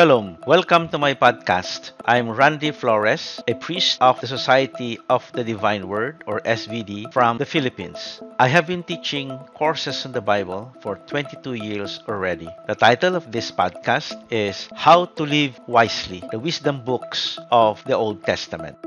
Shalom. 0.00 0.38
Welcome 0.46 0.88
to 0.96 0.98
my 0.98 1.12
podcast. 1.12 1.92
I'm 2.06 2.30
Randy 2.30 2.70
Flores, 2.70 3.36
a 3.46 3.52
priest 3.52 4.00
of 4.00 4.18
the 4.22 4.26
Society 4.26 4.98
of 5.10 5.30
the 5.34 5.44
Divine 5.44 5.88
Word 5.88 6.24
or 6.24 6.40
SVD 6.40 7.12
from 7.12 7.36
the 7.36 7.44
Philippines. 7.44 8.22
I 8.38 8.48
have 8.48 8.66
been 8.66 8.82
teaching 8.82 9.28
courses 9.52 10.06
on 10.06 10.12
the 10.12 10.24
Bible 10.24 10.72
for 10.80 10.96
22 11.04 11.52
years 11.52 12.00
already. 12.08 12.48
The 12.66 12.76
title 12.76 13.14
of 13.14 13.30
this 13.30 13.52
podcast 13.52 14.16
is 14.32 14.70
How 14.72 15.04
to 15.20 15.22
Live 15.28 15.60
Wisely: 15.68 16.24
The 16.32 16.40
Wisdom 16.40 16.80
Books 16.80 17.36
of 17.52 17.84
the 17.84 17.92
Old 17.92 18.24
Testament. 18.24 18.80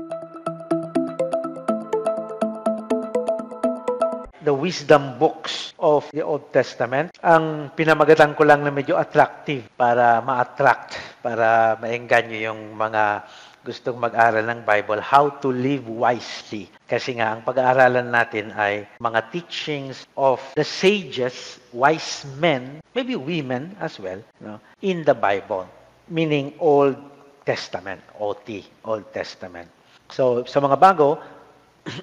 Wisdom 4.64 5.20
books 5.20 5.76
of 5.76 6.08
the 6.16 6.24
Old 6.24 6.48
Testament. 6.48 7.12
Ang 7.20 7.68
pinamagatan 7.76 8.32
ko 8.32 8.48
lang 8.48 8.64
na 8.64 8.72
medyo 8.72 8.96
attractive 8.96 9.68
para 9.76 10.24
ma-attract, 10.24 11.20
para 11.20 11.76
maengganyo 11.84 12.48
yung 12.48 12.72
mga 12.72 13.28
gustong 13.64 13.96
mag-aral 13.96 14.44
ng 14.44 14.60
Bible, 14.64 15.00
how 15.00 15.28
to 15.40 15.48
live 15.52 15.88
wisely. 15.88 16.68
Kasi 16.84 17.16
nga, 17.16 17.32
ang 17.32 17.40
pag-aaralan 17.44 18.12
natin 18.12 18.52
ay 18.52 18.84
mga 19.00 19.32
teachings 19.32 20.04
of 20.20 20.40
the 20.52 20.64
sages, 20.64 21.60
wise 21.72 22.28
men, 22.36 22.84
maybe 22.92 23.16
women 23.16 23.72
as 23.80 23.96
well, 23.96 24.20
no, 24.40 24.60
in 24.84 25.00
the 25.04 25.16
Bible. 25.16 25.64
Meaning 26.12 26.56
Old 26.60 26.96
Testament, 27.48 28.04
OT, 28.20 28.64
Old 28.84 29.08
Testament. 29.16 29.72
So, 30.12 30.44
sa 30.44 30.60
mga 30.60 30.76
bago, 30.76 31.16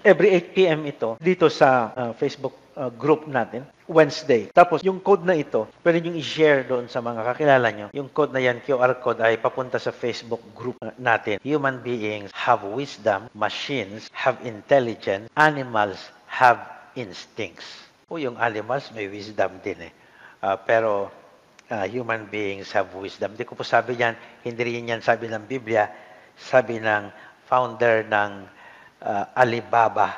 every 0.05 0.29
8 0.53 0.55
p.m. 0.57 0.79
ito 0.85 1.17
dito 1.17 1.49
sa 1.49 1.91
uh, 1.93 2.11
Facebook 2.17 2.53
uh, 2.77 2.89
group 2.93 3.25
natin, 3.27 3.65
Wednesday. 3.89 4.47
Tapos 4.53 4.81
yung 4.85 5.01
code 5.01 5.25
na 5.25 5.35
ito, 5.35 5.67
pwede 5.83 6.01
nyo 6.01 6.13
i-share 6.15 6.63
doon 6.65 6.87
sa 6.87 7.03
mga 7.03 7.21
kakilala 7.33 7.67
nyo. 7.73 7.87
Yung 7.91 8.09
code 8.09 8.31
na 8.31 8.41
yan, 8.41 8.61
QR 8.63 8.95
code, 9.01 9.19
ay 9.21 9.37
papunta 9.41 9.81
sa 9.81 9.91
Facebook 9.91 10.41
group 10.55 10.77
natin. 10.95 11.41
Human 11.43 11.81
beings 11.81 12.31
have 12.31 12.63
wisdom, 12.63 13.27
machines 13.35 14.07
have 14.13 14.39
intelligence, 14.45 15.27
animals 15.35 15.99
have 16.29 16.61
instincts. 16.95 17.67
O 18.11 18.19
yung 18.19 18.35
animals, 18.39 18.91
may 18.91 19.07
wisdom 19.07 19.59
din 19.63 19.91
eh. 19.91 19.93
Uh, 20.41 20.57
pero 20.57 21.13
uh, 21.69 21.85
human 21.87 22.27
beings 22.27 22.73
have 22.73 22.91
wisdom. 22.97 23.33
Hindi 23.33 23.47
ko 23.47 23.55
po 23.55 23.63
sabi 23.63 23.95
yan, 23.95 24.17
hindi 24.43 24.61
rin 24.61 24.91
yan 24.91 25.01
sabi 25.03 25.31
ng 25.31 25.47
Biblia, 25.47 25.87
sabi 26.35 26.81
ng 26.81 27.11
founder 27.47 28.07
ng 28.07 28.60
uh, 29.01 29.25
Alibaba, 29.35 30.17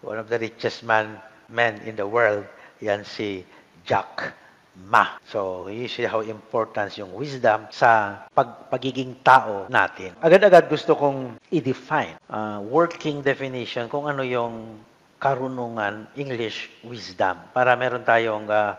one 0.00 0.18
of 0.18 0.28
the 0.28 0.38
richest 0.38 0.84
man 0.84 1.18
men 1.48 1.80
in 1.88 1.96
the 1.96 2.06
world, 2.06 2.44
yan 2.80 3.04
si 3.04 3.44
Jack 3.84 4.36
Ma. 4.78 5.18
So, 5.26 5.66
you 5.66 5.90
see 5.90 6.06
how 6.06 6.22
important 6.22 6.94
yung 6.94 7.10
wisdom 7.10 7.66
sa 7.74 8.22
pag 8.30 8.70
pagiging 8.70 9.18
tao 9.26 9.66
natin. 9.66 10.14
Agad-agad 10.22 10.70
gusto 10.70 10.94
kong 10.94 11.34
i-define, 11.50 12.14
uh, 12.30 12.62
working 12.62 13.18
definition, 13.18 13.90
kung 13.90 14.06
ano 14.06 14.22
yung 14.22 14.78
karunungan, 15.18 16.06
English 16.14 16.70
wisdom, 16.86 17.42
para 17.50 17.74
meron 17.74 18.06
tayong 18.06 18.46
uh, 18.46 18.78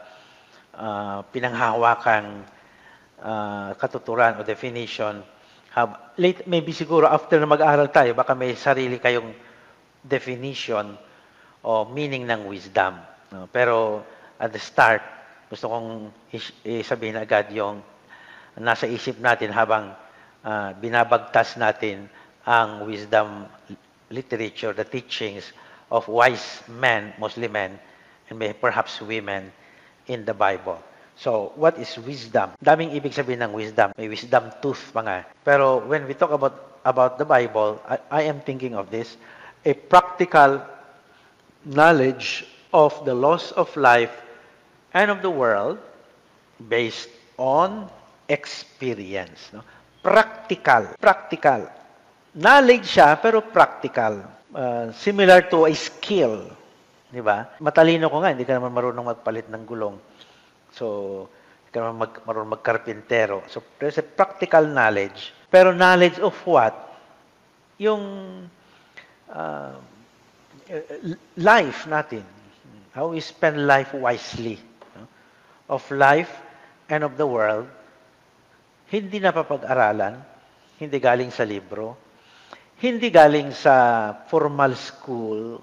uh, 0.79 1.19
pinanghahawakan 1.35 2.47
uh, 3.19 3.75
katuturan 3.75 4.39
o 4.39 4.47
definition 4.47 5.19
have, 5.73 6.13
late, 6.17 6.47
maybe 6.47 6.73
siguro 6.73 7.05
after 7.05 7.37
na 7.37 7.49
mag-aral 7.49 7.89
tayo, 7.93 8.17
baka 8.17 8.33
may 8.33 8.57
sarili 8.57 8.97
kayong 8.97 9.33
definition 10.01 10.97
o 11.61 11.85
meaning 11.85 12.25
ng 12.25 12.47
wisdom. 12.47 12.97
No? 13.29 13.45
Pero 13.51 14.03
at 14.39 14.49
the 14.49 14.61
start, 14.61 15.03
gusto 15.49 15.69
kong 15.69 16.13
isabihin 16.63 17.17
agad 17.19 17.49
yung 17.51 17.81
nasa 18.59 18.85
isip 18.85 19.17
natin 19.17 19.49
habang 19.53 19.93
uh, 20.43 20.69
binabagtas 20.77 21.57
natin 21.57 22.09
ang 22.45 22.85
wisdom 22.85 23.45
literature, 24.09 24.73
the 24.73 24.85
teachings 24.85 25.53
of 25.91 26.07
wise 26.09 26.65
men, 26.65 27.13
mostly 27.17 27.47
men, 27.47 27.77
and 28.29 28.37
perhaps 28.61 29.01
women 29.01 29.51
in 30.07 30.25
the 30.25 30.33
Bible. 30.33 30.81
So, 31.19 31.51
what 31.59 31.75
is 31.75 31.91
wisdom? 31.99 32.55
Daming 32.63 32.95
ibig 32.95 33.11
sabihin 33.11 33.43
ng 33.43 33.51
wisdom. 33.51 33.91
May 33.99 34.07
wisdom 34.07 34.55
tooth 34.63 34.95
mga. 34.95 35.27
Pero 35.43 35.83
when 35.83 36.07
we 36.07 36.15
talk 36.15 36.31
about 36.31 36.79
about 36.87 37.19
the 37.19 37.27
Bible, 37.27 37.75
I, 37.83 37.99
I 38.07 38.21
am 38.31 38.39
thinking 38.39 38.71
of 38.71 38.87
this, 38.87 39.19
a 39.67 39.75
practical 39.75 40.63
knowledge 41.67 42.47
of 42.71 42.95
the 43.03 43.11
laws 43.11 43.51
of 43.59 43.67
life 43.75 44.15
and 44.95 45.11
of 45.11 45.19
the 45.19 45.29
world 45.29 45.75
based 46.71 47.11
on 47.35 47.91
experience. 48.31 49.51
No? 49.51 49.59
Practical. 49.99 50.95
Practical. 50.95 51.67
Knowledge 52.39 52.95
siya, 52.95 53.19
pero 53.19 53.43
practical. 53.43 54.23
Uh, 54.55 54.95
similar 54.95 55.43
to 55.51 55.67
a 55.67 55.73
skill. 55.75 56.47
Di 57.11 57.19
ba? 57.19 57.59
Matalino 57.59 58.07
ko 58.07 58.23
nga, 58.23 58.31
hindi 58.31 58.47
ka 58.47 58.55
naman 58.55 58.71
marunong 58.71 59.11
magpalit 59.11 59.51
ng 59.51 59.63
gulong. 59.67 59.97
So, 60.73 61.27
ka 61.71 61.93
mag, 61.93 62.21
marunong 62.25 62.59
magkarpintero. 62.59 63.45
So, 63.47 63.61
there's 63.77 63.97
a 63.97 64.05
practical 64.05 64.65
knowledge. 64.65 65.33
Pero 65.49 65.73
knowledge 65.73 66.19
of 66.19 66.35
what? 66.45 66.73
Yung 67.77 68.03
uh, 69.29 69.75
life 71.37 71.85
natin. 71.89 72.25
How 72.93 73.13
we 73.13 73.21
spend 73.21 73.65
life 73.65 73.93
wisely. 73.93 74.57
No? 74.97 75.05
Of 75.69 75.85
life 75.93 76.31
and 76.89 77.05
of 77.05 77.17
the 77.17 77.25
world. 77.25 77.69
Hindi 78.89 79.21
napapag-aralan. 79.21 80.17
Hindi 80.81 80.97
galing 80.97 81.29
sa 81.29 81.45
libro. 81.45 82.09
Hindi 82.79 83.11
galing 83.11 83.51
sa 83.51 84.15
formal 84.31 84.71
school, 84.79 85.59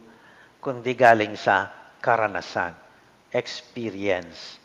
kundi 0.61 0.93
galing 0.93 1.33
sa 1.33 1.73
karanasan, 1.97 2.77
experience. 3.33 4.61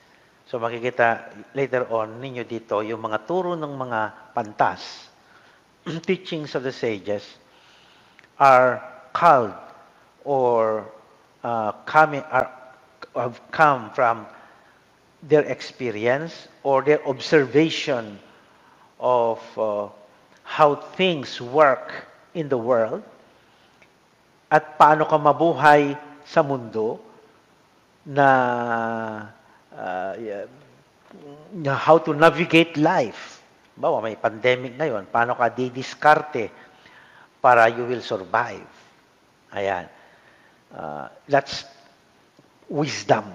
So 0.51 0.59
makikita 0.59 1.31
later 1.56 1.88
on 1.88 2.19
ninyo 2.19 2.44
dito 2.44 2.84
yung 2.84 3.07
mga 3.07 3.23
turo 3.23 3.56
ng 3.56 3.72
mga 3.72 4.35
pantas, 4.35 5.07
teachings 6.03 6.59
of 6.59 6.67
the 6.67 6.75
sages 6.75 7.23
are 8.35 8.84
called 9.16 9.56
or 10.28 10.91
uh, 11.47 11.72
coming 11.88 12.19
are 12.28 12.51
have 13.16 13.40
come 13.56 13.95
from 13.95 14.28
their 15.23 15.47
experience 15.47 16.51
or 16.67 16.84
their 16.84 17.00
observation 17.07 18.19
of 19.00 19.40
uh, 19.56 19.88
how 20.44 20.75
things 21.00 21.40
work 21.40 22.11
in 22.35 22.51
the 22.51 22.59
world 22.59 23.00
at 24.51 24.75
paano 24.75 25.07
ka 25.07 25.16
mabuhay 25.16 25.95
sa 26.28 26.44
mundo 26.44 27.00
na 28.03 28.28
uh, 29.75 30.13
yeah, 30.19 31.75
how 31.75 31.97
to 31.97 32.13
navigate 32.13 32.77
life. 32.77 33.43
Bawa, 33.75 34.03
may 34.03 34.15
pandemic 34.15 34.77
na 34.77 34.85
yon. 34.85 35.07
Paano 35.07 35.35
ka 35.35 35.49
didiskarte 35.49 36.51
para 37.41 37.67
you 37.71 37.87
will 37.87 38.03
survive? 38.03 38.67
Ayan. 39.51 39.87
Uh, 40.71 41.07
that's 41.27 41.65
wisdom. 42.69 43.25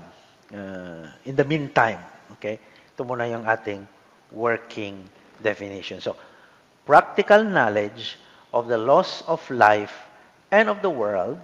Uh, 0.49 1.11
in 1.27 1.35
the 1.35 1.45
meantime, 1.45 1.99
okay? 2.39 2.57
Ito 2.95 3.03
muna 3.05 3.27
yung 3.29 3.45
ating 3.45 3.83
working 4.31 5.05
definition. 5.43 6.01
So, 6.01 6.17
practical 6.87 7.45
knowledge 7.45 8.17
of 8.55 8.69
the 8.71 8.79
laws 8.79 9.27
of 9.27 9.43
life 9.51 9.93
and 10.55 10.71
of 10.71 10.81
the 10.81 10.89
world 10.89 11.37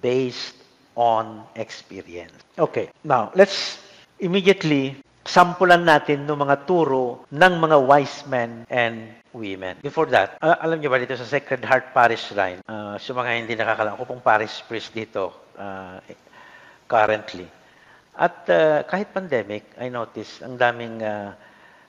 based 0.00 0.56
on 0.96 1.44
experience. 1.54 2.34
Okay, 2.58 2.90
now 3.04 3.30
let's 3.36 3.78
immediately 4.18 4.98
sampulan 5.28 5.84
natin 5.84 6.24
ng 6.24 6.38
mga 6.38 6.64
turo 6.64 7.28
ng 7.28 7.52
mga 7.60 7.76
wise 7.84 8.24
men 8.26 8.64
and 8.72 9.12
women. 9.36 9.76
Before 9.84 10.08
that, 10.08 10.40
uh, 10.40 10.56
alam 10.58 10.80
niyo 10.80 10.88
ba 10.88 10.98
dito 10.98 11.14
sa 11.14 11.28
Sacred 11.28 11.60
Heart 11.60 11.92
Parish 11.92 12.32
Shrine, 12.32 12.64
uh, 12.64 12.96
sa 12.96 13.12
mga 13.12 13.30
hindi 13.36 13.54
nakakalam, 13.54 13.94
ako 13.94 14.04
pong 14.16 14.24
parish 14.24 14.64
priest 14.64 14.96
dito 14.96 15.52
uh, 15.60 16.00
currently. 16.88 17.44
At 18.18 18.48
uh, 18.50 18.82
kahit 18.88 19.14
pandemic, 19.14 19.68
I 19.78 19.92
noticed 19.92 20.42
ang 20.42 20.58
daming 20.58 21.04
uh, 21.04 21.36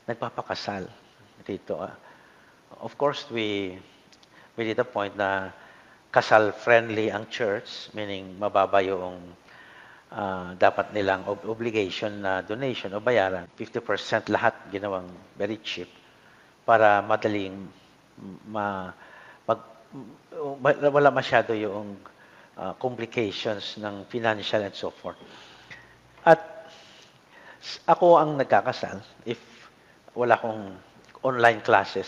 nagpapakasal 0.06 0.86
dito. 1.48 1.80
Uh, 1.80 1.96
of 2.84 2.94
course, 3.00 3.26
we 3.32 3.80
we 4.60 4.68
did 4.68 4.78
a 4.78 4.86
point 4.86 5.16
na 5.16 5.50
kasal-friendly 6.12 7.10
ang 7.10 7.26
church, 7.32 7.88
meaning 7.96 8.36
mababa 8.36 8.84
yung 8.84 9.18
uh, 10.14 10.54
dapat 10.58 10.94
nilang 10.94 11.26
ob- 11.30 11.46
obligation 11.46 12.22
na 12.22 12.42
donation 12.42 12.94
o 12.94 13.02
bayaran. 13.02 13.46
50% 13.58 14.34
lahat 14.34 14.56
ginawang 14.74 15.10
very 15.38 15.58
cheap 15.62 15.90
para 16.66 17.02
madaling 17.02 17.66
ma, 18.50 18.94
mag, 19.46 19.60
wala 20.90 21.10
masyado 21.10 21.58
yung 21.58 21.98
uh, 22.58 22.74
complications 22.78 23.78
ng 23.82 24.06
financial 24.10 24.62
and 24.62 24.76
so 24.76 24.94
forth. 24.94 25.18
At 26.26 26.42
ako 27.90 28.22
ang 28.22 28.40
nagkakasal 28.40 29.02
if 29.26 29.40
wala 30.16 30.36
akong 30.36 30.78
online 31.24 31.62
classes 31.62 32.08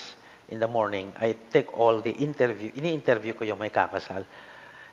in 0.52 0.60
the 0.60 0.68
morning, 0.68 1.16
I 1.20 1.36
take 1.52 1.72
all 1.72 2.04
the 2.04 2.12
interview, 2.12 2.72
ini-interview 2.76 3.34
ko 3.36 3.48
yung 3.48 3.60
may 3.60 3.72
kakasal. 3.72 4.28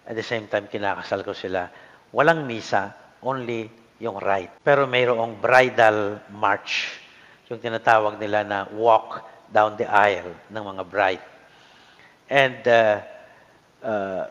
At 0.09 0.15
the 0.15 0.23
same 0.23 0.47
time, 0.47 0.71
kinakasal 0.71 1.27
ko 1.27 1.35
sila. 1.35 1.69
Walang 2.13 2.49
misa, 2.49 2.97
only 3.21 3.69
yung 4.01 4.17
rite. 4.17 4.63
Pero 4.63 4.87
mayroong 4.89 5.37
bridal 5.43 6.23
march, 6.33 6.95
yung 7.51 7.59
tinatawag 7.59 8.17
nila 8.17 8.45
na 8.47 8.59
walk 8.73 9.25
down 9.49 9.77
the 9.77 9.89
aisle 9.89 10.33
ng 10.49 10.63
mga 10.63 10.83
bride. 10.89 11.25
And 12.29 12.61
uh, 12.69 12.97
uh, 13.83 14.25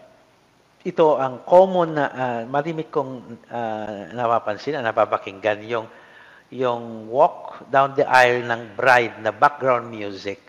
ito 0.86 1.18
ang 1.18 1.44
common 1.44 1.98
na 1.98 2.06
uh, 2.08 2.42
marimik 2.48 2.94
kong 2.94 3.42
uh, 3.50 4.14
napapansin, 4.14 4.80
na 4.80 4.94
napapakinggan, 4.94 5.66
yung 5.68 5.88
yung 6.48 7.12
walk 7.12 7.68
down 7.68 7.92
the 7.92 8.08
aisle 8.08 8.40
ng 8.48 8.72
bride 8.80 9.20
na 9.20 9.36
background 9.36 9.92
music, 9.92 10.40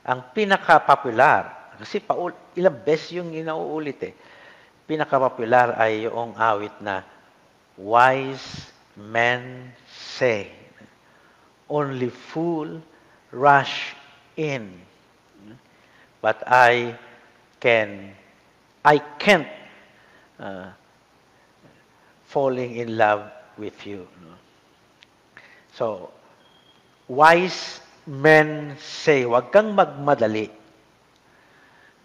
ang 0.00 0.32
pinaka-popular, 0.32 1.76
kasi 1.76 2.00
paul, 2.00 2.32
ilang 2.56 2.80
beses 2.80 3.20
yung 3.20 3.36
inauulit 3.36 4.00
eh, 4.00 4.14
pinaka-popular 4.86 5.74
ay 5.74 6.06
yung 6.06 6.38
awit 6.38 6.74
na 6.78 7.02
wise 7.76 8.70
men 8.96 9.74
say, 9.90 10.48
only 11.68 12.08
fool 12.08 12.80
rush 13.34 13.92
in, 14.38 14.72
but 16.22 16.40
I 16.46 16.96
can, 17.60 18.14
I 18.86 18.98
can't 19.18 19.50
uh, 20.38 20.70
falling 22.30 22.76
in 22.76 22.96
love 22.96 23.28
with 23.58 23.76
you. 23.84 24.06
So, 25.74 26.10
wise 27.08 27.80
men 28.06 28.78
say, 28.78 29.26
wag 29.26 29.50
kang 29.52 29.74
magmadali 29.76 30.48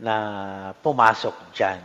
na 0.02 0.16
pumasok 0.82 1.54
dyan. 1.54 1.80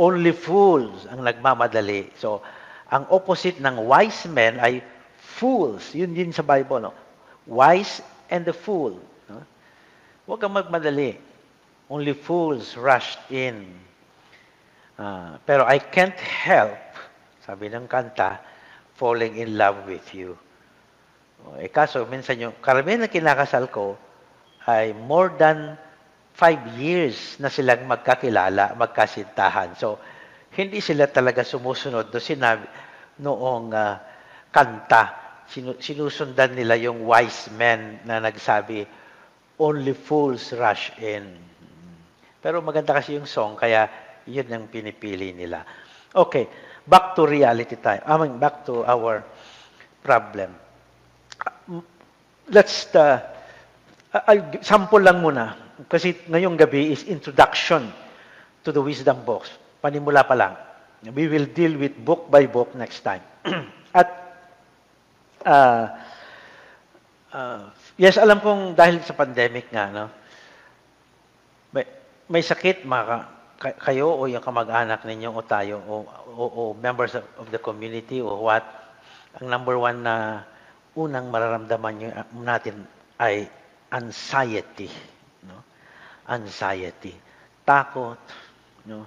Only 0.00 0.32
fools 0.32 1.04
ang 1.12 1.20
nagmamadali. 1.28 2.08
So, 2.16 2.40
ang 2.88 3.04
opposite 3.12 3.60
ng 3.60 3.84
wise 3.84 4.24
men 4.24 4.56
ay 4.56 4.80
fools. 5.20 5.92
Yun 5.92 6.16
din 6.16 6.32
sa 6.32 6.40
Bible. 6.40 6.88
No? 6.88 6.96
Wise 7.44 8.00
and 8.32 8.48
the 8.48 8.56
fool. 8.56 8.96
No? 9.28 9.44
Huwag 10.24 10.40
kang 10.40 10.56
magmadali. 10.56 11.20
Only 11.92 12.16
fools 12.16 12.80
rushed 12.80 13.20
in. 13.28 13.68
Uh, 14.96 15.36
pero 15.44 15.68
I 15.68 15.76
can't 15.76 16.16
help, 16.16 16.80
sabi 17.44 17.68
ng 17.68 17.84
kanta, 17.84 18.40
falling 18.96 19.36
in 19.36 19.60
love 19.60 19.84
with 19.84 20.12
you. 20.16 20.36
Eh 21.56 21.72
kaso, 21.72 22.04
minsan 22.04 22.36
yung 22.36 22.54
karamihan 22.60 23.04
na 23.04 23.10
kinakasal 23.12 23.68
ko 23.72 23.96
ay 24.68 24.92
more 24.92 25.32
than 25.40 25.80
five 26.40 26.80
years 26.80 27.36
na 27.36 27.52
silang 27.52 27.84
magkakilala, 27.84 28.72
magkasintahan. 28.80 29.76
So, 29.76 30.00
hindi 30.56 30.80
sila 30.80 31.04
talaga 31.12 31.44
sumusunod 31.44 32.08
do 32.08 32.16
sinabi 32.16 32.64
noong 33.20 33.68
uh, 33.76 33.94
kanta. 34.48 35.04
Sinu- 35.44 35.76
sinusundan 35.76 36.56
nila 36.56 36.80
yung 36.80 37.04
wise 37.04 37.52
men 37.52 38.00
na 38.08 38.24
nagsabi, 38.24 38.88
only 39.60 39.92
fools 39.92 40.56
rush 40.56 40.96
in. 40.96 41.28
Pero 42.40 42.64
maganda 42.64 42.96
kasi 42.96 43.20
yung 43.20 43.28
song, 43.28 43.60
kaya 43.60 43.84
yun 44.24 44.48
ang 44.48 44.72
pinipili 44.72 45.36
nila. 45.36 45.60
Okay, 46.08 46.48
back 46.88 47.12
to 47.12 47.28
reality 47.28 47.76
time. 47.76 48.00
I 48.08 48.16
mean, 48.16 48.40
back 48.40 48.64
to 48.64 48.80
our 48.88 49.20
problem 50.00 50.56
let's, 52.50 52.94
uh, 52.94 53.22
I'll, 54.26 54.58
sample 54.60 55.00
lang 55.00 55.22
muna. 55.22 55.69
Kasi 55.88 56.16
ngayong 56.28 56.58
gabi 56.58 56.92
is 56.92 57.06
introduction 57.08 57.88
to 58.64 58.74
the 58.74 58.82
wisdom 58.82 59.24
box. 59.24 59.48
Panimula 59.80 60.26
pa 60.26 60.34
lang. 60.36 60.54
We 61.16 61.32
will 61.32 61.48
deal 61.48 61.80
with 61.80 61.96
book 61.96 62.28
by 62.28 62.44
book 62.44 62.76
next 62.76 63.00
time. 63.00 63.24
At, 63.96 64.08
uh, 65.48 65.84
uh, 67.32 67.60
yes, 67.96 68.20
alam 68.20 68.44
kong 68.44 68.76
dahil 68.76 69.00
sa 69.00 69.16
pandemic 69.16 69.72
nga, 69.72 69.88
no, 69.88 70.04
may, 71.72 71.88
may 72.28 72.44
sakit, 72.44 72.84
mga 72.84 73.40
kayo 73.60 74.16
o 74.16 74.24
yung 74.24 74.40
kamag-anak 74.40 75.04
ninyo 75.04 75.36
o 75.36 75.44
tayo 75.44 75.84
o, 75.84 75.94
o, 76.32 76.42
o 76.48 76.62
members 76.80 77.12
of, 77.12 77.24
of 77.36 77.52
the 77.52 77.60
community 77.60 78.24
o 78.24 78.40
what, 78.40 78.64
ang 79.36 79.52
number 79.52 79.76
one 79.76 80.00
na 80.00 80.48
unang 80.96 81.28
mararamdaman 81.28 82.08
ah, 82.08 82.24
natin 82.32 82.88
ay 83.20 83.46
anxiety. 83.92 84.88
Anxiety. 86.30 87.18
Takot. 87.66 88.22
No? 88.86 89.02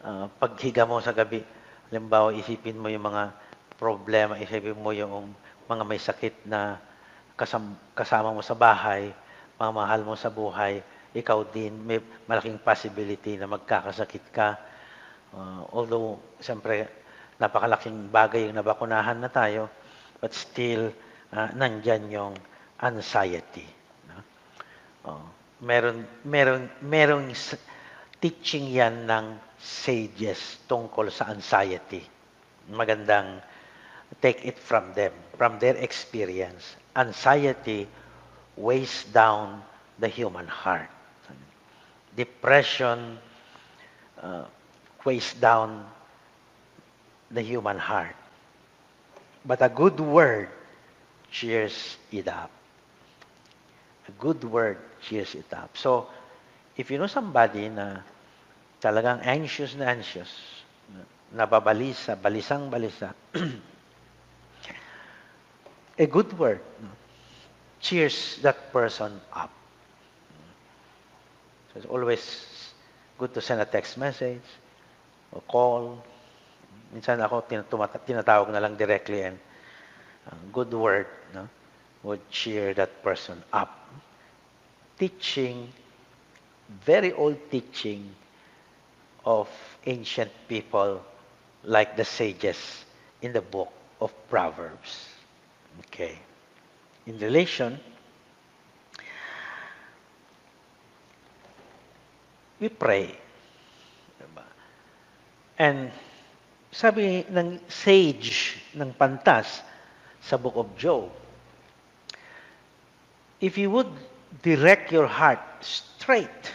Uh, 0.00 0.30
paghiga 0.38 0.86
mo 0.86 1.02
sa 1.02 1.10
gabi, 1.12 1.42
halimbawa 1.90 2.32
isipin 2.32 2.78
mo 2.78 2.88
yung 2.88 3.04
mga 3.04 3.34
problema, 3.76 4.38
isipin 4.38 4.78
mo 4.78 4.94
yung 4.94 5.34
mga 5.66 5.82
may 5.84 6.00
sakit 6.00 6.46
na 6.46 6.78
kasam, 7.34 7.76
kasama 7.92 8.32
mo 8.32 8.40
sa 8.40 8.56
bahay, 8.56 9.12
mga 9.60 9.72
mahal 9.74 10.00
mo 10.06 10.14
sa 10.16 10.32
buhay, 10.32 10.80
ikaw 11.12 11.42
din, 11.50 11.74
may 11.84 11.98
malaking 12.24 12.62
possibility 12.62 13.34
na 13.34 13.50
magkakasakit 13.50 14.24
ka. 14.30 14.56
Uh, 15.34 15.66
although, 15.74 16.16
siyempre, 16.38 16.86
napakalaking 17.36 18.08
bagay 18.08 18.48
yung 18.48 18.56
nabakunahan 18.56 19.18
na 19.18 19.28
tayo, 19.28 19.68
but 20.22 20.30
still, 20.32 20.94
uh, 21.34 21.50
nandyan 21.52 22.06
yung 22.08 22.34
anxiety. 22.80 23.66
No? 24.08 24.16
Oh, 25.04 25.39
meron, 25.60 26.08
meron, 26.24 26.68
merong 26.80 27.32
teaching 28.20 28.68
yan 28.68 29.08
ng 29.08 29.36
sages 29.60 30.60
tungkol 30.68 31.12
sa 31.12 31.32
anxiety. 31.32 32.04
Magandang 32.72 33.40
take 34.20 34.44
it 34.44 34.58
from 34.58 34.92
them, 34.96 35.12
from 35.36 35.60
their 35.60 35.76
experience. 35.76 36.76
Anxiety 36.96 37.88
weighs 38.56 39.04
down 39.12 39.62
the 40.00 40.08
human 40.08 40.46
heart. 40.48 40.90
Depression 42.16 43.16
uh, 44.20 44.44
weighs 45.04 45.32
down 45.38 45.86
the 47.30 47.40
human 47.40 47.78
heart. 47.78 48.16
But 49.44 49.62
a 49.62 49.68
good 49.68 50.00
word 50.00 50.48
cheers 51.30 51.96
it 52.10 52.28
up. 52.28 52.50
A 54.08 54.12
good 54.18 54.42
word 54.44 54.76
cheers 55.02 55.34
it 55.34 55.52
up. 55.52 55.76
So, 55.76 56.06
if 56.76 56.90
you 56.90 56.98
know 56.98 57.06
somebody 57.06 57.68
na 57.68 58.00
talagang 58.80 59.20
anxious 59.24 59.74
na 59.76 59.92
anxious, 59.92 60.30
nababalisa, 61.34 62.16
balisang 62.16 62.70
balisa, 62.70 63.14
a 65.98 66.06
good 66.06 66.32
word 66.38 66.60
cheers 67.80 68.38
that 68.42 68.72
person 68.72 69.20
up. 69.32 69.50
So 71.72 71.80
it's 71.80 71.86
always 71.86 72.72
good 73.18 73.32
to 73.34 73.40
send 73.40 73.60
a 73.60 73.64
text 73.64 73.96
message 73.96 74.44
or 75.32 75.40
call 75.48 76.02
Minsan 76.90 77.22
ako 77.22 77.46
tinatawag 78.02 78.50
na 78.50 78.58
lang 78.58 78.74
directly 78.74 79.22
and 79.22 79.38
uh, 80.26 80.34
good 80.50 80.74
word 80.74 81.06
no, 81.30 81.46
would 82.02 82.18
cheer 82.30 82.74
that 82.74 82.90
person 83.06 83.38
up. 83.54 83.79
Teaching, 85.00 85.72
very 86.84 87.12
old 87.16 87.40
teaching 87.50 88.12
of 89.24 89.48
ancient 89.86 90.30
people 90.46 91.00
like 91.64 91.96
the 91.96 92.04
sages 92.04 92.84
in 93.22 93.32
the 93.32 93.40
book 93.40 93.72
of 94.00 94.12
Proverbs. 94.28 95.08
Okay. 95.88 96.18
In 97.06 97.18
relation, 97.18 97.80
we 102.60 102.68
pray. 102.68 103.16
And 105.60 105.92
sabi 106.72 107.24
ng 107.28 107.60
sage 107.68 108.56
ng 108.76 108.96
pantas 108.96 109.60
sa 110.24 110.40
Book 110.40 110.56
of 110.56 110.72
Job, 110.76 111.12
if 113.40 113.60
you 113.60 113.68
would 113.68 113.92
direct 114.42 114.92
your 114.92 115.06
heart 115.06 115.42
straight, 115.60 116.52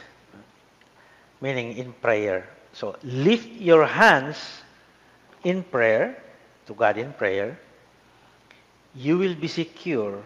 meaning 1.42 1.78
in 1.78 1.94
prayer, 1.94 2.48
so 2.74 2.96
lift 3.04 3.48
your 3.60 3.86
hands 3.86 4.38
in 5.44 5.64
prayer, 5.64 6.18
to 6.68 6.74
God 6.74 6.98
in 6.98 7.14
prayer, 7.14 7.60
you 8.96 9.18
will 9.18 9.36
be 9.36 9.48
secure 9.48 10.24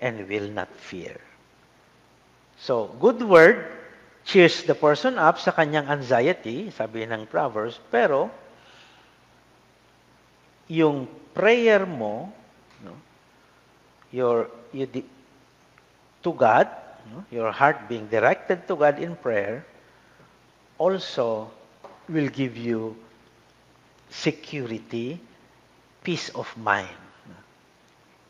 and 0.00 0.28
will 0.28 0.48
not 0.48 0.68
fear. 0.74 1.20
So, 2.58 2.94
good 2.98 3.22
word 3.22 3.66
cheers 4.24 4.62
the 4.62 4.74
person 4.74 5.18
up 5.18 5.38
sa 5.38 5.52
kanyang 5.52 5.90
anxiety, 5.90 6.70
sabi 6.70 7.06
ng 7.06 7.26
Proverbs, 7.26 7.78
pero 7.90 8.30
yung 10.70 11.10
prayer 11.34 11.84
mo, 11.84 12.30
no, 12.86 12.94
your, 14.14 14.46
you, 14.70 14.86
to 16.22 16.32
God, 16.32 16.68
your 17.30 17.50
heart 17.50 17.88
being 17.88 18.06
directed 18.06 18.66
to 18.68 18.76
God 18.76 18.98
in 18.98 19.16
prayer, 19.16 19.66
also 20.78 21.50
will 22.08 22.28
give 22.28 22.56
you 22.56 22.96
security, 24.10 25.20
peace 26.02 26.28
of 26.30 26.46
mind, 26.56 27.00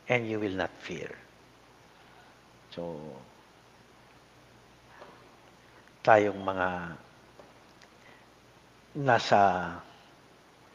and 0.08 0.28
you 0.28 0.38
will 0.40 0.56
not 0.56 0.70
fear. 0.80 1.10
So, 2.72 3.00
tayong 6.02 6.40
mga 6.40 6.68
nasa 8.98 9.40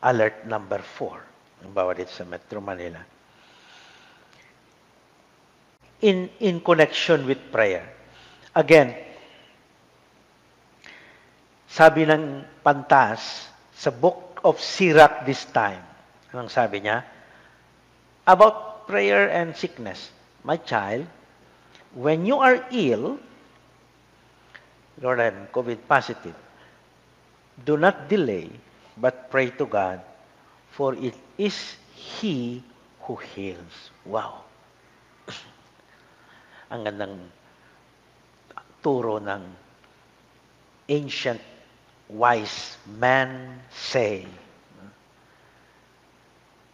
alert 0.01 0.45
number 0.45 0.79
4, 0.81 1.65
ang 1.65 1.71
bawat 1.73 2.01
dito 2.01 2.13
sa 2.13 2.25
Metro 2.25 2.61
Manila, 2.61 3.01
in, 6.01 6.29
in 6.39 6.61
connection 6.61 7.25
with 7.25 7.39
prayer. 7.51 7.87
Again, 8.53 8.95
sabi 11.67 12.05
ng 12.09 12.41
Pantas 12.65 13.49
sa 13.73 13.93
book 13.93 14.41
of 14.41 14.57
Sirach 14.57 15.25
this 15.25 15.45
time, 15.53 15.81
anong 16.33 16.49
sabi 16.49 16.81
niya? 16.81 17.05
About 18.25 18.89
prayer 18.89 19.29
and 19.29 19.53
sickness. 19.53 20.09
My 20.41 20.57
child, 20.57 21.05
when 21.93 22.25
you 22.25 22.39
are 22.39 22.65
ill, 22.71 23.19
Lord, 25.01 25.19
I'm 25.21 25.47
COVID 25.53 25.85
positive, 25.85 26.35
do 27.61 27.77
not 27.77 28.09
delay, 28.09 28.49
but 28.97 29.29
pray 29.29 29.53
to 29.61 29.65
God, 29.65 30.01
for 30.73 30.95
it 30.97 31.13
is 31.37 31.77
He 31.93 32.63
who 33.05 33.17
heals. 33.17 33.93
Wow. 34.05 34.46
Ang 36.67 36.81
gandang 36.83 37.15
turo 38.83 39.19
ng 39.19 39.43
ancient 40.87 41.41
wise 42.07 42.79
man 42.87 43.59
say. 43.71 44.23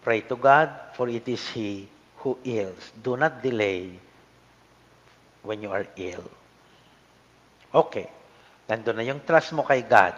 Pray 0.03 0.21
to 0.27 0.35
God, 0.35 0.69
for 0.93 1.07
it 1.07 1.25
is 1.31 1.41
He 1.55 1.87
who 2.21 2.37
heals. 2.43 2.91
Do 2.99 3.15
not 3.15 3.39
delay 3.39 3.95
when 5.43 5.63
you 5.63 5.71
are 5.71 5.87
ill. 5.95 6.27
Okay. 7.73 8.07
Nandun 8.67 8.95
na 8.95 9.03
yung 9.03 9.21
trust 9.23 9.51
mo 9.51 9.63
kay 9.63 9.83
God. 9.83 10.15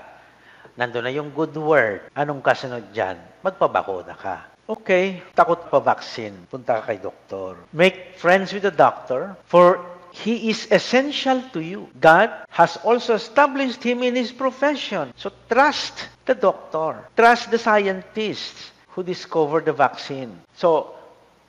Nandun 0.77 1.05
na 1.05 1.13
yung 1.13 1.29
good 1.33 1.53
word. 1.57 2.09
Anong 2.13 2.41
kasunod 2.41 2.93
dyan? 2.93 3.17
Magpabakuna 3.41 4.13
ka. 4.13 4.54
Okay, 4.65 5.21
takot 5.37 5.69
pa 5.69 5.77
vaccine. 5.77 6.49
Punta 6.49 6.81
ka 6.81 6.89
kay 6.89 6.97
doktor. 6.97 7.53
Make 7.69 8.17
friends 8.17 8.49
with 8.49 8.65
the 8.65 8.73
doctor, 8.73 9.37
for 9.45 9.85
he 10.09 10.49
is 10.49 10.65
essential 10.71 11.43
to 11.53 11.61
you. 11.61 11.85
God 12.01 12.33
has 12.49 12.77
also 12.81 13.13
established 13.13 13.83
him 13.83 14.01
in 14.01 14.15
his 14.15 14.31
profession. 14.31 15.13
So 15.21 15.29
trust 15.51 16.09
the 16.25 16.33
doctor. 16.33 17.05
Trust 17.13 17.51
the 17.51 17.59
scientists 17.59 18.71
who 18.95 19.03
discovered 19.03 19.65
the 19.65 19.73
vaccine. 19.73 20.39
So, 20.55 20.95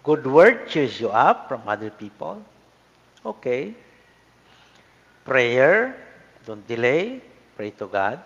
good 0.03 0.27
word 0.27 0.69
cheers 0.69 1.01
you 1.01 1.09
up 1.09 1.49
from 1.49 1.63
other 1.65 1.91
people. 1.91 2.43
Okay. 3.25 3.73
Prayer, 5.25 5.97
don't 6.45 6.67
delay. 6.67 7.23
Pray 7.57 7.71
to 7.79 7.87
God. 7.87 8.21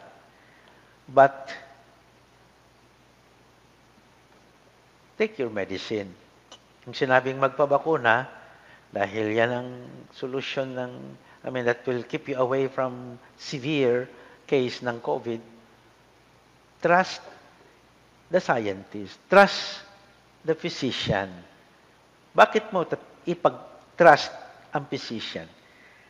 But 1.07 1.53
take 5.21 5.37
your 5.37 5.53
medicine. 5.53 6.09
Yung 6.89 6.97
sinabing 6.97 7.37
magpabakuna, 7.37 8.25
dahil 8.89 9.37
yan 9.37 9.53
ang 9.53 9.69
solusyon 10.17 10.73
ng, 10.73 10.93
I 11.45 11.49
mean, 11.53 11.69
that 11.69 11.85
will 11.85 12.01
keep 12.09 12.33
you 12.33 12.41
away 12.41 12.73
from 12.73 13.21
severe 13.37 14.09
case 14.49 14.81
ng 14.81 14.97
COVID, 15.05 15.45
trust 16.81 17.21
the 18.33 18.41
scientist. 18.41 19.21
Trust 19.29 19.85
the 20.41 20.57
physician. 20.57 21.29
Bakit 22.33 22.73
mo 22.73 22.89
ipag-trust 23.29 24.33
ang 24.73 24.89
physician? 24.89 25.45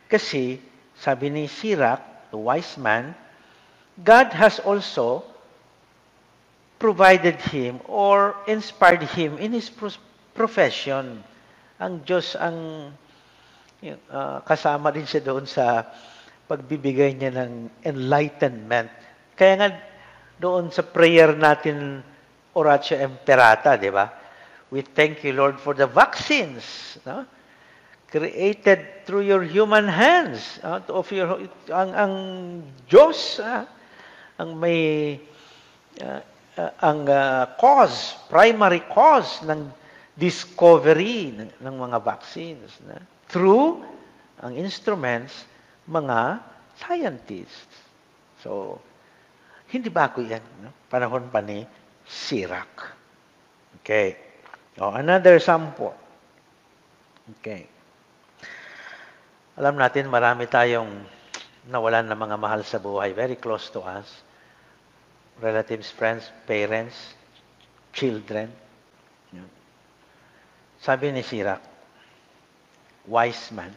Kasi, 0.07 0.55
sabi 0.95 1.27
ni 1.27 1.51
Sirach, 1.51 2.31
the 2.31 2.39
wise 2.39 2.79
man, 2.79 3.11
God 3.99 4.31
has 4.31 4.63
also 4.63 5.27
provided 6.81 7.37
him 7.53 7.77
or 7.85 8.33
inspired 8.49 9.05
him 9.13 9.37
in 9.37 9.53
his 9.53 9.69
profession. 10.33 11.21
Ang 11.77 12.01
Diyos 12.01 12.33
ang 12.33 12.89
uh, 14.09 14.41
kasama 14.41 14.89
din 14.89 15.05
siya 15.05 15.21
doon 15.21 15.45
sa 15.45 15.85
pagbibigay 16.49 17.13
niya 17.13 17.37
ng 17.37 17.85
enlightenment. 17.85 18.89
Kaya 19.37 19.53
nga 19.61 19.69
doon 20.41 20.73
sa 20.73 20.81
prayer 20.81 21.37
natin 21.37 22.01
Oratio 22.57 22.97
Imperata, 22.97 23.77
di 23.77 23.93
ba? 23.93 24.09
We 24.73 24.81
thank 24.81 25.21
you, 25.21 25.37
Lord, 25.37 25.61
for 25.61 25.77
the 25.77 25.85
vaccines. 25.85 26.97
No? 27.05 27.29
Created 28.09 29.05
through 29.05 29.29
your 29.29 29.45
human 29.45 29.85
hands. 29.85 30.57
Uh, 30.65 30.81
of 30.89 31.07
your, 31.13 31.45
ang, 31.69 31.89
ang 31.93 32.13
Diyos, 32.89 33.37
uh, 33.37 33.69
ang 34.41 34.57
may 34.57 35.15
uh, 36.01 36.19
uh, 36.57 36.71
ang 36.83 37.07
uh, 37.07 37.45
cause, 37.55 38.17
primary 38.27 38.83
cause 38.91 39.43
ng 39.45 39.69
discovery 40.17 41.31
ng, 41.31 41.51
ng 41.61 41.75
mga 41.75 41.97
vaccines. 42.03 42.71
Na? 42.83 42.99
Through 43.31 43.83
ang 44.43 44.57
instruments, 44.57 45.47
mga 45.87 46.41
scientists. 46.75 47.75
So, 48.41 48.81
hindi 49.71 49.87
bago 49.87 50.19
yan. 50.19 50.43
No? 50.59 50.73
Panahon 50.91 51.31
pa 51.31 51.39
ni 51.39 51.63
Sirac. 52.03 52.91
Okay. 53.81 54.17
Oh, 54.81 54.91
another 54.91 55.39
sample. 55.39 55.95
Okay. 57.39 57.69
Alam 59.55 59.77
natin, 59.77 60.09
marami 60.09 60.49
tayong 60.49 60.89
nawalan 61.69 62.09
ng 62.09 62.17
mga 62.17 62.37
mahal 62.41 62.61
sa 62.65 62.81
buhay, 62.81 63.13
very 63.13 63.37
close 63.37 63.69
to 63.69 63.79
us 63.85 64.25
relatives, 65.39 65.91
friends, 65.91 66.29
parents, 66.47 67.15
children. 67.93 68.51
Sabi 70.81 71.13
ni 71.13 71.21
Sirach, 71.21 71.61
wise 73.05 73.53
man, 73.53 73.69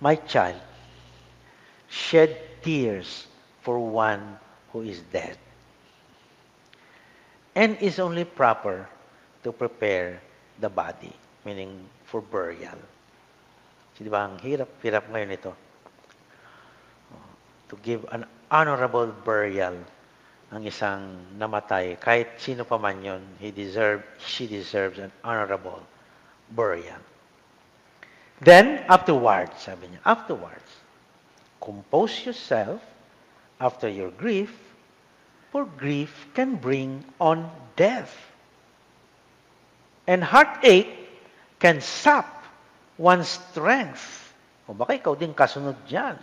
my 0.00 0.16
child, 0.24 0.56
shed 1.92 2.32
tears 2.64 3.28
for 3.60 3.76
one 3.76 4.40
who 4.72 4.80
is 4.80 5.04
dead 5.12 5.36
and 7.52 7.76
is 7.84 8.00
only 8.00 8.24
proper 8.24 8.88
to 9.44 9.52
prepare 9.52 10.16
the 10.64 10.72
body, 10.72 11.12
meaning 11.44 11.84
for 12.08 12.24
burial. 12.24 12.80
So, 13.92 14.04
di 14.04 14.08
ba, 14.08 14.32
ang 14.32 14.40
hirap-hirap 14.40 15.12
ngayon 15.12 15.36
ito. 15.36 15.52
To 17.68 17.74
give 17.84 18.08
an 18.08 18.24
honorable 18.52 19.08
burial 19.24 19.80
ang 20.52 20.62
isang 20.68 21.16
namatay. 21.40 21.96
Kahit 21.96 22.36
sino 22.36 22.68
pa 22.68 22.76
man 22.76 23.00
yun, 23.00 23.24
he 23.40 23.48
deserve, 23.48 24.04
she 24.20 24.44
deserves 24.44 25.00
an 25.00 25.08
honorable 25.24 25.80
burial. 26.52 27.00
Then, 28.44 28.84
afterwards, 28.92 29.56
sabi 29.64 29.88
niya, 29.88 30.04
afterwards, 30.04 30.68
compose 31.56 32.12
yourself 32.28 32.84
after 33.56 33.88
your 33.88 34.12
grief, 34.12 34.52
for 35.48 35.64
grief 35.64 36.12
can 36.36 36.60
bring 36.60 37.00
on 37.16 37.48
death. 37.80 38.12
And 40.04 40.20
heartache 40.20 40.92
can 41.62 41.80
sap 41.80 42.44
one's 42.98 43.30
strength. 43.30 44.34
O 44.66 44.74
baka 44.74 44.98
ikaw 44.98 45.14
din 45.14 45.32
kasunod 45.32 45.78
dyan. 45.86 46.18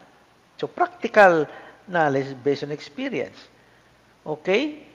So, 0.60 0.68
practical 0.68 1.48
knowledge 1.90 2.38
based 2.44 2.64
on 2.64 2.72
experience. 2.72 3.38
Okay? 4.26 4.86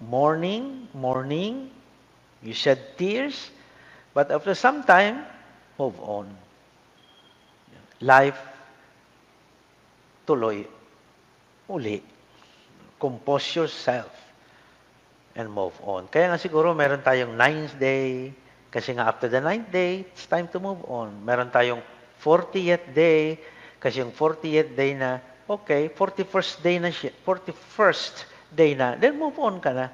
Morning, 0.00 0.88
morning, 0.92 1.70
you 2.42 2.52
shed 2.52 2.98
tears, 2.98 3.50
but 4.12 4.30
after 4.30 4.54
some 4.54 4.84
time, 4.84 5.24
move 5.78 5.96
on. 6.00 6.28
Life, 8.00 8.38
tuloy, 10.26 10.66
uli. 11.68 12.02
Compose 13.00 13.56
yourself 13.56 14.12
and 15.34 15.50
move 15.50 15.74
on. 15.82 16.06
Kaya 16.08 16.30
nga 16.30 16.40
siguro 16.40 16.72
meron 16.72 17.02
tayong 17.02 17.34
ninth 17.34 17.74
day, 17.76 18.30
kasi 18.70 18.94
nga 18.94 19.10
after 19.10 19.28
the 19.30 19.40
ninth 19.40 19.70
day, 19.70 20.06
it's 20.14 20.26
time 20.26 20.46
to 20.50 20.58
move 20.58 20.82
on. 20.86 21.10
Meron 21.22 21.50
tayong 21.50 21.82
40th 22.22 22.92
day, 22.94 23.38
kasi 23.78 24.00
yung 24.00 24.14
40th 24.14 24.72
day 24.72 24.96
na 24.96 25.20
Okay, 25.44 25.92
41st 25.92 26.52
day 26.64 26.76
na 26.80 26.88
siya, 26.88 27.12
41st 27.20 28.14
day 28.48 28.72
na, 28.72 28.96
then 28.96 29.20
move 29.20 29.36
on 29.36 29.60
ka 29.60 29.76
na. 29.76 29.92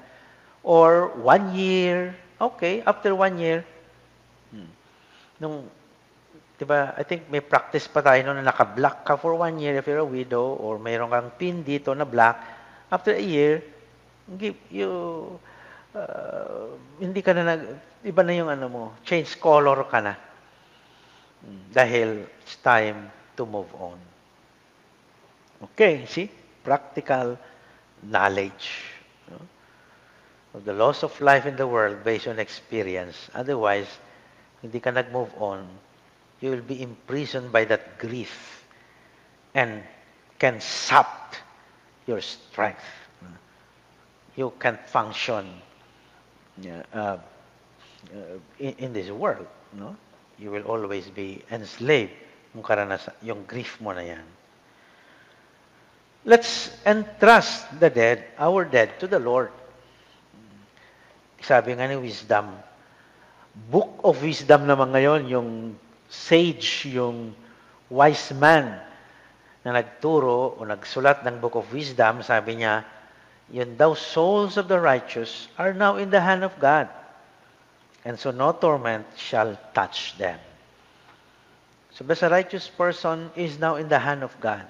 Or 0.62 1.10
one 1.18 1.50
year, 1.58 2.14
okay, 2.38 2.86
after 2.86 3.18
one 3.18 3.34
year, 3.34 3.66
hmm, 4.54 4.70
nung 5.42 5.66
di 6.60 6.68
ba, 6.68 6.92
I 6.94 7.02
think 7.02 7.26
may 7.32 7.40
practice 7.40 7.88
pa 7.88 8.04
tayo 8.04 8.20
noon 8.20 8.44
na 8.44 8.52
naka-black 8.52 9.08
ka 9.08 9.16
for 9.16 9.32
one 9.32 9.56
year 9.58 9.80
if 9.80 9.88
you're 9.88 10.04
a 10.04 10.06
widow 10.06 10.60
or 10.60 10.76
mayroon 10.76 11.08
kang 11.08 11.32
pin 11.40 11.64
dito 11.64 11.96
na 11.96 12.04
black. 12.04 12.36
After 12.92 13.16
a 13.16 13.24
year, 13.24 13.64
you, 14.68 15.40
uh, 15.96 16.76
hindi 17.00 17.24
ka 17.24 17.32
na 17.32 17.56
nag, 17.56 17.62
iba 18.04 18.22
na 18.22 18.32
yung 18.36 18.52
ano 18.52 18.66
mo, 18.68 18.84
change 19.08 19.40
color 19.40 19.88
ka 19.88 20.04
na. 20.04 20.14
Dahil 21.72 22.28
it's 22.44 22.60
time 22.60 23.08
to 23.40 23.48
move 23.48 23.72
on. 23.80 23.96
Okay, 25.62 26.06
see? 26.06 26.30
Practical 26.64 27.38
knowledge 28.02 28.84
no? 29.30 29.38
of 30.54 30.64
the 30.64 30.72
loss 30.72 31.02
of 31.02 31.18
life 31.20 31.46
in 31.46 31.56
the 31.56 31.66
world 31.66 32.04
based 32.04 32.28
on 32.28 32.38
experience. 32.38 33.28
Otherwise, 33.34 33.88
hindi 34.62 34.80
ka 34.80 34.90
nag-move 34.90 35.30
on, 35.38 35.68
you 36.40 36.50
will 36.50 36.64
be 36.64 36.82
imprisoned 36.82 37.52
by 37.52 37.64
that 37.64 37.98
grief 37.98 38.64
and 39.54 39.82
can 40.38 40.60
sap 40.60 41.34
your 42.06 42.20
strength. 42.20 42.84
You 44.36 44.52
can't 44.58 44.80
function 44.88 45.60
uh, 46.64 46.96
uh, 46.96 47.18
in, 48.58 48.74
in 48.78 48.92
this 48.92 49.10
world. 49.10 49.46
No? 49.72 49.96
You 50.38 50.50
will 50.50 50.62
always 50.62 51.08
be 51.08 51.44
enslaved 51.50 52.12
yung 53.22 53.44
grief 53.46 53.80
mo 53.80 53.92
na 53.92 54.00
yan. 54.00 54.24
Let's 56.24 56.68
entrust 56.84 57.80
the 57.80 57.88
dead, 57.88 58.24
our 58.36 58.64
dead, 58.64 59.00
to 59.00 59.06
the 59.08 59.18
Lord. 59.18 59.50
Sabi 61.40 61.72
nga 61.72 61.88
ni 61.88 61.96
wisdom, 61.96 62.52
book 63.72 64.04
of 64.04 64.20
wisdom 64.20 64.68
naman 64.68 64.92
ngayon, 64.92 65.32
yung 65.32 65.50
sage, 66.12 66.92
yung 66.92 67.32
wise 67.88 68.36
man 68.36 68.76
na 69.64 69.70
nagturo 69.72 70.56
o 70.56 70.60
nagsulat 70.68 71.24
ng 71.24 71.40
book 71.40 71.56
of 71.56 71.72
wisdom, 71.72 72.20
sabi 72.20 72.60
niya, 72.60 72.84
yun 73.48 73.80
daw, 73.80 73.96
souls 73.96 74.60
of 74.60 74.68
the 74.68 74.78
righteous 74.78 75.48
are 75.56 75.72
now 75.72 75.96
in 75.96 76.12
the 76.12 76.20
hand 76.20 76.44
of 76.44 76.52
God. 76.60 76.86
And 78.04 78.20
so 78.20 78.30
no 78.30 78.52
torment 78.52 79.08
shall 79.16 79.58
touch 79.72 80.16
them. 80.16 80.38
So 81.96 82.04
the 82.04 82.16
righteous 82.28 82.68
person 82.68 83.32
is 83.36 83.58
now 83.58 83.76
in 83.76 83.88
the 83.88 83.98
hand 83.98 84.22
of 84.22 84.32
God. 84.40 84.64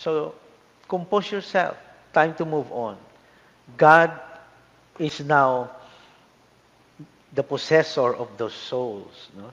So 0.00 0.32
compose 0.88 1.28
yourself. 1.28 1.76
Time 2.16 2.32
to 2.40 2.48
move 2.48 2.72
on. 2.72 2.96
God 3.76 4.10
is 4.98 5.20
now 5.20 5.68
the 7.30 7.44
possessor 7.44 8.16
of 8.16 8.32
those 8.40 8.56
souls. 8.56 9.28
No? 9.36 9.52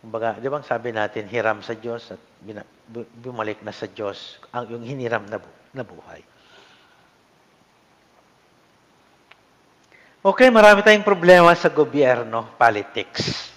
Kumbaga, 0.00 0.38
di 0.38 0.46
ba 0.46 0.62
sabi 0.62 0.94
natin, 0.94 1.26
hiram 1.26 1.60
sa 1.66 1.74
Diyos 1.74 2.14
at 2.14 2.22
bumalik 3.18 3.60
na 3.66 3.74
sa 3.74 3.90
Diyos 3.90 4.38
ang 4.54 4.70
yung 4.70 4.86
hiniram 4.86 5.26
na, 5.26 5.42
na 5.74 5.82
buhay. 5.82 6.22
Okay, 10.26 10.50
marami 10.50 10.82
tayong 10.82 11.06
problema 11.06 11.54
sa 11.54 11.70
gobyerno, 11.70 12.54
politics, 12.58 13.50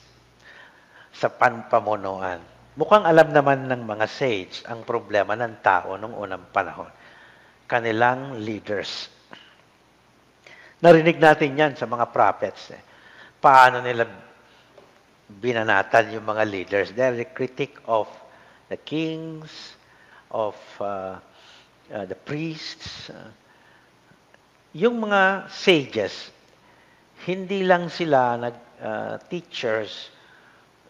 sa 1.14 1.30
panpamunuan. 1.30 2.59
Mukhang 2.80 3.04
alam 3.04 3.36
naman 3.36 3.68
ng 3.68 3.84
mga 3.84 4.08
sage 4.08 4.64
ang 4.64 4.88
problema 4.88 5.36
ng 5.36 5.60
tao 5.60 6.00
noong 6.00 6.16
unang 6.16 6.48
panahon. 6.48 6.88
Kanilang 7.68 8.40
leaders. 8.40 9.12
Narinig 10.80 11.20
natin 11.20 11.60
yan 11.60 11.74
sa 11.76 11.84
mga 11.84 12.08
prophets. 12.08 12.72
Eh. 12.72 12.80
Paano 13.44 13.84
nila 13.84 14.08
binanatan 15.28 16.16
yung 16.16 16.24
mga 16.24 16.44
leaders. 16.48 16.88
They're 16.96 17.20
the 17.20 17.28
critic 17.28 17.84
of 17.84 18.08
the 18.72 18.80
kings, 18.80 19.76
of 20.32 20.56
uh, 20.80 21.20
uh, 21.92 22.06
the 22.08 22.16
priests. 22.16 23.12
Uh, 23.12 23.28
yung 24.72 25.04
mga 25.04 25.52
sages, 25.52 26.32
hindi 27.28 27.68
lang 27.68 27.92
sila 27.92 28.40
nag 28.40 28.56
uh, 28.80 29.20
teachers 29.28 30.16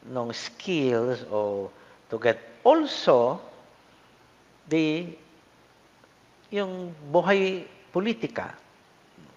ng 0.05 0.29
skills 0.29 1.25
o 1.33 1.73
to 2.09 2.17
get 2.17 2.41
also 2.65 3.41
the 4.67 5.09
yung 6.49 6.93
buhay 7.13 7.65
politika. 7.93 8.53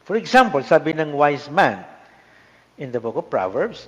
For 0.02 0.16
example, 0.16 0.64
sabi 0.64 0.96
ng 0.96 1.12
wise 1.12 1.48
man 1.52 1.84
in 2.80 2.90
the 2.90 2.98
book 2.98 3.16
of 3.20 3.28
Proverbs, 3.28 3.86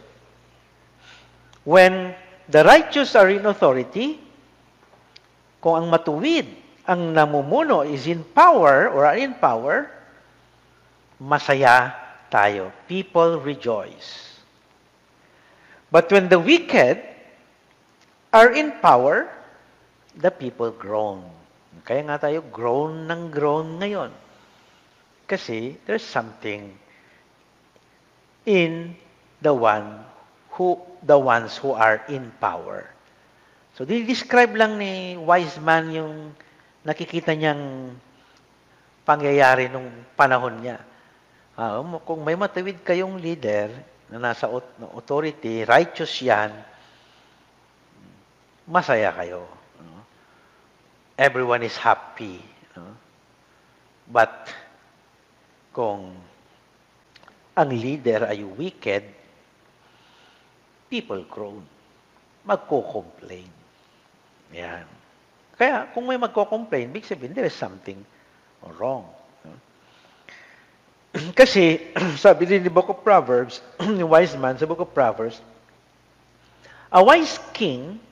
when 1.65 2.13
the 2.49 2.63
righteous 2.63 3.17
are 3.17 3.33
in 3.33 3.49
authority, 3.49 4.21
kung 5.65 5.81
ang 5.81 5.87
matuwid 5.89 6.45
ang 6.85 7.17
namumuno 7.17 7.81
is 7.81 8.05
in 8.05 8.21
power 8.21 8.93
or 8.93 9.09
are 9.09 9.17
in 9.17 9.33
power, 9.41 9.89
masaya 11.17 11.97
tayo. 12.29 12.69
People 12.85 13.41
rejoice. 13.41 14.37
But 15.89 16.13
when 16.13 16.29
the 16.29 16.37
wicked 16.37 17.01
are 18.35 18.51
in 18.51 18.75
power, 18.83 19.31
the 20.19 20.35
people 20.35 20.75
groan. 20.75 21.23
Kaya 21.87 22.03
nga 22.03 22.19
tayo 22.19 22.43
groan 22.51 23.07
ng 23.07 23.31
groan 23.31 23.79
ngayon. 23.79 24.11
Kasi 25.31 25.79
there's 25.87 26.03
something 26.03 26.75
in 28.43 28.99
the 29.39 29.55
one 29.55 30.03
who 30.59 30.75
the 31.07 31.15
ones 31.15 31.55
who 31.63 31.71
are 31.71 32.03
in 32.11 32.35
power. 32.43 32.91
So, 33.79 33.87
describe 33.87 34.55
lang 34.55 34.79
ni 34.83 35.15
wise 35.19 35.59
man 35.63 35.91
yung 35.95 36.15
nakikita 36.83 37.35
niyang 37.35 37.95
pangyayari 39.03 39.71
nung 39.71 39.91
panahon 40.15 40.63
niya. 40.63 40.79
Uh, 41.55 41.83
kung 42.03 42.23
may 42.23 42.35
matawid 42.35 42.83
kayong 42.83 43.19
leader 43.19 43.71
na 44.11 44.31
nasa 44.31 44.47
authority, 44.95 45.67
righteous 45.67 46.23
yan, 46.23 46.51
masaya 48.69 49.13
kayo. 49.13 49.45
Everyone 51.15 51.63
is 51.63 51.79
happy. 51.79 52.43
But 54.11 54.51
kung 55.71 56.13
ang 57.55 57.71
leader 57.71 58.27
ay 58.27 58.43
wicked, 58.43 59.05
people 60.91 61.23
groan. 61.31 61.63
Magko-complain. 62.45 63.49
Yan. 64.53 64.87
Kaya 65.55 65.89
kung 65.95 66.11
may 66.11 66.19
magko-complain, 66.19 66.91
big 66.91 67.07
sabihin, 67.07 67.33
there 67.33 67.47
is 67.47 67.57
something 67.57 68.03
wrong. 68.77 69.07
Kasi, 71.39 71.95
sabi 72.25 72.45
din 72.45 72.67
ni 72.67 72.71
Book 72.71 72.91
of 72.91 73.01
Proverbs, 73.07 73.63
yung 73.81 74.11
wise 74.15 74.35
man 74.35 74.59
sa 74.59 74.67
Book 74.67 74.83
of 74.83 74.91
Proverbs, 74.91 75.39
a 76.91 77.01
wise 77.01 77.39
king, 77.55 78.03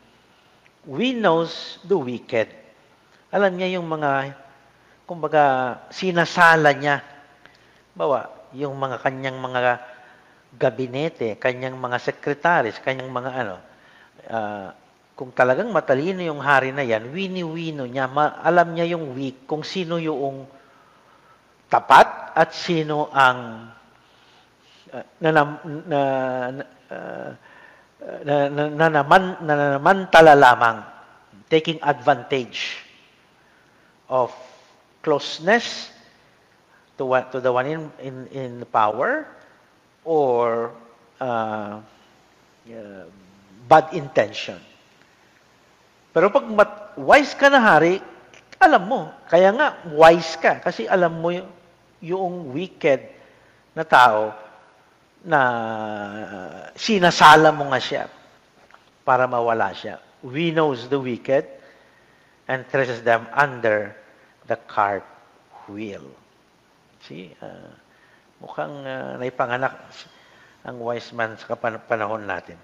we 0.86 1.14
knows 1.14 1.78
the 1.86 1.94
wicked. 1.94 2.50
Alam 3.32 3.56
niya 3.56 3.78
yung 3.80 3.86
mga, 3.88 4.34
kumbaga, 5.06 5.44
sinasala 5.94 6.74
niya. 6.74 7.00
Bawa, 7.94 8.28
yung 8.52 8.76
mga 8.76 9.00
kanyang 9.00 9.38
mga 9.40 9.60
gabinete, 10.52 11.40
kanyang 11.40 11.80
mga 11.80 11.98
sekretaris, 12.02 12.76
kanyang 12.84 13.08
mga 13.08 13.30
ano, 13.32 13.56
uh, 14.28 14.68
kung 15.16 15.32
talagang 15.32 15.72
matalino 15.72 16.20
yung 16.20 16.40
hari 16.40 16.72
na 16.72 16.84
yan, 16.84 17.08
wini-wino 17.08 17.88
niya, 17.88 18.08
ma- 18.08 18.40
alam 18.44 18.76
niya 18.76 18.96
yung 18.96 19.16
weak, 19.16 19.48
kung 19.48 19.64
sino 19.64 19.96
yung 19.96 20.44
tapat 21.72 22.36
at 22.36 22.52
sino 22.52 23.08
ang 23.12 23.70
uh, 24.92 25.04
na, 25.24 25.28
na, 25.32 25.42
na, 25.88 26.00
uh, 26.92 27.30
na, 28.24 28.48
na, 28.50 28.62
na, 28.68 28.86
naman, 28.90 29.38
na 29.42 29.78
namantala 29.78 30.34
lamang 30.34 30.82
taking 31.46 31.78
advantage 31.82 32.80
of 34.08 34.32
closeness 35.02 35.90
to, 36.98 37.04
to 37.30 37.38
the 37.40 37.52
one 37.52 37.66
in, 37.66 37.82
in, 38.00 38.16
in 38.32 38.52
power 38.72 39.26
or 40.04 40.72
uh, 41.20 41.78
uh, 42.66 43.04
bad 43.68 43.86
intention. 43.92 44.58
Pero 46.12 46.28
pag 46.28 46.46
mat, 46.50 46.72
wise 46.98 47.32
ka 47.32 47.48
na 47.48 47.60
hari, 47.60 48.02
alam 48.60 48.82
mo. 48.84 49.00
Kaya 49.26 49.50
nga, 49.54 49.80
wise 49.96 50.36
ka. 50.36 50.60
Kasi 50.60 50.84
alam 50.84 51.18
mo 51.18 51.32
yung, 51.32 51.50
yung 52.02 52.34
wicked 52.52 53.00
na 53.72 53.82
tao 53.86 54.36
na 55.22 55.40
sinasala 56.74 57.54
mo 57.54 57.70
nga 57.70 57.78
siya 57.78 58.04
para 59.06 59.30
mawala 59.30 59.70
siya. 59.74 60.02
We 60.22 60.50
knows 60.50 60.86
the 60.90 60.98
wicked 60.98 61.46
and 62.46 62.66
traces 62.70 63.02
them 63.02 63.26
under 63.34 63.94
the 64.46 64.58
cart 64.66 65.06
wheel. 65.70 66.06
See, 67.06 67.34
uh, 67.42 67.70
mukhang 68.42 68.86
uh, 68.86 69.18
naipanganak 69.18 69.74
ang 70.62 70.78
wise 70.78 71.10
man 71.14 71.34
sa 71.38 71.58
panahon 71.58 72.22
natin. 72.26 72.58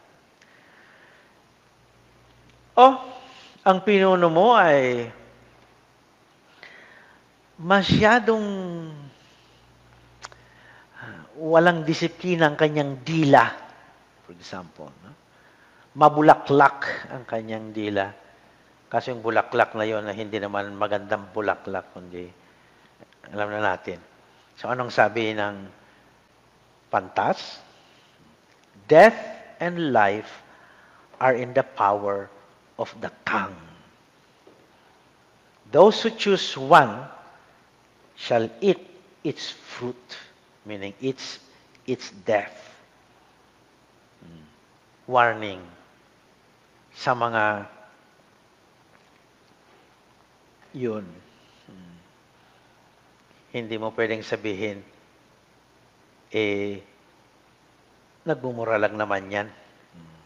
Oh, 2.79 2.95
ang 3.67 3.83
pinuno 3.83 4.31
mo 4.31 4.55
ay 4.55 5.11
masyadong 7.59 8.47
walang 11.39 11.87
disiplina 11.87 12.51
ang 12.51 12.59
kanyang 12.59 13.01
dila, 13.07 13.47
for 14.27 14.35
example. 14.35 14.91
No? 15.07 15.15
Mabulaklak 15.95 17.11
ang 17.15 17.23
kanyang 17.25 17.71
dila. 17.71 18.11
Kasi 18.89 19.13
yung 19.13 19.23
bulaklak 19.23 19.77
na 19.77 19.85
yon 19.85 20.05
na 20.09 20.17
hindi 20.17 20.41
naman 20.41 20.75
magandang 20.75 21.31
bulaklak, 21.31 21.93
kundi 21.95 22.27
alam 23.29 23.53
na 23.53 23.77
natin. 23.77 24.01
So 24.57 24.67
anong 24.73 24.91
sabi 24.91 25.37
ng 25.37 25.69
pantas? 26.89 27.61
Death 28.89 29.21
and 29.61 29.93
life 29.93 30.43
are 31.21 31.37
in 31.37 31.53
the 31.53 31.63
power 31.63 32.33
of 32.81 32.89
the 33.05 33.13
tongue. 33.29 33.59
Those 35.69 36.01
who 36.01 36.11
choose 36.17 36.57
one 36.57 37.05
shall 38.17 38.49
eat 38.65 38.81
its 39.21 39.53
fruit, 39.53 40.01
meaning 40.69 40.93
its 41.01 41.41
its 41.89 42.13
death. 42.29 42.77
Hmm. 44.21 44.45
Warning 45.09 45.65
sa 46.93 47.17
mga 47.17 47.65
yun. 50.77 51.09
Hmm. 51.65 51.97
Hindi 53.57 53.81
mo 53.81 53.89
pwedeng 53.97 54.21
sabihin, 54.21 54.85
eh, 56.29 56.85
nagmumura 58.29 58.77
lang 58.77 59.01
naman 59.01 59.33
yan. 59.33 59.49
Hmm. 59.49 60.21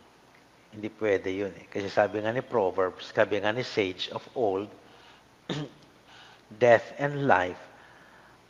Hindi 0.74 0.90
pwede 0.98 1.30
yun 1.30 1.54
eh. 1.54 1.70
Kasi 1.70 1.86
sabi 1.86 2.18
nga 2.18 2.34
ni 2.34 2.42
Proverbs, 2.42 3.14
sabi 3.14 3.38
nga 3.38 3.54
ni 3.54 3.62
Sage 3.62 4.10
of 4.10 4.26
old, 4.34 4.66
death 6.50 6.90
and 6.98 7.30
life 7.30 7.62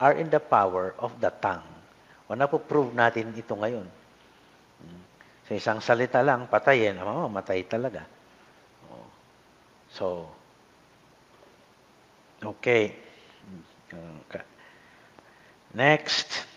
are 0.01 0.17
in 0.17 0.33
the 0.33 0.41
power 0.41 0.97
of 0.97 1.13
the 1.21 1.29
tongue. 1.45 1.72
O 2.33 2.35
napoprove 2.35 2.97
natin 2.97 3.37
ito 3.37 3.53
ngayon. 3.53 3.85
Hmm. 4.81 5.05
Sa 5.45 5.53
isang 5.53 5.85
salita 5.85 6.25
lang, 6.25 6.49
patayin, 6.49 6.97
oh, 7.05 7.29
matay 7.29 7.61
talaga. 7.69 8.09
So, 9.93 10.25
okay. 12.41 12.97
okay. 13.93 14.41
Next, 15.77 16.49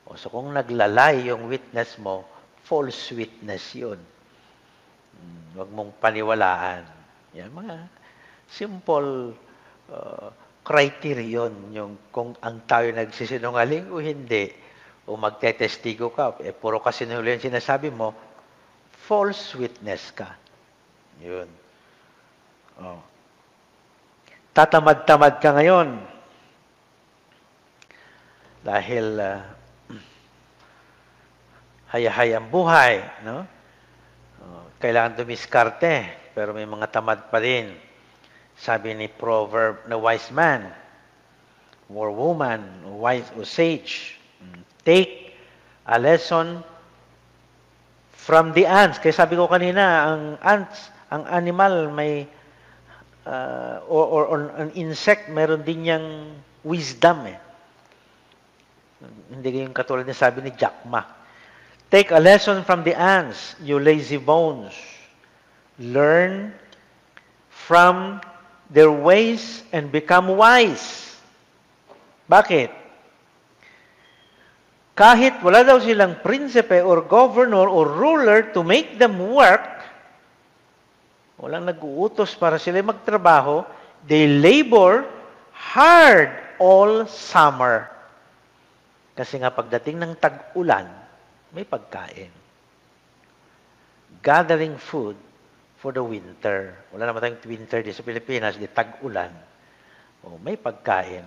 O, 0.09 0.19
so 0.19 0.33
kung 0.33 0.51
naglalay 0.51 1.31
yung 1.31 1.47
witness 1.47 1.95
mo, 2.03 2.27
false 2.67 3.15
witness 3.15 3.77
yun. 3.79 4.01
Hmm, 5.15 5.43
huwag 5.55 5.71
mong 5.71 5.93
paniwalaan. 6.03 6.83
Yan, 7.37 7.53
mga 7.55 7.77
simple 8.49 9.37
uh, 9.93 10.29
criterion 10.68 11.72
yung 11.72 11.96
kung 12.12 12.37
ang 12.44 12.61
tayo 12.68 12.92
nagsisinungaling 12.92 13.88
o 13.88 14.04
hindi 14.04 14.52
o 15.09 15.16
magtetestigo 15.16 16.12
ka, 16.12 16.37
eh 16.44 16.52
puro 16.52 16.85
kasinungaling 16.85 17.40
sinasabi 17.40 17.88
mo, 17.88 18.12
false 18.92 19.57
witness 19.57 20.12
ka. 20.12 20.37
Yun. 21.24 21.48
Oh. 22.85 23.00
Tatamad-tamad 24.52 25.40
ka 25.40 25.57
ngayon 25.57 26.04
dahil 28.61 29.07
uh, 29.24 29.40
hayahay 31.88 32.37
ang 32.37 32.52
buhay, 32.52 33.00
no? 33.24 33.48
Oh, 34.44 34.68
kailangan 34.76 35.16
dumiskarte, 35.16 36.28
pero 36.37 36.52
may 36.52 36.68
mga 36.68 36.92
tamad 36.92 37.33
pa 37.33 37.40
din. 37.40 37.88
Sabi 38.59 38.94
ni 38.94 39.07
proverb 39.07 39.87
na 39.87 39.94
wise 39.94 40.35
man, 40.35 40.66
or 41.88 42.11
woman, 42.11 42.61
wise 42.99 43.31
or 43.38 43.47
sage, 43.47 44.18
take 44.85 45.33
a 45.87 45.99
lesson 45.99 46.61
from 48.12 48.53
the 48.53 48.66
ants. 48.66 48.99
Kaya 48.99 49.14
sabi 49.14 49.38
ko 49.38 49.49
kanina, 49.49 50.11
ang 50.11 50.23
ants, 50.44 50.90
ang 51.09 51.25
animal 51.31 51.88
may 51.88 52.29
uh, 53.25 53.81
or, 53.88 54.05
or, 54.05 54.23
or 54.27 54.38
an 54.61 54.73
insect, 54.77 55.29
meron 55.29 55.64
din 55.64 55.88
niyang 55.88 56.09
wisdom 56.64 57.29
eh. 57.29 57.38
Hindi 59.33 59.62
yung 59.62 59.77
katulad 59.77 60.05
na 60.05 60.16
sabi 60.16 60.42
ni 60.42 60.53
Jack 60.57 60.85
Ma. 60.88 61.05
Take 61.88 62.12
a 62.12 62.21
lesson 62.21 62.64
from 62.64 62.85
the 62.85 62.92
ants, 62.92 63.57
you 63.64 63.81
lazy 63.81 64.21
bones. 64.21 64.77
Learn 65.79 66.53
from 67.49 68.21
their 68.68 68.92
ways 68.92 69.64
and 69.72 69.88
become 69.88 70.28
wise. 70.37 71.16
Bakit? 72.28 72.70
Kahit 74.92 75.40
wala 75.40 75.62
daw 75.64 75.78
silang 75.81 76.20
prinsipe 76.20 76.83
or 76.85 77.07
governor 77.07 77.70
or 77.70 77.87
ruler 77.87 78.50
to 78.52 78.61
make 78.66 78.98
them 79.00 79.16
work, 79.31 79.64
walang 81.38 81.64
nag-uutos 81.70 82.35
para 82.35 82.59
sila 82.59 82.83
magtrabaho, 82.83 83.62
they 84.04 84.26
labor 84.26 85.07
hard 85.54 86.35
all 86.59 87.07
summer. 87.07 87.87
Kasi 89.14 89.38
nga 89.38 89.54
pagdating 89.54 90.02
ng 90.02 90.12
tag-ulan, 90.18 90.90
may 91.54 91.62
pagkain. 91.62 92.35
Gathering 94.18 94.76
food 94.83 95.14
for 95.79 95.95
the 95.95 96.03
winter. 96.03 96.75
Wala 96.91 97.09
naman 97.09 97.23
tayong 97.23 97.43
winter 97.47 97.81
di 97.83 97.95
sa 97.95 98.03
Pilipinas, 98.03 98.59
di 98.59 98.67
tag-ulan. 98.67 99.33
Oh, 100.27 100.37
may 100.43 100.59
pagkain. 100.59 101.25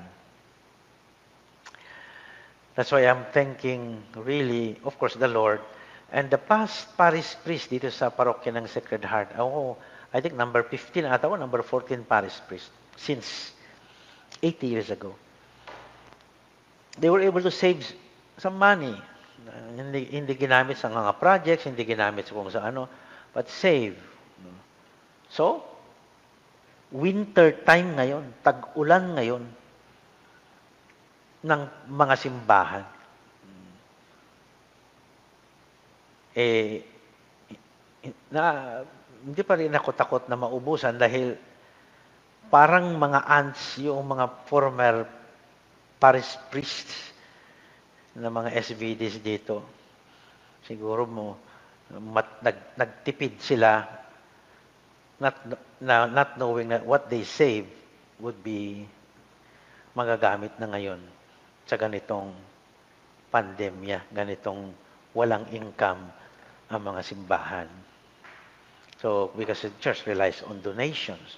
That's 2.75 2.91
why 2.91 3.07
I'm 3.07 3.27
thanking 3.31 3.99
really, 4.15 4.79
of 4.83 4.95
course, 4.95 5.15
the 5.15 5.27
Lord 5.27 5.59
and 6.11 6.27
the 6.27 6.39
past 6.39 6.91
parish 6.99 7.39
priest 7.43 7.71
dito 7.71 7.87
sa 7.91 8.11
parokya 8.11 8.51
ng 8.51 8.67
Sacred 8.67 9.03
Heart. 9.03 9.39
Oh, 9.39 9.79
I 10.11 10.19
think 10.19 10.35
number 10.35 10.63
15 10.63 11.07
ata 11.07 11.31
o 11.31 11.39
number 11.39 11.63
14 11.63 12.03
parish 12.03 12.35
priest 12.47 12.67
since 12.99 13.55
80 14.43 14.67
years 14.67 14.89
ago. 14.91 15.15
They 16.99 17.07
were 17.07 17.23
able 17.23 17.39
to 17.43 17.51
save 17.51 17.83
some 18.35 18.59
money 18.59 18.95
hindi, 19.75 20.07
hindi 20.13 20.33
ginamit 20.37 20.77
sa 20.77 20.91
mga 20.91 21.17
projects, 21.17 21.65
hindi 21.65 21.83
ginamit 21.85 22.27
sa 22.27 22.33
kung 22.35 22.51
sa 22.51 22.67
ano, 22.67 22.87
but 23.33 23.49
save. 23.49 23.97
So, 25.31 25.63
winter 26.91 27.55
time 27.63 27.95
ngayon, 27.95 28.43
tag-ulan 28.43 29.15
ngayon 29.15 29.43
ng 31.47 31.61
mga 31.87 32.15
simbahan. 32.19 32.83
Eh, 36.35 36.83
na, 38.27 38.43
hindi 39.23 39.41
pa 39.47 39.55
rin 39.55 39.71
ako 39.71 39.89
takot 39.95 40.23
na 40.27 40.35
maubusan 40.35 40.99
dahil 40.99 41.39
parang 42.51 42.91
mga 42.99 43.23
ants 43.23 43.79
yung 43.79 44.03
mga 44.03 44.25
former 44.51 45.07
parish 45.95 46.35
priests 46.51 47.15
ng 48.19 48.27
mga 48.27 48.51
SVDs 48.59 49.23
dito. 49.23 49.63
Siguro 50.67 51.07
mo, 51.07 51.39
mat, 52.11 52.43
nag, 52.43 52.75
nagtipid 52.75 53.39
sila 53.39 54.00
not, 55.21 55.37
na, 55.77 56.09
not 56.09 56.41
knowing 56.41 56.73
that 56.73 56.81
what 56.81 57.05
they 57.13 57.21
save 57.21 57.69
would 58.17 58.41
be 58.41 58.89
magagamit 59.93 60.57
na 60.57 60.65
ngayon 60.65 60.97
sa 61.69 61.77
ganitong 61.77 62.33
pandemya, 63.29 64.09
ganitong 64.09 64.73
walang 65.13 65.45
income 65.53 66.09
ang 66.73 66.81
mga 66.81 67.01
simbahan. 67.05 67.69
So, 68.97 69.29
because 69.37 69.61
the 69.61 69.71
church 69.77 70.09
relies 70.09 70.41
on 70.41 70.65
donations, 70.65 71.37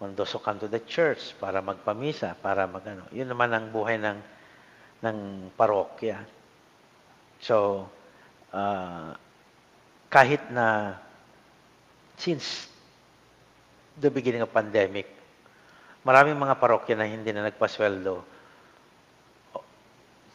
on 0.00 0.16
those 0.16 0.32
who 0.32 0.40
come 0.40 0.56
to 0.62 0.70
the 0.70 0.80
church 0.80 1.36
para 1.36 1.60
magpamisa, 1.60 2.38
para 2.40 2.64
magano. 2.64 3.04
Yun 3.12 3.28
naman 3.28 3.50
ang 3.52 3.68
buhay 3.68 4.00
ng 4.00 4.18
ng 4.98 5.18
parokya. 5.54 6.22
So, 7.42 7.86
uh, 8.50 9.14
kahit 10.10 10.50
na 10.50 10.98
since 12.18 12.66
the 13.98 14.10
beginning 14.10 14.42
of 14.42 14.54
pandemic, 14.54 15.10
maraming 16.06 16.38
mga 16.38 16.54
parokya 16.56 16.94
na 16.94 17.10
hindi 17.10 17.34
na 17.34 17.50
nagpasweldo. 17.50 18.22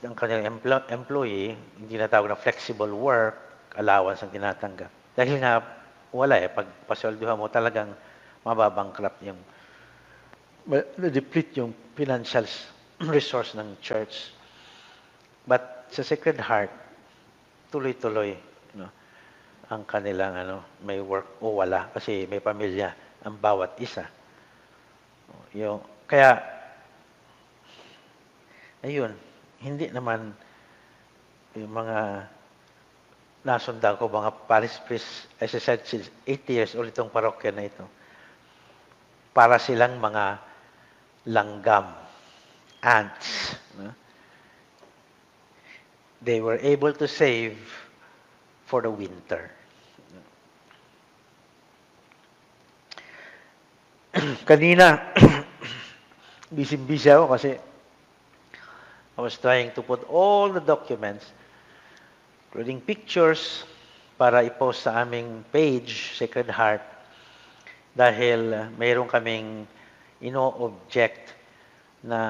Ang 0.04 0.16
kanilang 0.20 0.60
empl- 0.60 0.88
employee, 0.92 1.56
hindi 1.80 1.96
na 1.96 2.12
tawag 2.12 2.28
na 2.28 2.36
flexible 2.36 2.92
work, 2.92 3.40
allowance 3.80 4.20
ang 4.20 4.36
tinatanggap. 4.36 4.92
Dahil 5.16 5.40
nga, 5.40 5.64
wala 6.12 6.36
eh. 6.44 6.52
Pag 6.52 6.68
pasweldohan 6.86 7.40
mo, 7.40 7.48
talagang 7.48 7.96
mababangkrap 8.44 9.16
yung 9.24 9.40
na-deplete 11.00 11.60
yung 11.60 11.76
financial 11.96 12.48
resource 13.16 13.56
ng 13.56 13.80
church. 13.84 14.32
But 15.44 15.92
sa 15.92 16.04
Sacred 16.04 16.40
Heart, 16.40 16.72
tuloy-tuloy 17.68 18.32
no, 18.80 18.88
ang 19.68 19.84
kanilang 19.84 20.40
ano, 20.40 20.64
may 20.88 21.04
work 21.04 21.44
o 21.44 21.60
wala 21.60 21.92
kasi 21.92 22.24
may 22.32 22.40
pamilya 22.40 22.96
ang 23.24 23.36
bawat 23.40 23.80
isa. 23.80 24.06
Yung, 25.56 25.80
kaya, 26.10 26.40
ayun, 28.84 29.16
hindi 29.64 29.88
naman 29.90 30.36
yung 31.56 31.72
mga 31.72 32.28
nasundan 33.44 34.00
ko, 34.00 34.08
mga 34.08 34.32
parish 34.48 34.80
priest, 34.88 35.28
as 35.40 35.52
I 35.54 35.62
said, 35.62 35.80
since 35.84 36.08
80 36.26 36.54
years 36.54 36.74
old 36.76 36.88
itong 36.90 37.12
parokya 37.12 37.52
na 37.52 37.68
ito, 37.68 37.86
para 39.36 39.60
silang 39.60 40.00
mga 40.00 40.40
langgam, 41.28 41.92
ants. 42.82 43.56
No? 43.80 43.92
They 46.24 46.40
were 46.40 46.60
able 46.64 46.94
to 46.96 47.08
save 47.08 47.60
for 48.64 48.82
the 48.82 48.92
winter. 48.92 49.52
Kanina, 54.50 55.14
busy-busy 56.56 57.12
ako 57.12 57.26
kasi 57.36 57.52
I 59.14 59.20
was 59.22 59.38
trying 59.38 59.76
to 59.78 59.82
put 59.84 60.02
all 60.10 60.50
the 60.50 60.64
documents, 60.64 61.30
including 62.50 62.82
pictures, 62.82 63.68
para 64.18 64.46
i-post 64.46 64.86
sa 64.86 65.04
aming 65.04 65.44
page, 65.50 66.16
Sacred 66.16 66.48
Heart, 66.48 66.86
dahil 67.94 68.40
uh, 68.54 68.70
mayroon 68.78 69.10
kaming 69.10 69.68
ino-object 70.24 71.34
na 72.06 72.22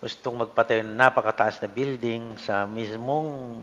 gustong 0.00 0.40
magpatayo 0.40 0.82
ng 0.82 0.96
napakataas 0.96 1.60
na 1.60 1.68
building 1.68 2.34
sa 2.40 2.64
mismong 2.64 3.60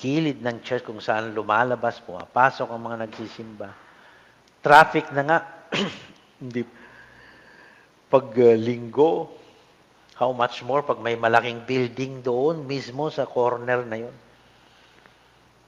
gilid 0.00 0.40
ng 0.40 0.64
church 0.64 0.84
kung 0.84 1.00
saan 1.00 1.36
lumalabas, 1.36 2.00
pumapasok 2.02 2.68
ang 2.68 2.82
mga 2.82 2.96
nagsisimba 3.04 3.85
Traffic 4.66 5.14
na 5.14 5.22
nga. 5.22 5.38
Hindi. 6.42 6.66
Pag 8.10 8.26
uh, 8.34 8.58
linggo, 8.58 9.30
how 10.18 10.34
much 10.34 10.66
more 10.66 10.82
pag 10.82 10.98
may 10.98 11.14
malaking 11.14 11.62
building 11.62 12.26
doon 12.26 12.66
mismo 12.66 13.06
sa 13.14 13.30
corner 13.30 13.86
na 13.86 14.02
yon. 14.02 14.16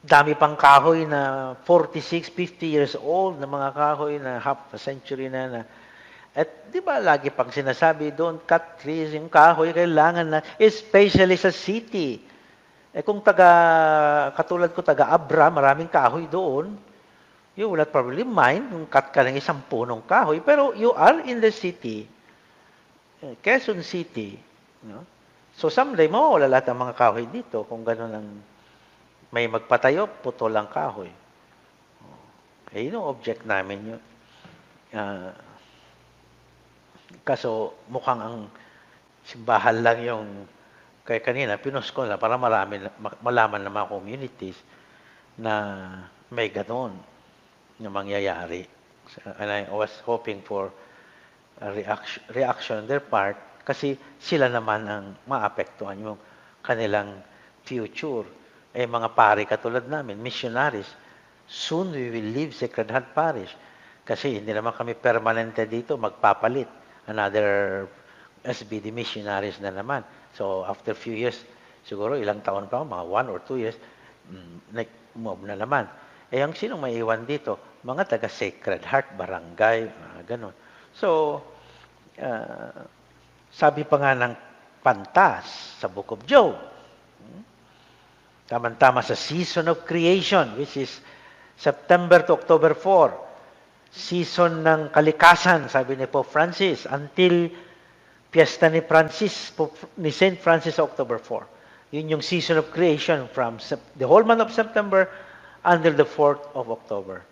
Dami 0.02 0.34
pang 0.34 0.58
kahoy 0.58 1.06
na 1.06 1.54
46, 1.62 2.34
50 2.34 2.66
years 2.66 2.94
old 2.98 3.38
na 3.38 3.46
mga 3.46 3.70
kahoy 3.70 4.18
na 4.18 4.42
half 4.42 4.66
a 4.74 4.78
century 4.82 5.30
na 5.30 5.46
na 5.46 5.62
at 6.38 6.70
di 6.70 6.78
ba 6.78 7.02
lagi 7.02 7.34
pang 7.34 7.50
sinasabi, 7.50 8.14
don't 8.14 8.46
cut 8.46 8.78
trees, 8.78 9.10
yung 9.10 9.26
kahoy 9.26 9.74
kailangan 9.74 10.38
na, 10.38 10.40
especially 10.54 11.34
sa 11.34 11.50
city. 11.50 12.22
Eh 12.94 13.02
kung 13.02 13.18
taga, 13.18 13.50
katulad 14.38 14.70
ko, 14.70 14.78
taga 14.78 15.10
Abra, 15.10 15.50
maraming 15.50 15.90
kahoy 15.90 16.30
doon, 16.30 16.78
you 17.58 17.66
will 17.66 17.82
not 17.82 17.90
probably 17.90 18.22
mind 18.22 18.70
kung 18.70 18.86
cut 18.86 19.10
ka 19.10 19.26
ng 19.26 19.34
isang 19.34 19.58
punong 19.66 20.06
kahoy, 20.06 20.38
pero 20.38 20.70
you 20.78 20.94
are 20.94 21.18
in 21.26 21.42
the 21.42 21.50
city, 21.50 22.06
eh, 23.18 23.34
Quezon 23.42 23.82
City, 23.82 24.38
no? 24.86 25.02
So 25.58 25.66
someday, 25.66 26.06
mawawala 26.06 26.46
lahat 26.46 26.70
ng 26.70 26.78
mga 26.86 26.94
kahoy 26.94 27.26
dito 27.26 27.66
kung 27.66 27.82
gano'n 27.82 28.14
ang 28.14 28.28
may 29.34 29.50
magpatayo, 29.50 30.06
putol 30.22 30.54
ang 30.54 30.70
kahoy. 30.70 31.10
Eh, 32.70 32.86
yun 32.86 33.02
ang 33.02 33.10
object 33.10 33.42
namin 33.42 33.90
yun. 33.90 34.02
Uh, 34.94 35.34
kaso 37.26 37.74
mukhang 37.90 38.22
ang 38.22 38.38
simbahan 39.26 39.82
lang 39.82 39.98
yung 40.06 40.26
kaya 41.02 41.18
kanina, 41.18 41.58
pinost 41.58 41.90
ko 41.90 42.06
na 42.06 42.22
para 42.22 42.38
marami, 42.38 42.86
malaman 43.18 43.66
ng 43.66 43.74
mga 43.74 43.90
communities 43.90 44.58
na 45.34 45.52
may 46.30 46.54
gano'n 46.54 47.17
na 47.78 47.88
mangyayari. 47.90 48.66
And 49.38 49.48
I 49.48 49.66
was 49.70 49.90
hoping 50.04 50.42
for 50.42 50.70
a 51.58 51.72
reaction, 51.72 52.22
reaction 52.34 52.84
on 52.84 52.86
their 52.86 53.02
part 53.02 53.36
kasi 53.68 54.00
sila 54.16 54.48
naman 54.48 54.88
ang 54.88 55.12
maapektuhan 55.28 56.00
yung 56.00 56.18
kanilang 56.64 57.20
future. 57.68 58.24
Eh, 58.72 58.88
mga 58.88 59.12
pari 59.12 59.44
katulad 59.44 59.84
namin, 59.84 60.16
missionaries, 60.16 60.88
soon 61.44 61.92
we 61.92 62.08
will 62.08 62.30
leave 62.32 62.56
Sacred 62.56 62.88
Heart 62.88 63.12
Parish. 63.12 63.52
Kasi 64.08 64.40
hindi 64.40 64.56
naman 64.56 64.72
kami 64.72 64.96
permanente 64.96 65.68
dito, 65.68 66.00
magpapalit. 66.00 66.68
Another 67.12 67.84
SBD 68.40 68.88
missionaries 68.88 69.60
na 69.60 69.68
naman. 69.68 70.00
So, 70.32 70.64
after 70.64 70.96
few 70.96 71.12
years, 71.12 71.36
siguro 71.84 72.16
ilang 72.16 72.40
taon 72.40 72.72
pa, 72.72 72.80
mga 72.80 73.04
one 73.04 73.28
or 73.28 73.44
two 73.44 73.60
years, 73.60 73.76
mm, 74.32 74.80
move 75.20 75.44
na 75.44 75.60
naman. 75.60 75.84
Eh, 76.32 76.40
ang 76.40 76.56
sinong 76.56 76.80
maiwan 76.80 77.28
dito? 77.28 77.60
Mga 77.86 78.02
taga 78.10 78.26
Sacred 78.26 78.82
Heart, 78.82 79.14
barangay, 79.14 79.78
mga 79.86 80.20
ganun. 80.34 80.54
So, 80.98 81.38
uh, 82.18 82.82
sabi 83.54 83.86
pa 83.86 83.96
nga 84.02 84.18
ng 84.18 84.34
pantas 84.82 85.78
sa 85.78 85.86
Book 85.86 86.10
of 86.10 86.26
Job, 86.26 86.58
hmm, 86.58 87.42
tama-tama 88.50 88.98
sa 89.06 89.14
season 89.14 89.70
of 89.70 89.86
creation, 89.86 90.58
which 90.58 90.74
is 90.74 90.90
September 91.54 92.18
to 92.26 92.34
October 92.34 92.74
4, 92.74 93.14
season 93.94 94.66
ng 94.66 94.90
kalikasan, 94.90 95.70
sabi 95.70 95.94
ni 95.94 96.10
Pope 96.10 96.26
Francis, 96.26 96.82
until 96.90 97.46
piyesta 98.34 98.66
ni 98.66 98.82
Francis, 98.82 99.54
ni 100.02 100.10
St. 100.10 100.34
Francis 100.42 100.82
October 100.82 101.22
4. 101.22 101.94
Yun 101.94 102.18
yung 102.18 102.24
season 102.26 102.58
of 102.58 102.74
creation 102.74 103.30
from 103.30 103.62
the 103.96 104.04
whole 104.04 104.26
month 104.26 104.42
of 104.44 104.50
September 104.50 105.06
until 105.62 105.94
the 105.94 106.04
4th 106.04 106.42
of 106.58 106.68
October. 106.74 107.24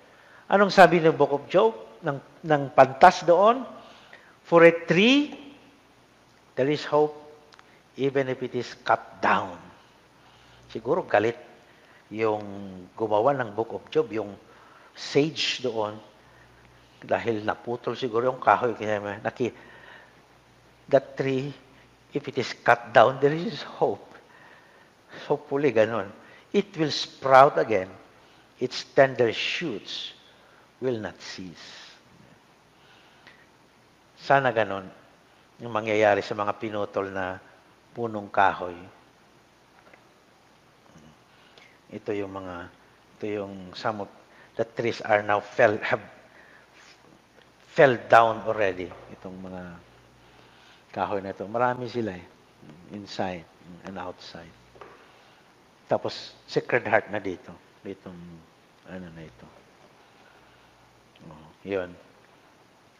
Anong 0.46 0.70
sabi 0.70 1.02
ng 1.02 1.18
Book 1.18 1.34
of 1.34 1.44
Job? 1.50 1.74
Ng, 2.06 2.22
ng 2.46 2.62
pantas 2.70 3.26
doon? 3.26 3.66
For 4.46 4.62
a 4.62 4.70
tree, 4.86 5.34
there 6.54 6.70
is 6.70 6.86
hope 6.86 7.18
even 7.98 8.30
if 8.30 8.38
it 8.46 8.54
is 8.54 8.78
cut 8.86 9.18
down. 9.18 9.58
Siguro 10.70 11.02
galit 11.02 11.34
yung 12.14 12.42
gumawa 12.94 13.34
ng 13.34 13.58
Book 13.58 13.74
of 13.74 13.82
Job, 13.90 14.06
yung 14.14 14.38
sage 14.94 15.66
doon, 15.66 15.98
dahil 17.02 17.42
naputol 17.42 17.98
siguro 17.98 18.30
yung 18.30 18.38
kahoy. 18.38 18.78
Kaya 18.78 19.18
naki, 19.18 19.50
that 20.86 21.18
tree, 21.18 21.50
if 22.14 22.22
it 22.22 22.38
is 22.38 22.54
cut 22.62 22.94
down, 22.94 23.18
there 23.18 23.34
is 23.34 23.66
hope. 23.82 24.14
Hopefully, 25.26 25.74
ganun. 25.74 26.06
It 26.54 26.70
will 26.78 26.94
sprout 26.94 27.58
again 27.58 27.90
its 28.62 28.86
tender 28.94 29.34
shoots 29.34 30.15
will 30.80 31.00
not 31.00 31.16
cease. 31.20 31.96
Sana 34.16 34.50
ganon 34.52 34.88
yung 35.62 35.72
mangyayari 35.72 36.20
sa 36.20 36.36
mga 36.36 36.52
pinutol 36.60 37.08
na 37.08 37.40
punong 37.96 38.28
kahoy. 38.28 38.76
Ito 41.88 42.10
yung 42.12 42.32
mga, 42.34 42.56
ito 43.16 43.24
yung 43.40 43.72
some 43.72 44.04
of 44.04 44.10
the 44.58 44.66
trees 44.66 45.00
are 45.00 45.24
now 45.24 45.40
fell, 45.40 45.80
have 45.80 46.02
fell 47.72 47.96
down 48.08 48.44
already. 48.44 48.92
Itong 49.16 49.36
mga 49.40 49.62
kahoy 50.92 51.24
na 51.24 51.32
ito. 51.32 51.48
Marami 51.48 51.88
sila 51.88 52.16
eh. 52.16 52.26
Inside 52.92 53.44
and 53.88 53.96
outside. 53.96 54.52
Tapos, 55.86 56.34
Sacred 56.50 56.82
Heart 56.82 57.14
na 57.14 57.22
dito 57.22 57.54
itong 57.86 58.18
ano 58.90 59.06
na 59.14 59.22
ito. 59.22 59.46
Oh, 61.24 61.48
yun. 61.64 61.90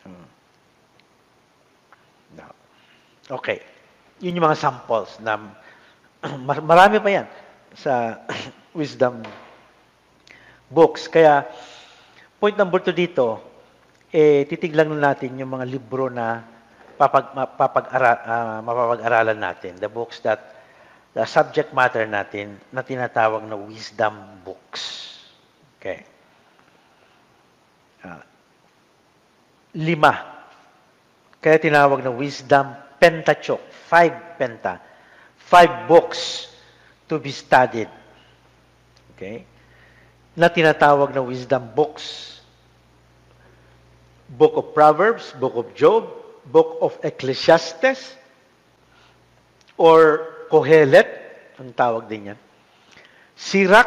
Hmm. 0.07 0.27
No. 2.41 2.47
Okay. 3.41 3.61
Yun 4.25 4.41
yung 4.41 4.47
mga 4.49 4.61
samples 4.61 5.21
na 5.21 5.37
marami 6.71 6.97
pa 7.03 7.11
yan 7.13 7.27
sa 7.77 8.25
wisdom 8.79 9.21
books. 10.73 11.07
Kaya, 11.07 11.45
point 12.41 12.57
number 12.57 12.81
two 12.81 12.97
dito, 12.97 13.45
eh, 14.09 14.49
titiglan 14.49 14.97
natin 14.97 15.37
yung 15.37 15.53
mga 15.53 15.67
libro 15.69 16.09
na 16.09 16.41
papag, 16.97 17.37
mapapag-ara, 17.37 18.13
uh, 18.25 18.59
mapapag-aralan 18.65 19.39
natin. 19.39 19.77
The 19.77 19.93
books 19.93 20.25
that 20.25 20.57
the 21.13 21.25
subject 21.29 21.73
matter 21.77 22.05
natin 22.09 22.57
na 22.73 22.81
tinatawag 22.81 23.45
na 23.45 23.57
wisdom 23.57 24.17
books. 24.45 25.17
Okay. 25.77 26.16
Uh, 28.07 28.23
lima. 29.75 30.15
Kaya 31.43 31.59
tinawag 31.59 32.07
na 32.07 32.15
wisdom 32.15 32.79
Pentateuch. 33.03 33.61
Five 33.91 34.39
penta. 34.39 34.79
Five 35.37 35.91
books 35.91 36.51
to 37.11 37.19
be 37.19 37.35
studied. 37.35 37.91
Okay? 39.15 39.43
Na 40.39 40.47
tinatawag 40.47 41.11
na 41.11 41.23
wisdom 41.23 41.67
books. 41.75 42.39
Book 44.27 44.59
of 44.59 44.75
Proverbs, 44.75 45.35
Book 45.39 45.55
of 45.55 45.71
Job, 45.79 46.11
Book 46.51 46.83
of 46.83 46.99
Ecclesiastes, 47.07 48.19
or 49.79 50.27
Kohelet, 50.51 51.07
ang 51.63 51.71
tawag 51.71 52.11
din 52.11 52.35
yan. 52.35 52.39
Sirach 53.39 53.87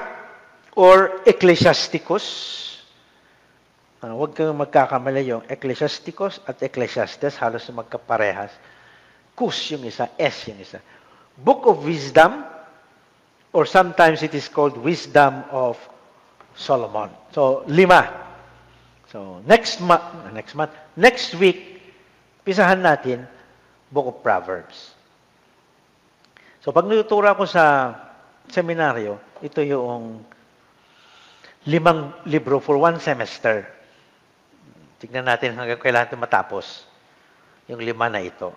or 0.80 1.20
Ecclesiasticus. 1.28 2.79
Uh, 4.00 4.16
huwag 4.16 4.32
kang 4.32 4.56
magkakamali 4.56 5.28
yung 5.28 5.44
Ecclesiasticus 5.52 6.40
at 6.48 6.64
Ecclesiastes, 6.64 7.36
halos 7.36 7.68
magkaparehas. 7.68 8.56
Kus 9.36 9.76
yung 9.76 9.84
isa, 9.84 10.08
S 10.16 10.48
yung 10.48 10.60
isa. 10.64 10.80
Book 11.36 11.68
of 11.68 11.84
Wisdom, 11.84 12.48
or 13.52 13.68
sometimes 13.68 14.24
it 14.24 14.32
is 14.32 14.48
called 14.48 14.80
Wisdom 14.80 15.44
of 15.52 15.76
Solomon. 16.56 17.12
So, 17.36 17.68
lima. 17.68 18.08
So, 19.12 19.44
next 19.44 19.84
month, 19.84 20.32
next 20.32 20.56
month, 20.56 20.72
next 20.96 21.36
week, 21.36 21.84
pisahan 22.48 22.80
natin 22.80 23.28
Book 23.92 24.08
of 24.08 24.24
Proverbs. 24.24 24.96
So, 26.64 26.72
pag 26.72 26.88
nagtuturo 26.88 27.28
ako 27.36 27.44
sa 27.44 27.96
seminaryo, 28.48 29.20
ito 29.44 29.60
yung 29.60 30.24
limang 31.68 32.16
libro 32.24 32.64
for 32.64 32.80
one 32.80 32.96
semester. 33.04 33.79
Tignan 35.00 35.26
natin 35.26 35.56
hanggang 35.56 35.80
kailan 35.80 36.06
ito 36.06 36.20
matapos. 36.20 36.84
Yung 37.72 37.80
lima 37.80 38.12
na 38.12 38.20
ito. 38.20 38.52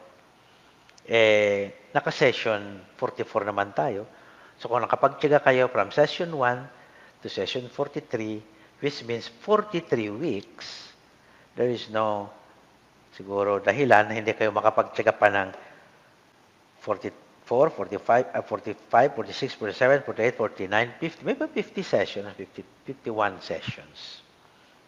Eh, 1.07 1.91
naka-session 1.95 2.83
44 2.99 3.49
naman 3.49 3.71
tayo. 3.75 4.07
So, 4.59 4.71
kung 4.71 4.83
nakapagtyaga 4.83 5.43
kayo 5.43 5.67
from 5.71 5.91
session 5.91 6.35
1 6.35 7.23
to 7.23 7.31
session 7.31 7.67
43, 7.67 8.83
which 8.83 9.03
means 9.07 9.31
43 9.43 10.11
weeks, 10.11 10.91
there 11.55 11.71
is 11.71 11.91
no 11.91 12.31
siguro 13.13 13.63
dahilan 13.63 14.11
na 14.11 14.15
hindi 14.19 14.33
kayo 14.35 14.51
makapagtyaga 14.51 15.13
pa 15.15 15.29
ng 15.31 15.49
43 16.83 17.23
44, 17.45 17.71
45, 17.71 18.27
uh, 18.35 18.43
45, 18.43 19.15
46, 19.15 19.55
47, 19.55 20.03
48, 20.03 20.37
49, 20.37 20.91
50, 21.01 21.25
maybe 21.25 21.47
50 21.47 21.83
sessions, 21.83 22.29
50, 22.37 22.65
51 22.87 23.43
sessions. 23.43 24.23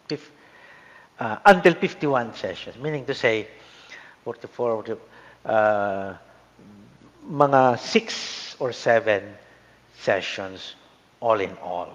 50, 0.07 0.31
uh, 1.19 1.37
until 1.45 1.73
51 1.73 2.33
sessions, 2.35 2.77
meaning 2.77 3.05
to 3.05 3.13
say, 3.13 3.47
44, 4.23 4.83
40, 4.83 5.01
uh, 5.45 6.13
mga 7.29 7.79
6 7.79 8.55
or 8.59 8.71
7 8.71 9.23
sessions 9.99 10.75
all 11.19 11.39
in 11.39 11.55
all. 11.63 11.89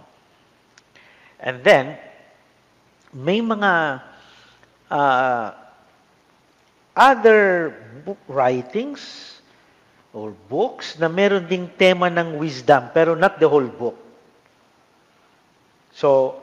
And 1.38 1.62
then, 1.64 1.96
may 3.12 3.40
mga 3.40 4.02
uh, 4.90 5.50
other 6.96 7.74
book 8.04 8.18
writings 8.28 9.40
or 10.12 10.34
books 10.50 10.98
na 10.98 11.08
meron 11.08 11.46
ding 11.46 11.70
tema 11.78 12.10
ng 12.10 12.38
wisdom, 12.38 12.90
pero 12.92 13.14
not 13.14 13.38
the 13.38 13.48
whole 13.48 13.70
book. 13.70 13.96
So, 15.94 16.40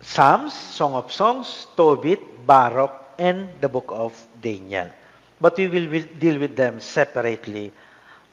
Psalms, 0.00 0.52
Song 0.52 0.94
of 0.94 1.12
Songs, 1.12 1.66
Tobit, 1.76 2.46
Baruch, 2.46 2.92
and 3.18 3.48
the 3.60 3.68
book 3.68 3.86
of 3.88 4.12
Daniel. 4.40 4.90
But 5.40 5.58
we 5.58 5.68
will 5.68 6.02
deal 6.18 6.38
with 6.38 6.56
them 6.56 6.80
separately 6.80 7.72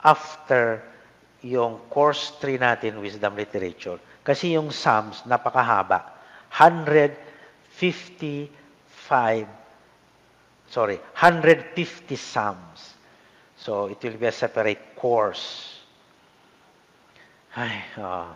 after 0.04 0.84
yung 1.43 1.78
course 1.91 2.32
3 2.39 2.56
natin, 2.58 3.02
Wisdom 3.04 3.36
Literature. 3.36 3.99
Kasi 4.23 4.56
yung 4.56 4.71
Psalms, 4.71 5.28
napakahaba. 5.28 6.15
155, 6.56 8.47
sorry, 10.71 10.95
150 11.19 12.15
Psalms. 12.15 12.95
So, 13.60 13.88
it 13.88 14.04
will 14.04 14.17
be 14.19 14.28
a 14.28 14.32
separate 14.32 14.95
course. 14.95 15.80
Ay, 17.56 17.84
uh, 17.99 18.28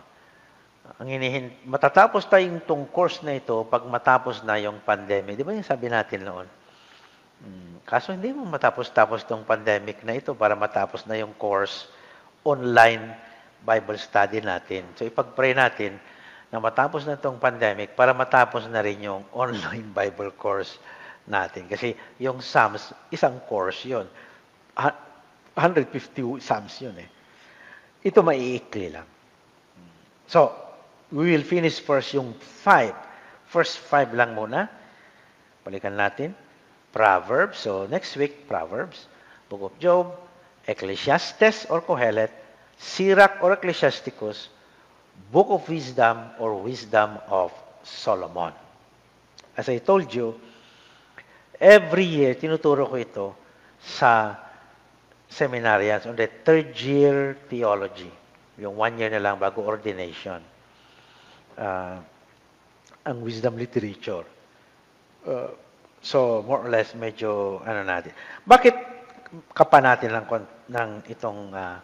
ang 0.96 1.08
inihin, 1.12 1.52
matatapos 1.68 2.24
tayong 2.24 2.64
tong 2.64 2.88
course 2.88 3.20
na 3.20 3.36
ito 3.36 3.60
pag 3.68 3.84
matapos 3.84 4.40
na 4.40 4.56
yung 4.56 4.80
pandemic. 4.80 5.36
Di 5.36 5.44
ba 5.44 5.52
yung 5.52 5.66
sabi 5.66 5.92
natin 5.92 6.24
noon? 6.24 6.48
Hmm, 7.44 7.84
kaso 7.84 8.16
hindi 8.16 8.32
mo 8.32 8.48
matapos-tapos 8.48 9.28
tong 9.28 9.44
pandemic 9.44 10.00
na 10.02 10.16
ito 10.16 10.32
para 10.32 10.56
matapos 10.56 11.04
na 11.04 11.20
yung 11.20 11.36
course 11.36 11.92
online 12.40 13.12
Bible 13.62 14.00
study 14.00 14.40
natin. 14.40 14.88
So 14.96 15.04
ipag-pray 15.04 15.52
natin 15.52 16.00
na 16.48 16.56
matapos 16.56 17.04
na 17.04 17.20
itong 17.20 17.36
pandemic 17.36 17.92
para 17.92 18.16
matapos 18.16 18.64
na 18.72 18.80
rin 18.80 19.04
yung 19.04 19.22
online 19.36 19.92
Bible 19.92 20.32
course 20.40 20.80
natin. 21.28 21.68
Kasi 21.68 21.92
yung 22.16 22.40
Psalms, 22.40 22.96
isang 23.12 23.36
course 23.44 23.84
yon 23.84 24.08
150 24.74 26.40
Psalms 26.40 26.74
yun 26.80 26.96
eh. 26.96 27.08
Ito 28.08 28.24
maiikli 28.24 28.88
lang. 28.94 29.06
So, 30.24 30.67
we 31.12 31.32
will 31.32 31.44
finish 31.44 31.80
first 31.80 32.12
yung 32.12 32.34
5. 32.36 32.92
First 33.48 33.80
5 33.88 34.12
lang 34.12 34.36
muna. 34.36 34.68
Balikan 35.64 35.96
natin. 35.96 36.36
Proverbs. 36.92 37.60
So, 37.60 37.88
next 37.88 38.16
week, 38.16 38.48
Proverbs. 38.48 39.08
Book 39.48 39.72
of 39.72 39.74
Job. 39.80 40.12
Ecclesiastes 40.68 41.68
or 41.72 41.80
Kohelet. 41.80 42.32
Sirach 42.76 43.40
or 43.40 43.56
Ecclesiasticus. 43.56 44.52
Book 45.32 45.48
of 45.50 45.64
Wisdom 45.68 46.36
or 46.38 46.60
Wisdom 46.60 47.16
of 47.32 47.52
Solomon. 47.82 48.52
As 49.56 49.68
I 49.68 49.80
told 49.80 50.12
you, 50.12 50.38
every 51.58 52.04
year, 52.04 52.38
tinuturo 52.38 52.86
ko 52.86 52.96
ito 53.00 53.26
sa 53.82 54.36
seminarians 55.26 56.06
on 56.06 56.14
the 56.14 56.30
third 56.44 56.76
year 56.78 57.34
theology. 57.50 58.12
Yung 58.60 58.78
one 58.78 58.94
year 59.00 59.10
na 59.10 59.18
lang 59.18 59.40
bago 59.40 59.64
ordination. 59.66 60.38
Uh, 61.58 61.98
ang 63.02 63.18
wisdom 63.26 63.58
literature. 63.58 64.22
Uh, 65.26 65.50
so, 65.98 66.46
more 66.46 66.62
or 66.62 66.70
less, 66.70 66.94
medyo, 66.94 67.58
ano 67.66 67.82
natin. 67.82 68.14
Bakit 68.46 68.74
kapa 69.52 69.82
natin 69.82 70.14
ng, 70.14 70.26
ng 70.70 70.90
itong 71.10 71.40
uh, 71.50 71.78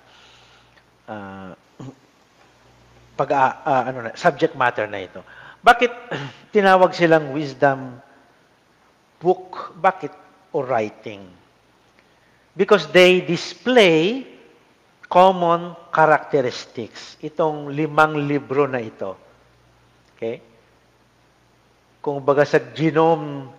uh, 1.11 1.51
pag, 3.19 3.29
uh, 3.35 3.83
ano 3.91 3.99
na, 4.07 4.11
subject 4.15 4.55
matter 4.55 4.87
na 4.87 5.03
ito? 5.03 5.27
Bakit 5.61 5.93
tinawag 6.55 6.95
silang 6.95 7.35
wisdom 7.35 7.99
book? 9.19 9.75
Bakit? 9.83 10.23
O 10.55 10.63
writing? 10.63 11.45
because 12.57 12.87
they 12.95 13.21
display 13.21 14.27
common 15.11 15.75
characteristics. 15.91 17.19
Itong 17.23 17.71
limang 17.75 18.15
libro 18.27 18.67
na 18.67 18.83
ito. 18.83 19.19
Okay? 20.25 20.41
Kung 22.01 22.25
baga 22.25 22.49
sa 22.49 22.57
genome 22.57 23.53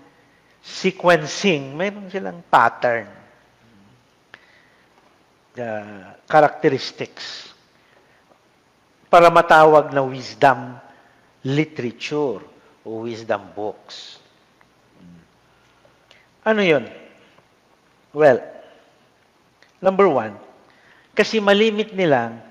sequencing, 0.66 1.78
mayroon 1.78 2.10
silang 2.10 2.42
pattern. 2.50 3.06
Uh, 5.56 6.18
characteristics. 6.26 7.54
Para 9.08 9.30
matawag 9.30 9.94
na 9.94 10.02
wisdom 10.02 10.82
literature 11.46 12.42
o 12.82 13.06
wisdom 13.06 13.46
books. 13.54 14.18
Ano 16.42 16.66
yun? 16.66 16.90
Well, 18.10 18.56
Number 19.86 20.08
one, 20.10 20.34
kasi 21.14 21.38
malimit 21.38 21.94
nilang 21.94 22.42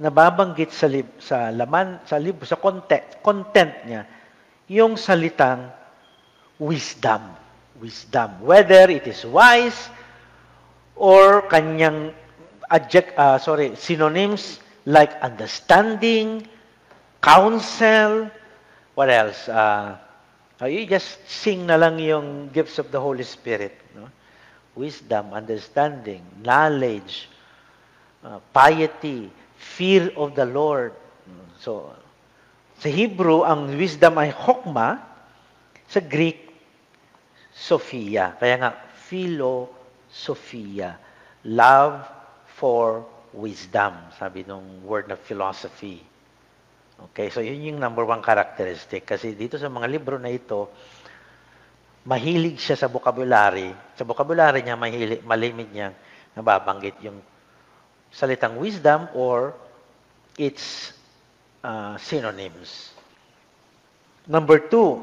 nababanggit 0.00 0.74
sa, 0.74 0.86
lib, 0.90 1.06
sa 1.22 1.50
laman, 1.54 2.02
sa 2.06 2.18
libro, 2.18 2.42
sa 2.46 2.58
content, 2.58 3.22
content 3.22 3.72
niya, 3.86 4.02
yung 4.66 4.98
salitang 4.98 5.70
wisdom. 6.58 7.22
Wisdom. 7.78 8.42
Whether 8.42 8.90
it 8.90 9.06
is 9.06 9.26
wise 9.26 9.90
or 10.94 11.46
kanyang 11.50 12.14
adject, 12.70 13.14
uh, 13.18 13.38
sorry, 13.38 13.74
synonyms 13.74 14.62
like 14.86 15.14
understanding, 15.22 16.46
counsel, 17.22 18.30
what 18.94 19.10
else? 19.10 19.48
Uh, 19.48 19.98
you 20.64 20.86
just 20.86 21.18
sing 21.28 21.66
na 21.66 21.76
lang 21.76 21.98
yung 21.98 22.48
gifts 22.54 22.78
of 22.78 22.88
the 22.94 23.00
Holy 23.00 23.26
Spirit. 23.26 23.74
No? 23.92 24.08
wisdom, 24.74 25.32
understanding, 25.32 26.22
knowledge, 26.42 27.28
uh, 28.22 28.38
piety, 28.52 29.30
fear 29.64 30.12
of 30.20 30.36
the 30.36 30.44
Lord. 30.44 30.92
So, 31.56 31.96
sa 32.76 32.92
Hebrew, 32.92 33.48
ang 33.48 33.72
wisdom 33.72 34.20
ay 34.20 34.36
chokma. 34.36 35.00
Sa 35.88 36.04
Greek, 36.04 36.52
Sophia. 37.54 38.36
Kaya 38.36 38.60
nga, 38.60 38.70
philosophia. 39.08 41.00
Love 41.48 42.04
for 42.60 43.08
wisdom. 43.32 43.96
Sabi 44.20 44.44
nung 44.44 44.84
word 44.84 45.08
na 45.08 45.16
philosophy. 45.16 46.04
Okay, 47.10 47.26
so 47.32 47.42
yun 47.42 47.74
yung 47.74 47.80
number 47.80 48.04
one 48.06 48.22
characteristic. 48.22 49.08
Kasi 49.08 49.34
dito 49.34 49.58
sa 49.58 49.72
mga 49.72 49.88
libro 49.90 50.16
na 50.20 50.30
ito, 50.30 50.70
mahilig 52.06 52.60
siya 52.60 52.76
sa 52.76 52.88
vocabulary. 52.88 53.72
Sa 53.96 54.04
vocabulary 54.06 54.62
niya, 54.62 54.76
mahilig, 54.76 55.24
malimit 55.24 55.68
niya 55.72 55.90
nababanggit 56.34 56.98
yung 57.02 57.18
salitang 58.14 58.54
wisdom 58.62 59.10
or 59.18 59.58
its 60.38 60.94
uh, 61.66 61.98
synonyms. 61.98 62.94
Number 64.30 64.62
two, 64.62 65.02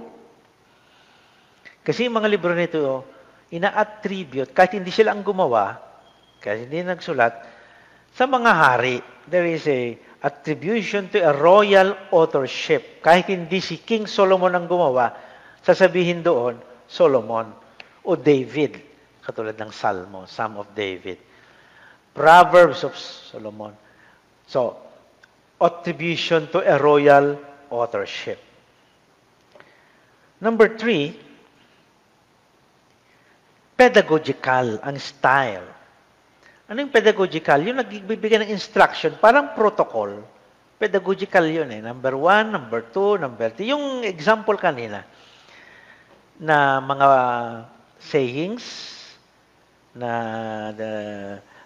kasi 1.83 2.07
yung 2.07 2.17
mga 2.17 2.31
libro 2.31 2.55
nito, 2.55 3.03
ina-attribute, 3.51 4.55
kahit 4.55 4.79
hindi 4.79 4.89
sila 4.89 5.11
ang 5.11 5.21
gumawa, 5.21 5.77
kahit 6.39 6.71
hindi 6.71 6.87
nagsulat, 6.87 7.33
sa 8.15 8.23
mga 8.25 8.51
hari, 8.51 8.97
there 9.27 9.45
is 9.45 9.67
a 9.67 9.99
attribution 10.21 11.09
to 11.09 11.17
a 11.17 11.33
royal 11.33 11.97
authorship. 12.13 13.01
Kahit 13.01 13.27
hindi 13.33 13.57
si 13.59 13.81
King 13.81 14.05
Solomon 14.05 14.53
ang 14.53 14.69
gumawa, 14.69 15.15
sasabihin 15.65 16.21
doon, 16.21 16.59
Solomon 16.85 17.49
o 18.03 18.13
David, 18.13 18.77
katulad 19.23 19.57
ng 19.57 19.71
Salmo, 19.73 20.27
Psalm 20.29 20.61
of 20.61 20.69
David. 20.77 21.30
Proverbs 22.13 22.83
of 22.83 22.97
Solomon. 22.97 23.75
So, 24.47 24.75
attribution 25.61 26.47
to 26.51 26.59
a 26.59 26.75
royal 26.75 27.39
authorship. 27.69 28.39
Number 30.41 30.75
three, 30.75 31.15
pedagogical 33.77 34.81
ang 34.81 34.97
style. 34.97 35.69
Ano 36.65 36.77
yung 36.81 36.93
pedagogical? 36.93 37.59
Yung 37.61 37.77
nagbibigay 37.77 38.41
ng 38.45 38.51
instruction, 38.51 39.15
parang 39.21 39.53
protocol. 39.53 40.23
Pedagogical 40.81 41.45
yun 41.45 41.69
eh. 41.69 41.81
Number 41.81 42.17
one, 42.17 42.49
number 42.49 42.81
two, 42.89 43.21
number 43.21 43.53
three. 43.53 43.69
Yung 43.69 44.01
example 44.01 44.57
kanina 44.57 45.05
na 46.41 46.81
mga 46.81 47.09
sayings 48.01 48.65
na 49.93 50.11
the, 50.73 50.91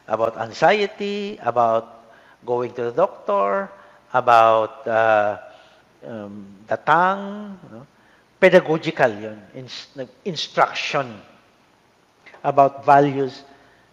about 0.08 0.38
anxiety, 0.38 1.38
about 1.42 2.06
going 2.46 2.72
to 2.74 2.90
the 2.90 2.96
doctor, 2.96 3.70
about 4.14 4.88
uh, 4.88 5.38
um, 6.06 6.46
the 6.68 6.78
tongue, 6.78 7.58
no? 7.72 7.88
pedagogical 8.40 9.10
yun, 9.10 9.40
instruction 10.24 11.18
about 12.44 12.86
values 12.86 13.42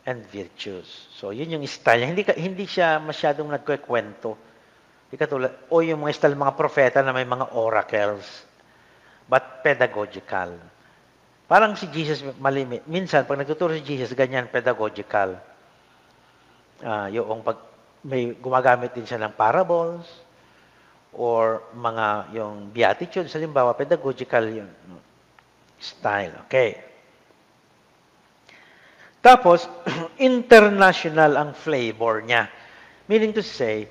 and 0.05 0.21
virtues. 0.29 1.09
So, 1.17 1.31
yun 1.31 1.57
yung 1.57 1.65
style. 1.65 2.05
Hindi, 2.05 2.27
hindi 2.37 2.69
siya 2.69 3.01
masyadong 3.01 3.49
nagkwekwento. 3.49 4.37
Hindi 5.09 5.17
katulad, 5.17 5.73
o 5.73 5.81
yung 5.81 6.05
mga 6.05 6.15
style 6.21 6.37
mga 6.37 6.57
propeta 6.59 7.01
na 7.01 7.17
may 7.17 7.25
mga 7.25 7.57
oracles, 7.57 8.27
but 9.31 9.65
pedagogical. 9.65 10.59
Parang 11.49 11.77
si 11.79 11.89
Jesus 11.89 12.21
malimit. 12.41 12.85
Minsan, 12.89 13.25
pag 13.25 13.41
nagtuturo 13.41 13.73
si 13.79 13.85
Jesus, 13.85 14.13
ganyan, 14.13 14.49
pedagogical. 14.53 15.39
Uh, 16.83 17.07
yung 17.15 17.47
pag 17.47 17.73
may 18.03 18.35
gumagamit 18.35 18.91
din 18.91 19.07
siya 19.07 19.23
ng 19.23 19.35
parables 19.39 20.03
or 21.15 21.63
mga 21.71 22.35
yung 22.35 22.73
beatitudes, 22.75 23.31
halimbawa, 23.31 23.77
pedagogical 23.79 24.43
yun. 24.43 24.71
Style. 25.83 26.47
Okay. 26.47 26.79
Tapos, 29.23 29.67
international 30.19 31.39
ang 31.39 31.51
flavor 31.55 32.23
niya. 32.23 32.51
Meaning 33.07 33.35
to 33.35 33.43
say, 33.43 33.87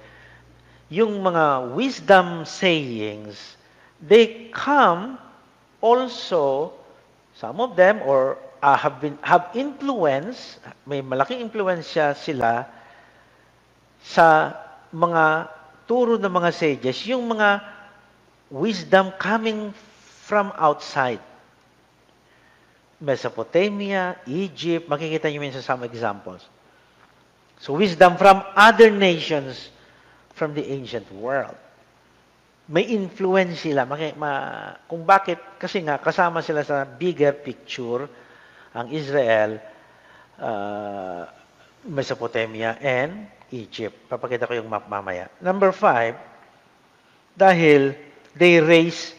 yung 0.92 1.24
mga 1.24 1.72
wisdom 1.72 2.44
sayings, 2.44 3.56
they 4.04 4.52
come 4.52 5.16
also, 5.80 6.76
some 7.36 7.64
of 7.64 7.80
them, 7.80 8.04
or 8.04 8.40
uh, 8.60 8.76
have, 8.76 9.00
been, 9.00 9.16
have 9.24 9.52
influence, 9.56 10.60
may 10.84 11.00
malaking 11.00 11.44
influensya 11.44 12.16
sila 12.16 12.81
sa 14.04 14.58
mga 14.92 15.48
turo 15.86 16.18
ng 16.18 16.32
mga 16.32 16.52
sages, 16.52 16.98
yung 17.08 17.30
mga 17.32 17.62
wisdom 18.52 19.14
coming 19.16 19.72
from 20.26 20.52
outside. 20.58 21.22
Mesopotamia, 23.02 24.22
Egypt, 24.30 24.86
makikita 24.86 25.28
niyo 25.28 25.42
minsan 25.42 25.66
some 25.66 25.82
examples. 25.88 26.46
So 27.62 27.74
wisdom 27.78 28.18
from 28.18 28.42
other 28.54 28.94
nations 28.94 29.70
from 30.38 30.54
the 30.54 30.66
ancient 30.70 31.10
world. 31.14 31.58
May 32.72 32.88
influence 32.94 33.66
sila. 33.66 33.84
Maki, 33.86 34.16
ma, 34.16 34.74
kung 34.86 35.04
bakit, 35.04 35.38
kasi 35.58 35.82
nga, 35.82 36.00
kasama 36.00 36.40
sila 36.46 36.64
sa 36.64 36.86
bigger 36.86 37.36
picture, 37.36 38.06
ang 38.72 38.88
Israel, 38.94 39.60
uh, 40.40 41.28
Mesopotamia, 41.86 42.78
and 42.80 43.28
Egypt. 43.52 44.08
Papakita 44.08 44.48
ko 44.48 44.56
yung 44.56 44.72
map 44.72 44.88
mamaya. 44.88 45.28
Number 45.44 45.76
five, 45.76 46.16
dahil 47.36 47.96
they 48.36 48.60
raise 48.64 49.16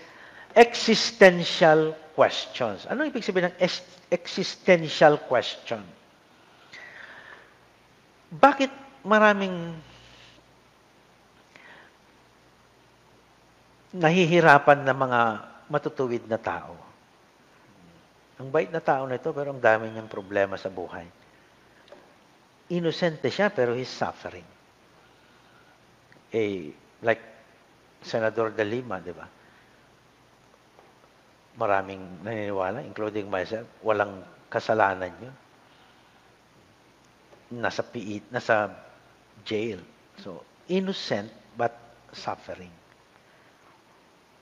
existential 0.56 1.96
questions. 2.16 2.84
Ano 2.88 3.04
ibig 3.08 3.24
sabihin 3.24 3.52
ng 3.52 3.58
existential 4.12 5.20
question? 5.28 5.80
Bakit 8.32 9.04
maraming 9.04 9.76
nahihirapan 13.92 14.88
na 14.88 14.96
mga 14.96 15.20
matutuwid 15.68 16.24
na 16.24 16.40
tao? 16.40 16.72
Ang 18.40 18.48
bait 18.48 18.72
na 18.72 18.80
tao 18.80 19.04
na 19.04 19.20
ito, 19.20 19.28
pero 19.36 19.52
ang 19.52 19.60
dami 19.60 19.92
niyang 19.92 20.08
problema 20.08 20.56
sa 20.56 20.72
buhay. 20.72 21.21
Inosente 22.70 23.30
siya, 23.30 23.50
pero 23.50 23.74
he's 23.74 23.90
suffering. 23.90 24.46
Eh, 26.32 26.70
like 27.02 27.20
Senador 28.02 28.54
De 28.54 28.64
Lima, 28.64 29.00
di 29.02 29.12
ba? 29.12 29.26
maraming 31.56 32.24
naniniwala, 32.24 32.80
including 32.84 33.28
myself, 33.28 33.68
walang 33.84 34.24
kasalanan 34.48 35.12
yun. 35.20 35.36
Nasa 37.60 37.84
piit, 37.84 38.24
nasa 38.32 38.72
jail. 39.44 39.80
So, 40.16 40.40
innocent 40.72 41.28
but 41.52 41.76
suffering. 42.16 42.72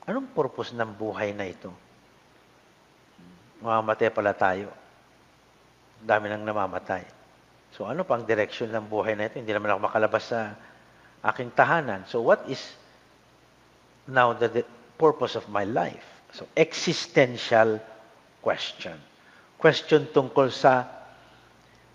Anong 0.07 0.31
purpose 0.31 0.71
ng 0.71 0.95
buhay 0.95 1.35
na 1.35 1.51
ito? 1.51 1.71
Mamamatay 3.59 4.09
pala 4.09 4.31
tayo. 4.31 4.71
Dami 6.01 6.31
nang 6.31 6.47
namamatay. 6.47 7.03
So, 7.71 7.87
ano 7.87 8.03
pang 8.03 8.27
direction 8.27 8.67
ng 8.71 8.85
buhay 8.91 9.15
na 9.15 9.31
ito? 9.31 9.39
Hindi 9.39 9.55
naman 9.55 9.71
ako 9.71 9.79
makalabas 9.87 10.23
sa 10.27 10.59
aking 11.23 11.55
tahanan. 11.55 12.03
So, 12.03 12.19
what 12.19 12.43
is 12.51 12.59
now 14.11 14.35
the 14.35 14.67
purpose 14.99 15.39
of 15.39 15.47
my 15.47 15.63
life? 15.63 16.03
So, 16.35 16.47
existential 16.55 17.79
question. 18.43 18.99
Question 19.55 20.09
tungkol 20.11 20.51
sa 20.51 20.83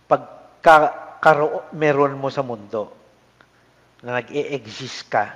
pagkakaroon 0.09 1.77
meron 1.77 2.17
mo 2.17 2.33
sa 2.33 2.41
mundo 2.41 2.95
na 4.01 4.23
nag-e-exist 4.23 5.09
ka. 5.13 5.35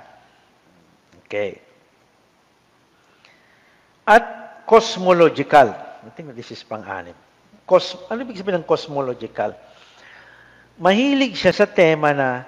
Okay. 1.25 1.59
At 4.07 4.25
cosmological. 4.65 5.75
I 6.01 6.09
think 6.15 6.33
this 6.33 6.49
is 6.49 6.63
pang-anim. 6.65 7.13
Cos 7.67 7.93
ano 8.09 8.25
ibig 8.25 8.39
sabihin 8.41 8.63
ng 8.63 8.67
cosmological? 8.67 9.53
Mahilig 10.81 11.37
siya 11.37 11.53
sa 11.53 11.69
tema 11.69 12.09
na 12.09 12.41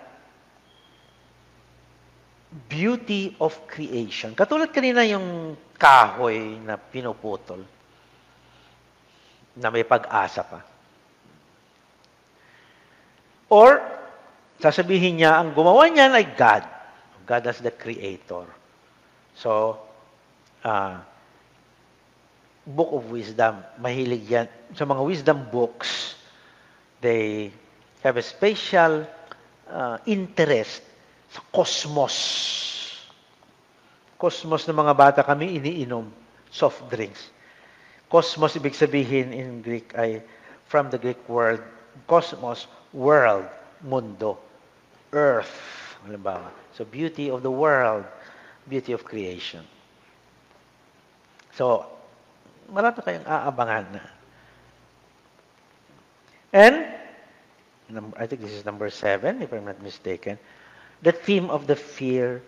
beauty 2.66 3.38
of 3.38 3.54
creation. 3.70 4.34
Katulad 4.34 4.74
kanina 4.74 5.06
yung 5.06 5.54
kahoy 5.78 6.58
na 6.66 6.78
pinuputol 6.82 7.62
na 9.54 9.70
may 9.70 9.86
pag-asa 9.86 10.42
pa. 10.42 10.66
Or, 13.54 13.86
sasabihin 14.58 15.22
niya, 15.22 15.38
ang 15.38 15.54
gumawa 15.54 15.86
niyan 15.86 16.18
ay 16.18 16.26
God. 16.34 16.66
God 17.30 17.44
as 17.46 17.62
the 17.62 17.70
creator. 17.70 18.50
So, 19.38 19.78
uh, 20.66 20.98
Book 22.66 22.98
of 22.98 23.14
Wisdom, 23.14 23.62
mahilig 23.78 24.26
yan. 24.26 24.48
Sa 24.74 24.90
mga 24.90 25.06
wisdom 25.06 25.46
books, 25.54 26.18
they 26.98 27.54
have 28.04 28.20
a 28.20 28.26
special 28.26 29.08
uh, 29.72 29.98
interest 30.06 30.84
sa 31.32 31.42
cosmos. 31.50 32.16
Cosmos 34.20 34.68
ng 34.68 34.78
mga 34.78 34.94
bata 34.94 35.22
kami 35.24 35.58
iniinom, 35.58 36.12
soft 36.52 36.84
drinks. 36.92 37.32
Cosmos, 38.12 38.60
ibig 38.60 38.78
sabihin 38.78 39.34
in 39.34 39.64
Greek 39.66 39.96
ay 39.98 40.22
from 40.70 40.92
the 40.92 41.00
Greek 41.00 41.20
word, 41.26 41.64
cosmos, 42.06 42.68
world, 42.94 43.48
mundo, 43.82 44.38
earth, 45.16 45.52
halimbawa. 46.06 46.52
So, 46.76 46.86
beauty 46.86 47.32
of 47.32 47.42
the 47.42 47.52
world, 47.52 48.06
beauty 48.70 48.94
of 48.94 49.02
creation. 49.08 49.66
So, 51.56 51.86
marami 52.70 53.00
kayong 53.02 53.28
aabangan 53.28 53.86
na. 53.96 54.04
And, 56.54 57.03
I 57.92 58.28
think 58.28 58.42
this 58.42 58.54
is 58.54 58.66
number 58.66 58.90
seven, 58.90 59.42
if 59.42 59.52
I'm 59.52 59.66
not 59.66 59.82
mistaken, 59.84 60.40
the 61.02 61.12
theme 61.12 61.50
of 61.50 61.68
the 61.68 61.76
fear 61.76 62.42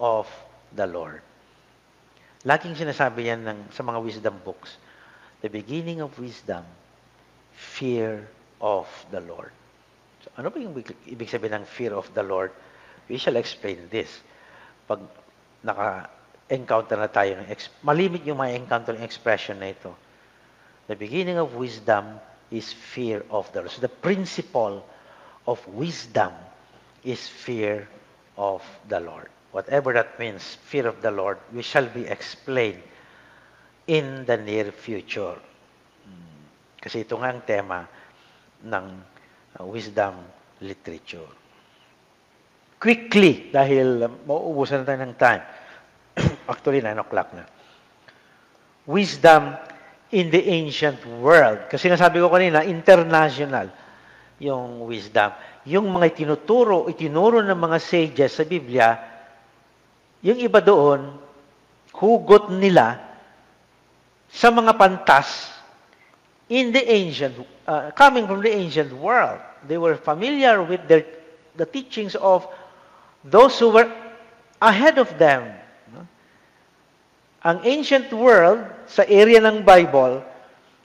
of 0.00 0.26
the 0.74 0.86
Lord. 0.86 1.22
Laging 2.44 2.76
sinasabi 2.76 3.30
yan 3.30 3.46
ng, 3.46 3.58
sa 3.72 3.80
mga 3.86 4.02
wisdom 4.02 4.36
books. 4.44 4.76
The 5.40 5.48
beginning 5.48 6.02
of 6.02 6.12
wisdom, 6.18 6.64
fear 7.54 8.28
of 8.60 8.90
the 9.08 9.20
Lord. 9.22 9.52
So, 10.26 10.28
ano 10.36 10.50
ba 10.50 10.58
yung 10.60 10.76
ibig 11.08 11.28
sabihin 11.30 11.62
ng 11.62 11.66
fear 11.68 11.94
of 11.94 12.10
the 12.12 12.24
Lord? 12.24 12.52
We 13.08 13.16
shall 13.16 13.36
explain 13.36 13.88
this. 13.88 14.10
Pag 14.84 15.00
naka-encounter 15.64 17.00
na 17.00 17.08
tayo 17.08 17.40
malimit 17.80 18.24
yung 18.28 18.40
mga 18.40 18.60
encounter 18.60 18.92
ng 18.92 19.04
expression 19.04 19.56
na 19.56 19.72
ito. 19.72 19.92
The 20.84 20.96
beginning 20.96 21.40
of 21.40 21.56
wisdom 21.56 22.20
is 22.54 22.72
fear 22.72 23.26
of 23.30 23.50
the 23.52 23.60
Lord. 23.60 23.70
So 23.70 23.82
the 23.82 23.90
principle 23.90 24.86
of 25.46 25.58
wisdom 25.68 26.32
is 27.02 27.26
fear 27.26 27.88
of 28.38 28.62
the 28.88 29.00
Lord. 29.00 29.28
Whatever 29.50 29.92
that 29.94 30.18
means, 30.18 30.58
fear 30.66 30.86
of 30.86 31.02
the 31.02 31.10
Lord, 31.10 31.38
we 31.52 31.62
shall 31.62 31.86
be 31.86 32.06
explained 32.06 32.82
in 33.86 34.24
the 34.24 34.36
near 34.36 34.72
future. 34.72 35.34
Hmm. 36.06 36.42
Kasi 36.80 37.02
ito 37.02 37.18
nga 37.18 37.30
ang 37.30 37.42
tema 37.42 37.86
ng 38.64 38.86
uh, 39.60 39.64
wisdom 39.66 40.14
literature. 40.62 41.28
Quickly, 42.80 43.52
dahil 43.52 44.10
mauubusan 44.26 44.82
na 44.82 44.86
tayo 44.88 45.00
ng 45.04 45.16
time. 45.16 45.42
Actually, 46.52 46.80
9 46.82 47.04
o'clock 47.04 47.28
na. 47.32 47.44
Wisdom 48.84 49.56
in 50.14 50.30
the 50.30 50.42
ancient 50.46 51.02
world. 51.18 51.66
Kasi 51.66 51.90
nasabi 51.90 52.22
ko 52.22 52.30
kanina, 52.30 52.62
international 52.62 53.68
yung 54.38 54.86
wisdom. 54.86 55.34
Yung 55.66 55.90
mga 55.90 56.14
itinuturo, 56.14 56.86
itinuro 56.86 57.42
ng 57.42 57.58
mga 57.58 57.78
sages 57.82 58.38
sa 58.38 58.46
Biblia, 58.46 58.94
yung 60.22 60.38
iba 60.38 60.62
doon, 60.62 61.18
hugot 61.94 62.54
nila 62.54 63.02
sa 64.30 64.50
mga 64.54 64.74
pantas 64.78 65.50
in 66.50 66.70
the 66.70 66.82
ancient, 66.90 67.34
uh, 67.66 67.90
coming 67.94 68.26
from 68.26 68.42
the 68.42 68.50
ancient 68.50 68.94
world. 68.94 69.38
They 69.66 69.78
were 69.78 69.96
familiar 69.96 70.62
with 70.62 70.86
their, 70.86 71.06
the 71.56 71.66
teachings 71.66 72.14
of 72.14 72.46
those 73.24 73.58
who 73.58 73.70
were 73.72 73.88
ahead 74.60 74.98
of 74.98 75.10
them. 75.18 75.63
Ang 77.44 77.60
ancient 77.68 78.08
world 78.16 78.64
sa 78.88 79.04
area 79.04 79.36
ng 79.36 79.60
Bible 79.60 80.24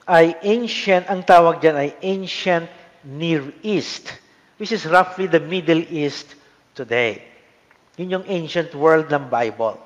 ay 0.04 0.36
ancient, 0.44 1.08
ang 1.08 1.24
tawag 1.24 1.64
dyan 1.64 1.80
ay 1.80 1.90
ancient 2.04 2.68
Near 3.08 3.48
East, 3.64 4.12
which 4.60 4.76
is 4.76 4.84
roughly 4.84 5.32
the 5.32 5.40
Middle 5.40 5.80
East 5.88 6.36
today. 6.76 7.24
Yun 7.96 8.20
yung 8.20 8.26
ancient 8.28 8.76
world 8.76 9.08
ng 9.08 9.32
Bible. 9.32 9.80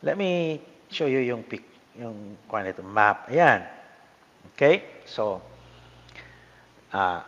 Let 0.00 0.16
me 0.16 0.64
show 0.88 1.04
you 1.04 1.20
yung 1.20 1.44
pic, 1.44 1.60
yung 2.00 2.40
ito, 2.48 2.80
map. 2.80 3.28
Ayan. 3.28 3.68
Okay? 4.56 5.04
So, 5.04 5.44
uh, 6.96 7.20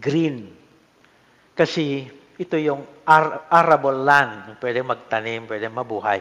green. 0.00 0.56
Kasi 1.52 2.08
ito 2.38 2.56
yung 2.58 2.82
ar- 3.06 3.46
arable 3.50 4.02
land. 4.02 4.58
Pwede 4.58 4.82
magtanim, 4.82 5.46
pwede 5.46 5.70
mabuhay. 5.70 6.20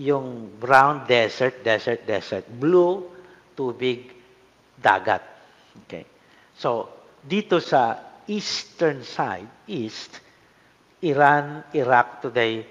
Yung 0.00 0.50
brown 0.58 1.08
desert, 1.08 1.64
desert, 1.64 2.04
desert. 2.04 2.44
Blue, 2.48 3.08
tubig, 3.56 4.12
dagat. 4.76 5.22
Okay. 5.86 6.04
So, 6.58 6.90
dito 7.24 7.62
sa 7.62 7.96
eastern 8.28 9.00
side, 9.00 9.48
east, 9.70 10.20
Iran, 11.04 11.64
Iraq 11.72 12.24
today, 12.24 12.64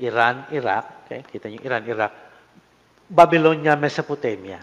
Iran, 0.00 0.48
Iraq, 0.50 1.06
okay, 1.06 1.20
kita 1.24 1.46
niyo 1.48 1.60
Iran, 1.62 1.84
Iraq, 1.86 2.12
Babylonia, 3.08 3.76
Mesopotamia. 3.76 4.60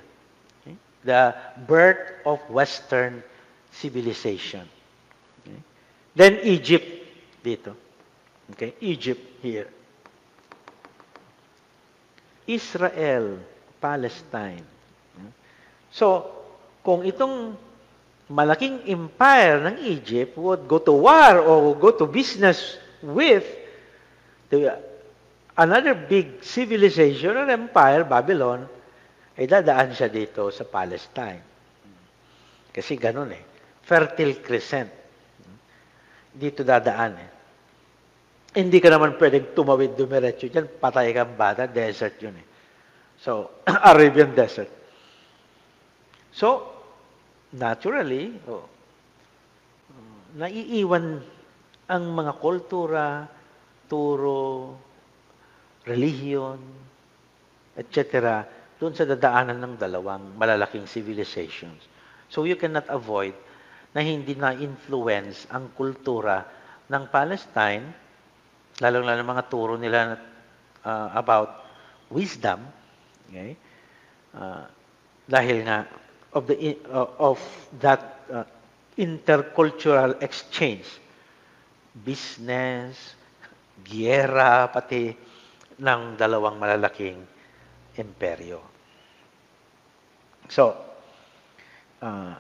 Okay? 0.62 0.76
The 1.06 1.34
birth 1.70 2.26
of 2.26 2.42
Western 2.50 3.22
civilization. 3.72 4.66
Okay? 5.42 5.60
Then 6.18 6.42
Egypt 6.44 7.01
dito. 7.42 7.74
Okay? 8.54 8.78
Egypt 8.82 9.42
here. 9.42 9.70
Israel, 12.48 13.38
Palestine. 13.78 14.66
So, 15.92 16.24
kung 16.82 17.04
itong 17.04 17.54
malaking 18.32 18.88
empire 18.88 19.60
ng 19.68 19.76
Egypt 19.84 20.40
would 20.40 20.64
go 20.66 20.80
to 20.80 20.96
war 20.96 21.44
or 21.44 21.76
go 21.76 21.92
to 21.92 22.08
business 22.08 22.80
with 23.04 23.44
the, 24.48 24.72
another 25.60 25.94
big 25.94 26.40
civilization 26.40 27.36
or 27.36 27.46
empire, 27.52 28.08
Babylon, 28.08 28.66
ay 29.36 29.48
dadaan 29.48 29.92
siya 29.92 30.08
dito 30.08 30.48
sa 30.52 30.64
Palestine. 30.64 31.44
Kasi 32.72 32.96
ganun 32.96 33.36
eh. 33.36 33.44
Fertile 33.84 34.40
crescent. 34.40 34.92
Dito 36.32 36.64
dadaan 36.64 37.14
eh. 37.20 37.31
Hindi 38.52 38.84
ka 38.84 38.92
naman 38.92 39.16
pwedeng 39.16 39.56
tumawid 39.56 39.96
dumiretso 39.96 40.52
dyan. 40.52 40.68
Patay 40.68 41.16
kang 41.16 41.40
bata. 41.40 41.68
Desert 41.72 42.20
yun 42.20 42.36
eh. 42.36 42.48
So, 43.22 43.64
Arabian 43.92 44.36
desert. 44.36 44.68
So, 46.36 46.68
naturally, 47.56 48.36
oh, 48.48 48.68
naiiwan 50.36 51.20
ang 51.92 52.04
mga 52.12 52.34
kultura, 52.40 53.28
turo, 53.92 54.76
religion, 55.84 56.60
etc. 57.76 58.44
doon 58.80 58.96
sa 58.96 59.04
dadaanan 59.04 59.60
ng 59.60 59.74
dalawang 59.76 60.36
malalaking 60.40 60.88
civilizations. 60.88 61.84
So 62.32 62.48
you 62.48 62.56
cannot 62.56 62.88
avoid 62.88 63.36
na 63.92 64.00
hindi 64.00 64.40
na-influence 64.40 65.52
ang 65.52 65.76
kultura 65.76 66.48
ng 66.88 67.04
Palestine, 67.12 67.92
lalong-lalo 68.82 69.22
mga 69.22 69.46
turo 69.46 69.78
nila 69.78 70.18
uh, 70.82 71.10
about 71.14 71.62
wisdom, 72.10 72.66
okay? 73.30 73.54
Uh, 74.34 74.66
dahil 75.30 75.64
nga 75.64 75.86
of 76.34 76.48
the 76.48 76.80
uh, 76.90 77.10
of 77.20 77.40
that 77.80 78.24
uh, 78.32 78.48
intercultural 78.96 80.16
exchange 80.24 80.88
business 81.92 83.16
giyera 83.84 84.72
pati 84.72 85.12
ng 85.82 86.02
dalawang 86.16 86.56
malalaking 86.56 87.20
imperyo 88.00 88.64
so 90.48 90.72
uh, 92.00 92.36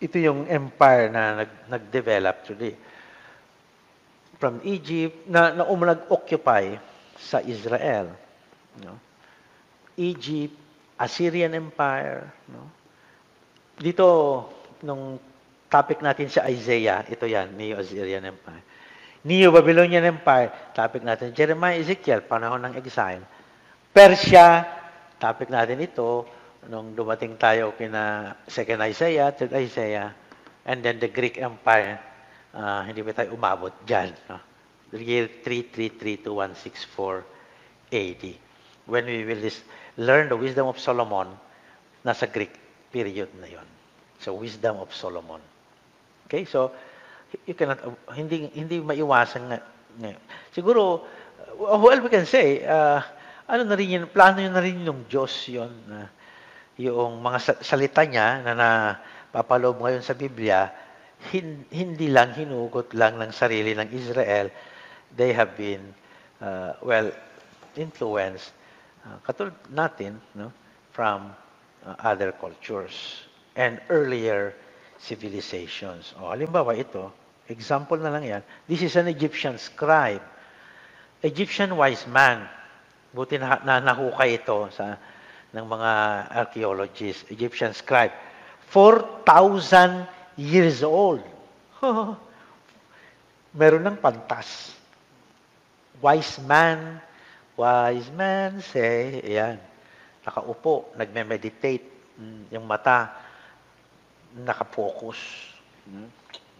ito 0.00 0.16
yung 0.20 0.44
empire 0.48 1.08
na 1.12 1.44
nag, 1.44 1.50
nag-develop 1.68 2.36
today 2.44 2.72
from 4.36 4.60
Egypt 4.64 5.28
na, 5.28 5.52
na 5.52 5.64
um, 5.64 5.80
nag-occupy 5.80 6.76
sa 7.16 7.40
Israel 7.40 8.12
no? 8.84 9.00
Egypt 9.96 10.54
Assyrian 11.00 11.56
Empire 11.56 12.28
no? 12.52 12.76
Dito, 13.76 14.08
nung 14.80 15.20
topic 15.68 16.00
natin 16.00 16.32
sa 16.32 16.48
Isaiah, 16.48 17.04
ito 17.04 17.28
yan, 17.28 17.52
Neo-Assyrian 17.52 18.24
Empire. 18.24 18.64
Neo-Babylonian 19.26 20.16
Empire, 20.16 20.72
topic 20.72 21.04
natin. 21.04 21.36
Jeremiah, 21.36 21.76
Ezekiel, 21.76 22.24
panahon 22.24 22.64
ng 22.64 22.74
exile. 22.80 23.20
Persia, 23.92 24.64
topic 25.20 25.52
natin 25.52 25.76
ito, 25.84 26.24
nung 26.72 26.96
dumating 26.96 27.36
tayo 27.36 27.76
kina 27.76 28.32
second 28.48 28.80
Isaiah, 28.80 29.28
third 29.28 29.52
Isaiah, 29.52 30.16
and 30.64 30.80
then 30.80 30.96
the 30.96 31.10
Greek 31.12 31.36
Empire, 31.36 32.00
uh, 32.56 32.80
hindi 32.88 33.04
ba 33.04 33.12
tayo 33.12 33.36
umabot 33.36 33.72
dyan? 33.84 34.16
No? 34.32 34.40
Year 34.96 35.28
333 35.44 36.24
to 36.24 36.30
164 36.32 37.92
AD. 37.92 38.24
When 38.88 39.04
we 39.04 39.28
will 39.28 39.44
learn 40.00 40.32
the 40.32 40.38
wisdom 40.38 40.66
of 40.70 40.80
Solomon, 40.80 41.36
nasa 42.00 42.24
Greek 42.30 42.54
period 42.88 43.28
na 43.36 43.50
yon. 43.50 43.66
So, 44.22 44.32
wisdom 44.40 44.80
of 44.80 44.94
Solomon. 44.94 45.42
Okay, 46.26 46.48
so 46.48 46.72
you 47.44 47.52
cannot, 47.52 47.82
hindi, 48.14 48.48
hindi 48.56 48.80
maiwasan 48.80 49.42
nga. 49.52 49.58
ngayon. 50.00 50.22
Siguro, 50.54 51.04
uh, 51.60 51.76
well, 51.76 52.00
we 52.00 52.08
can 52.08 52.24
say, 52.24 52.64
uh, 52.64 53.02
ano 53.48 53.62
na 53.64 53.76
rin 53.76 54.00
yun, 54.00 54.04
plano 54.08 54.40
yun 54.40 54.54
na 54.54 54.62
rin 54.62 54.80
yung 54.80 55.04
Diyos 55.08 55.32
yun, 55.48 55.72
na 55.88 56.08
yung 56.76 57.20
mga 57.20 57.38
sa- 57.40 57.60
salita 57.64 58.04
niya 58.04 58.44
na 58.44 58.52
napapaloob 58.52 59.80
ngayon 59.80 60.04
sa 60.04 60.12
Biblia, 60.12 60.68
hin- 61.32 61.66
hindi 61.72 62.08
lang, 62.08 62.32
hinugot 62.36 62.92
lang 62.94 63.18
ng 63.18 63.32
sarili 63.32 63.72
ng 63.74 63.88
Israel. 63.92 64.50
They 65.16 65.32
have 65.32 65.56
been, 65.56 65.94
uh, 66.40 66.76
well, 66.82 67.10
influenced, 67.76 68.52
uh, 69.04 69.18
katulad 69.24 69.56
natin, 69.72 70.20
no, 70.36 70.52
from 70.92 71.32
uh, 71.84 71.94
other 72.00 72.32
cultures 72.32 73.24
and 73.56 73.80
earlier 73.88 74.54
civilizations. 74.98 76.12
O, 76.20 76.32
halimbawa 76.32 76.76
ito, 76.76 77.12
example 77.48 78.00
na 78.00 78.10
lang 78.12 78.24
yan. 78.24 78.42
This 78.68 78.82
is 78.82 78.96
an 78.96 79.08
Egyptian 79.08 79.56
scribe. 79.60 80.24
Egyptian 81.22 81.76
wise 81.76 82.04
man. 82.08 82.48
Buti 83.12 83.40
na, 83.40 83.60
na 83.64 83.80
nahukay 83.80 84.36
ito 84.40 84.68
sa 84.72 85.00
ng 85.56 85.64
mga 85.64 85.90
archaeologists. 86.36 87.24
Egyptian 87.32 87.72
scribe. 87.72 88.12
4,000 88.68 90.04
years 90.36 90.84
old. 90.84 91.24
Meron 93.58 93.84
ng 93.88 93.98
pantas. 93.98 94.76
Wise 96.00 96.38
man, 96.44 97.00
wise 97.56 98.12
man 98.12 98.60
say, 98.60 99.24
ayan, 99.24 99.56
nakaupo, 100.28 100.92
nagme-meditate, 101.00 101.88
mm, 102.20 102.52
yung 102.52 102.68
mata, 102.68 103.16
nakapokus. 104.36 105.16
Mm, 105.88 106.08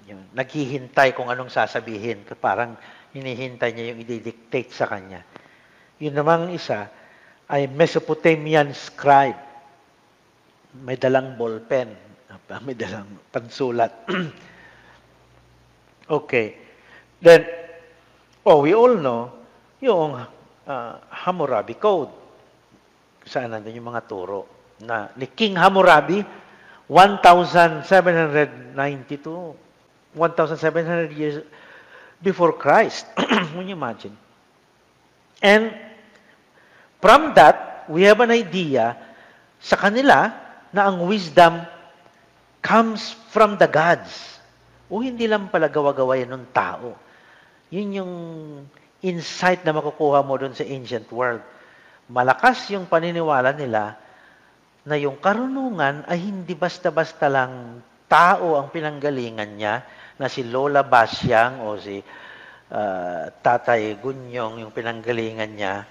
Yun. 0.07 0.23
Naghihintay 0.39 1.19
kung 1.19 1.27
anong 1.27 1.51
sasabihin. 1.51 2.23
Parang 2.39 2.79
hinihintay 3.11 3.75
niya 3.75 3.85
yung 3.93 4.01
i-dictate 4.07 4.71
sa 4.71 4.87
kanya. 4.87 5.27
Yun 5.99 6.15
namang 6.15 6.55
isa 6.55 6.87
ay 7.51 7.67
Mesopotamian 7.67 8.71
scribe. 8.71 9.39
May 10.79 10.95
dalang 10.95 11.35
ballpen. 11.35 12.06
May 12.63 12.75
dalang 12.75 13.07
pansulat. 13.33 14.07
okay. 16.19 16.57
Then, 17.21 17.47
oh, 18.45 18.63
we 18.63 18.75
all 18.77 18.95
know 18.95 19.33
yung 19.81 20.17
uh, 20.67 20.93
Hammurabi 21.11 21.75
Code. 21.81 22.11
Saan 23.27 23.51
nandun 23.51 23.75
yung 23.75 23.91
mga 23.91 24.07
turo 24.07 24.47
na 24.83 25.09
ni 25.17 25.27
King 25.27 25.57
Hammurabi, 25.57 26.23
1,792, 26.87 27.89
1,700 30.15 31.13
years 31.17 31.43
before 32.23 32.53
Christ. 32.55 33.07
Can 33.17 33.67
you 33.67 33.75
imagine? 33.75 34.17
And 35.43 35.75
from 37.01 37.35
that, 37.35 37.85
we 37.89 38.03
have 38.09 38.21
an 38.21 38.31
idea 38.31 38.97
sa 39.61 39.77
kanila 39.77 40.33
na 40.71 40.89
ang 40.89 41.07
wisdom 41.09 41.65
comes 42.67 43.15
from 43.31 43.55
the 43.55 43.71
gods. 43.71 44.43
O 44.91 44.99
hindi 44.99 45.31
lang 45.31 45.47
pala 45.47 45.71
gawa-gawa 45.71 46.19
yan 46.19 46.35
ng 46.35 46.47
tao. 46.51 46.99
Yun 47.71 47.89
yung 48.03 48.15
insight 49.07 49.63
na 49.63 49.71
makukuha 49.71 50.27
mo 50.27 50.35
doon 50.35 50.55
sa 50.55 50.67
ancient 50.67 51.07
world. 51.15 51.43
Malakas 52.11 52.67
yung 52.75 52.91
paniniwala 52.91 53.55
nila 53.55 53.95
na 54.87 54.99
yung 54.99 55.19
karunungan 55.19 56.07
ay 56.11 56.19
hindi 56.27 56.55
basta-basta 56.59 57.31
lang 57.31 57.83
tao 58.07 58.55
ang 58.59 58.71
pinanggalingan 58.71 59.51
niya, 59.59 59.83
na 60.17 60.31
si 60.31 60.47
Lola 60.47 60.81
Basyang 60.87 61.67
o 61.67 61.77
si 61.77 62.01
uh, 62.01 63.25
Tatay 63.31 64.01
Gunyong 64.01 64.65
yung 64.65 64.73
pinanggalingan 64.73 65.53
niya, 65.53 65.85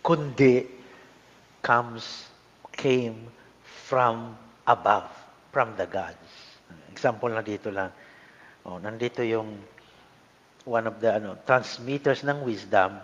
kundi 0.00 0.64
comes, 1.60 2.30
came 2.72 3.28
from 3.90 4.32
above, 4.64 5.10
from 5.56 5.72
the 5.80 5.88
gods. 5.88 6.20
Example 6.92 7.32
na 7.32 7.40
dito 7.40 7.72
lang. 7.72 7.88
Oh, 8.68 8.76
nandito 8.76 9.24
yung 9.24 9.56
one 10.68 10.84
of 10.84 11.00
the 11.00 11.16
ano, 11.16 11.40
transmitters 11.48 12.20
ng 12.28 12.44
wisdom, 12.44 13.00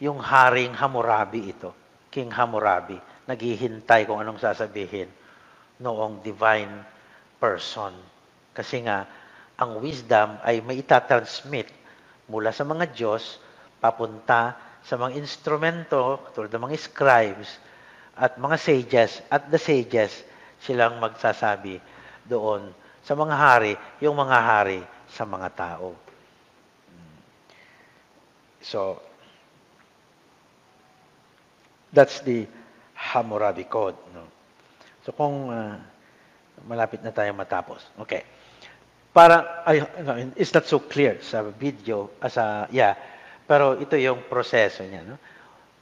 yung 0.00 0.16
Haring 0.16 0.72
Hammurabi 0.72 1.52
ito, 1.52 1.76
King 2.08 2.32
Hammurabi, 2.32 2.96
naghihintay 3.28 4.08
kung 4.08 4.16
anong 4.16 4.40
sasabihin 4.40 5.12
noong 5.76 6.24
divine 6.24 6.72
person. 7.36 7.92
Kasi 8.56 8.80
nga, 8.80 9.04
ang 9.60 9.76
wisdom 9.84 10.40
ay 10.40 10.64
may 10.64 10.80
itatransmit 10.80 11.68
mula 12.32 12.48
sa 12.48 12.64
mga 12.64 12.96
Diyos 12.96 13.36
papunta 13.76 14.56
sa 14.88 14.96
mga 14.96 15.20
instrumento, 15.20 16.32
tulad 16.32 16.48
ng 16.48 16.64
mga 16.64 16.80
scribes 16.80 17.60
at 18.16 18.40
mga 18.40 18.56
sages, 18.56 19.20
at 19.28 19.52
the 19.52 19.60
sages, 19.60 20.29
silang 20.60 21.00
magsasabi 21.00 21.80
doon 22.28 22.70
sa 23.00 23.16
mga 23.16 23.36
hari, 23.36 23.72
yung 23.98 24.14
mga 24.14 24.38
hari 24.38 24.80
sa 25.08 25.24
mga 25.24 25.48
tao. 25.56 25.96
So, 28.60 29.00
that's 31.92 32.20
the 32.20 32.44
Hammurabi 32.92 33.64
Code. 33.64 33.96
No? 34.12 34.28
So, 35.02 35.16
kung 35.16 35.48
uh, 35.48 35.80
malapit 36.68 37.00
na 37.00 37.10
tayo 37.10 37.32
matapos. 37.32 37.80
Okay. 38.04 38.22
Para, 39.10 39.64
ay, 39.66 39.82
no, 40.04 40.12
it's 40.36 40.54
not 40.54 40.68
so 40.68 40.78
clear 40.78 41.18
sa 41.24 41.42
video, 41.42 42.14
as 42.22 42.36
a, 42.38 42.70
yeah, 42.70 42.94
pero 43.48 43.74
ito 43.80 43.98
yung 43.98 44.22
proseso 44.30 44.86
niya. 44.86 45.02
No? 45.02 45.16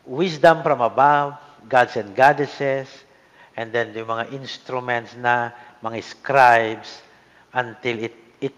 Wisdom 0.08 0.64
from 0.64 0.80
above, 0.80 1.36
gods 1.68 1.98
and 2.00 2.16
goddesses, 2.16 2.88
and 3.58 3.74
then 3.74 3.90
yung 3.90 4.06
mga 4.06 4.30
instruments 4.30 5.18
na, 5.18 5.50
mga 5.82 5.98
scribes, 6.06 7.02
until 7.50 8.06
it, 8.06 8.14
it 8.38 8.54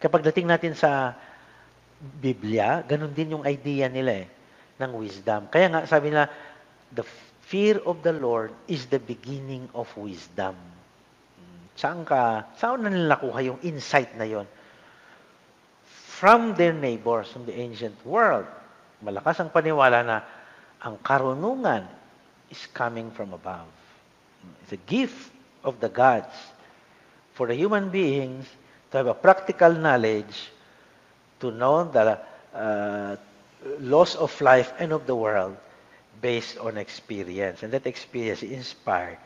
kapag 0.00 0.24
dating 0.32 0.48
natin 0.48 0.72
sa 0.72 1.12
Biblia, 2.00 2.80
ganun 2.88 3.12
din 3.12 3.36
yung 3.36 3.44
idea 3.44 3.92
nila 3.92 4.24
eh, 4.24 4.26
ng 4.80 4.92
wisdom. 4.96 5.52
Kaya 5.52 5.68
nga, 5.68 5.80
sabi 5.84 6.08
nila, 6.08 6.32
the 6.96 7.04
fear 7.44 7.84
of 7.84 8.00
the 8.00 8.16
Lord 8.16 8.48
is 8.64 8.88
the 8.88 9.02
beginning 9.02 9.68
of 9.76 9.92
wisdom. 9.92 10.56
Saan 11.76 12.08
ka, 12.08 12.48
saan 12.56 12.80
na 12.80 12.88
nila 12.88 13.12
nakuha 13.12 13.44
yung 13.44 13.60
insight 13.60 14.16
na 14.16 14.24
yon? 14.24 14.48
From 16.18 16.58
their 16.58 16.74
neighbors, 16.74 17.30
from 17.30 17.46
the 17.46 17.54
ancient 17.54 17.94
world. 18.02 18.50
Malakas 19.06 19.38
ang 19.38 19.54
paniwala 19.54 20.02
na 20.02 20.18
ang 20.82 20.98
karunungan 20.98 21.86
is 22.50 22.58
coming 22.74 23.14
from 23.14 23.30
above. 23.30 23.70
It's 24.66 24.74
a 24.74 24.82
gift 24.90 25.30
of 25.62 25.78
the 25.78 25.86
gods 25.86 26.34
for 27.38 27.46
the 27.46 27.54
human 27.54 27.94
beings 27.94 28.50
to 28.90 28.98
have 28.98 29.06
a 29.06 29.14
practical 29.14 29.70
knowledge 29.70 30.50
to 31.38 31.54
know 31.54 31.86
the 31.86 32.18
uh, 32.50 33.14
laws 33.78 34.18
of 34.18 34.34
life 34.42 34.74
and 34.82 34.90
of 34.90 35.06
the 35.06 35.14
world 35.14 35.54
based 36.18 36.58
on 36.58 36.82
experience. 36.82 37.62
And 37.62 37.70
that 37.70 37.86
experience 37.86 38.42
is 38.42 38.50
inspired 38.50 39.22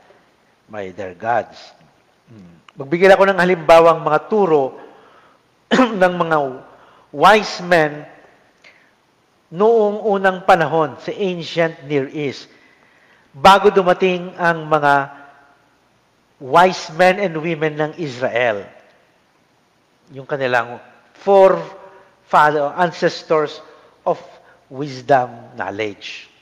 by 0.69 0.93
their 0.93 1.17
gods. 1.17 1.57
Hmm. 2.29 2.61
Magbigay 2.77 3.17
ako 3.17 3.33
ng 3.33 3.41
halimbawang 3.41 4.05
mga 4.05 4.29
turo 4.29 4.77
ng 5.73 6.15
mga 6.21 6.37
wise 7.13 7.61
men 7.61 8.09
noong 9.53 10.01
unang 10.09 10.49
panahon 10.49 10.97
sa 10.97 11.13
ancient 11.13 11.85
Near 11.85 12.09
East. 12.09 12.49
Bago 13.37 13.69
dumating 13.69 14.33
ang 14.41 14.65
mga 14.65 15.13
wise 16.41 16.89
men 16.97 17.21
and 17.21 17.37
women 17.37 17.77
ng 17.77 17.93
Israel. 18.01 18.65
Yung 20.13 20.25
kanilang 20.25 20.81
four 21.21 21.61
father, 22.27 22.73
ancestors 22.81 23.61
of 24.09 24.17
wisdom, 24.73 25.53
knowledge. 25.55 26.33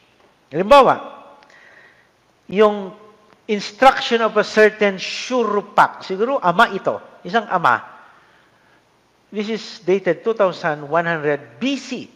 Halimbawa, 0.55 1.21
yung 2.47 2.95
instruction 3.51 4.23
of 4.23 4.39
a 4.39 4.47
certain 4.47 4.99
shurupak, 4.99 6.07
siguro 6.07 6.39
ama 6.39 6.71
ito, 6.71 6.99
isang 7.27 7.47
ama. 7.51 8.00
This 9.31 9.49
is 9.49 9.63
dated 9.87 10.27
2100 10.27 11.63
BC. 11.63 12.11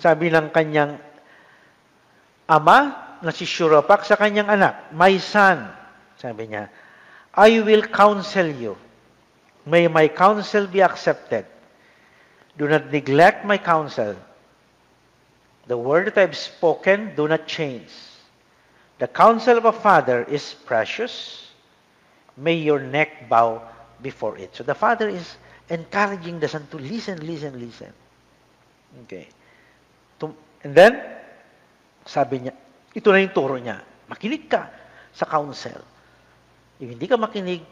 Sabi 0.00 0.32
ng 0.32 0.48
kanyang 0.48 0.96
ama 2.48 2.78
na 3.20 3.30
si 3.30 3.44
Shurupak 3.44 4.08
sa 4.08 4.16
kanyang 4.16 4.48
anak, 4.48 4.88
My 4.96 5.20
son, 5.20 5.68
sabi 6.16 6.48
niya, 6.48 6.72
I 7.36 7.60
will 7.60 7.84
counsel 7.84 8.48
you. 8.48 8.74
May 9.68 9.86
my 9.92 10.08
counsel 10.08 10.64
be 10.64 10.80
accepted. 10.80 11.44
Do 12.56 12.66
not 12.66 12.88
neglect 12.88 13.44
my 13.44 13.60
counsel. 13.60 14.16
The 15.68 15.76
word 15.76 16.08
that 16.10 16.18
I've 16.18 16.36
spoken, 16.36 17.12
do 17.14 17.28
not 17.28 17.46
change. 17.46 17.92
The 18.98 19.06
counsel 19.06 19.60
of 19.60 19.68
a 19.68 19.76
father 19.76 20.24
is 20.24 20.56
precious. 20.64 21.46
May 22.36 22.56
your 22.56 22.80
neck 22.80 23.28
bow 23.28 23.62
before 24.00 24.36
it. 24.40 24.56
So 24.56 24.64
the 24.64 24.74
father 24.74 25.08
is 25.08 25.36
encouraging 25.70 26.42
the 26.42 26.50
son 26.50 26.66
to 26.68 26.76
listen, 26.76 27.22
listen, 27.22 27.54
listen. 27.54 27.94
Okay. 29.06 29.30
And 30.60 30.76
then, 30.76 30.92
sabi 32.04 32.44
niya, 32.44 32.54
ito 32.92 33.08
na 33.08 33.24
yung 33.24 33.32
turo 33.32 33.56
niya. 33.56 33.80
Makinig 34.12 34.44
ka 34.50 34.68
sa 35.14 35.24
counsel. 35.24 35.80
If 36.76 36.90
hindi 36.90 37.06
ka 37.08 37.16
makinig, 37.16 37.64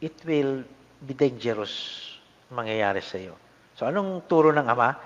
it 0.00 0.16
will 0.24 0.64
be 1.04 1.12
dangerous 1.12 2.04
mangyayari 2.48 3.04
sa 3.04 3.20
iyo. 3.20 3.36
So 3.76 3.84
anong 3.84 4.24
turo 4.24 4.48
ng 4.54 4.64
Ama? 4.64 4.96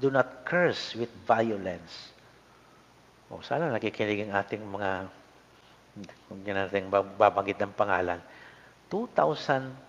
Do 0.00 0.12
not 0.12 0.44
curse 0.44 0.96
with 0.96 1.12
violence. 1.24 2.12
O 3.32 3.40
sana 3.40 3.72
nakikinig 3.72 4.28
ang 4.28 4.36
ating 4.36 4.64
mga, 4.64 4.90
kung 6.28 6.40
natin 6.44 6.92
babanggit 6.92 7.56
ng 7.56 7.72
pangalan, 7.72 8.20
2,100 8.92 9.80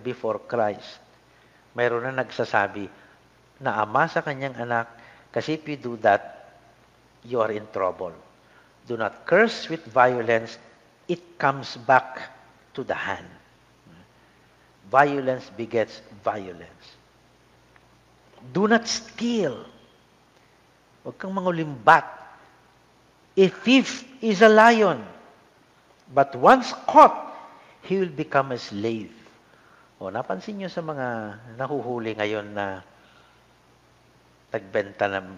before 0.00 0.42
Christ, 0.48 1.02
mayroon 1.74 2.10
na 2.10 2.24
nagsasabi 2.24 2.90
na 3.60 3.84
ama 3.84 4.08
sa 4.08 4.24
kanyang 4.24 4.56
anak, 4.56 4.88
kasi 5.30 5.60
if 5.60 5.62
you 5.68 5.76
do 5.76 5.94
that, 6.00 6.56
you 7.22 7.38
are 7.38 7.52
in 7.52 7.68
trouble. 7.70 8.12
Do 8.88 8.96
not 8.96 9.28
curse 9.28 9.68
with 9.68 9.84
violence, 9.86 10.56
it 11.06 11.38
comes 11.38 11.76
back 11.76 12.32
to 12.74 12.82
the 12.82 12.96
hand. 12.96 13.28
Violence 14.90 15.46
begets 15.54 16.02
violence. 16.24 16.98
Do 18.50 18.66
not 18.66 18.88
steal. 18.88 19.68
Huwag 21.04 21.20
kang 21.20 21.36
mangulimbat. 21.36 22.08
A 23.36 23.46
thief 23.46 24.02
is 24.18 24.42
a 24.42 24.50
lion, 24.50 25.04
but 26.10 26.34
once 26.34 26.74
caught, 26.88 27.30
he 27.86 28.00
will 28.00 28.10
become 28.10 28.50
a 28.50 28.58
slave. 28.58 29.19
O, 30.00 30.08
napansin 30.08 30.56
nyo 30.56 30.72
sa 30.72 30.80
mga 30.80 31.36
nahuhuli 31.60 32.16
ngayon 32.16 32.56
na 32.56 32.80
nagbenta 34.48 35.04
ng 35.12 35.28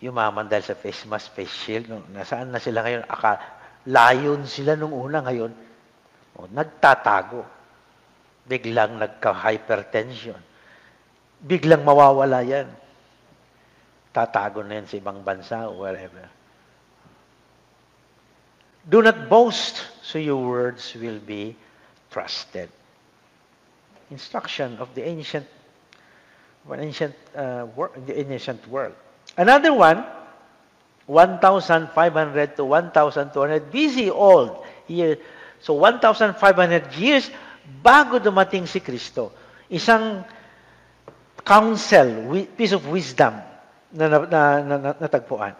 yumaman 0.00 0.48
dahil 0.48 0.64
sa 0.64 0.72
face 0.72 1.04
mask, 1.04 1.36
face 1.36 1.52
shield. 1.52 1.92
No? 1.92 2.00
Nasaan 2.08 2.48
na 2.48 2.56
sila 2.56 2.80
ngayon? 2.80 3.04
Aka, 3.04 3.36
lion 3.84 4.48
sila 4.48 4.80
nung 4.80 4.96
una 4.96 5.20
ngayon. 5.20 5.52
O, 6.40 6.48
nagtatago. 6.48 7.44
Biglang 8.48 8.96
nagka-hypertension. 8.96 10.40
Biglang 11.44 11.84
mawawala 11.84 12.40
yan. 12.40 12.68
Tatago 14.08 14.64
na 14.64 14.80
yan 14.80 14.88
sa 14.88 14.96
ibang 14.96 15.20
bansa 15.20 15.68
o 15.68 15.84
wherever. 15.84 16.32
Do 18.88 19.04
not 19.04 19.28
boast, 19.28 19.84
so 20.00 20.16
your 20.16 20.40
words 20.40 20.96
will 20.96 21.20
be 21.20 21.52
trusted. 22.08 22.72
Instruction 24.10 24.76
of 24.78 24.90
the 24.94 25.06
ancient, 25.06 25.46
ancient, 26.66 27.14
uh, 27.34 27.66
wor- 27.74 27.92
the 27.94 28.18
ancient 28.18 28.66
world. 28.66 28.94
Another 29.36 29.72
one, 29.72 30.04
1,500 31.06 32.56
to 32.56 32.64
1,200 32.64 33.72
BC 33.72 34.10
old 34.10 34.64
year. 34.86 35.18
So 35.60 35.74
1,500 35.74 36.94
years 36.94 37.30
bago 37.82 38.18
dumating 38.18 38.66
si 38.66 38.80
Kristo. 38.80 39.30
Isang 39.70 40.24
counsel, 41.46 42.46
piece 42.56 42.72
of 42.72 42.86
wisdom 42.86 43.38
na, 43.92 44.06
na, 44.06 44.18
na, 44.26 44.40
na, 44.62 44.76
na 44.78 44.90
natagpuan. 44.98 45.54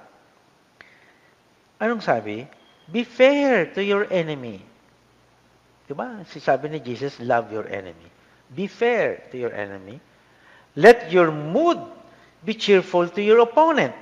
Anong 1.80 2.03
sabi? 2.05 2.46
Be 2.90 3.03
fair 3.07 3.70
to 3.74 3.80
your 3.82 4.07
enemy. 4.11 4.62
Diba? 5.88 6.22
Sabi 6.26 6.70
ni 6.70 6.78
Jesus, 6.78 7.18
love 7.18 7.51
your 7.51 7.66
enemy. 7.66 8.20
Be 8.55 8.66
fair 8.66 9.22
to 9.30 9.38
your 9.38 9.53
enemy. 9.53 10.01
Let 10.76 11.12
your 11.12 11.30
mood 11.30 11.78
be 12.44 12.55
cheerful 12.55 13.09
to 13.09 13.22
your 13.22 13.40
opponent. 13.40 13.94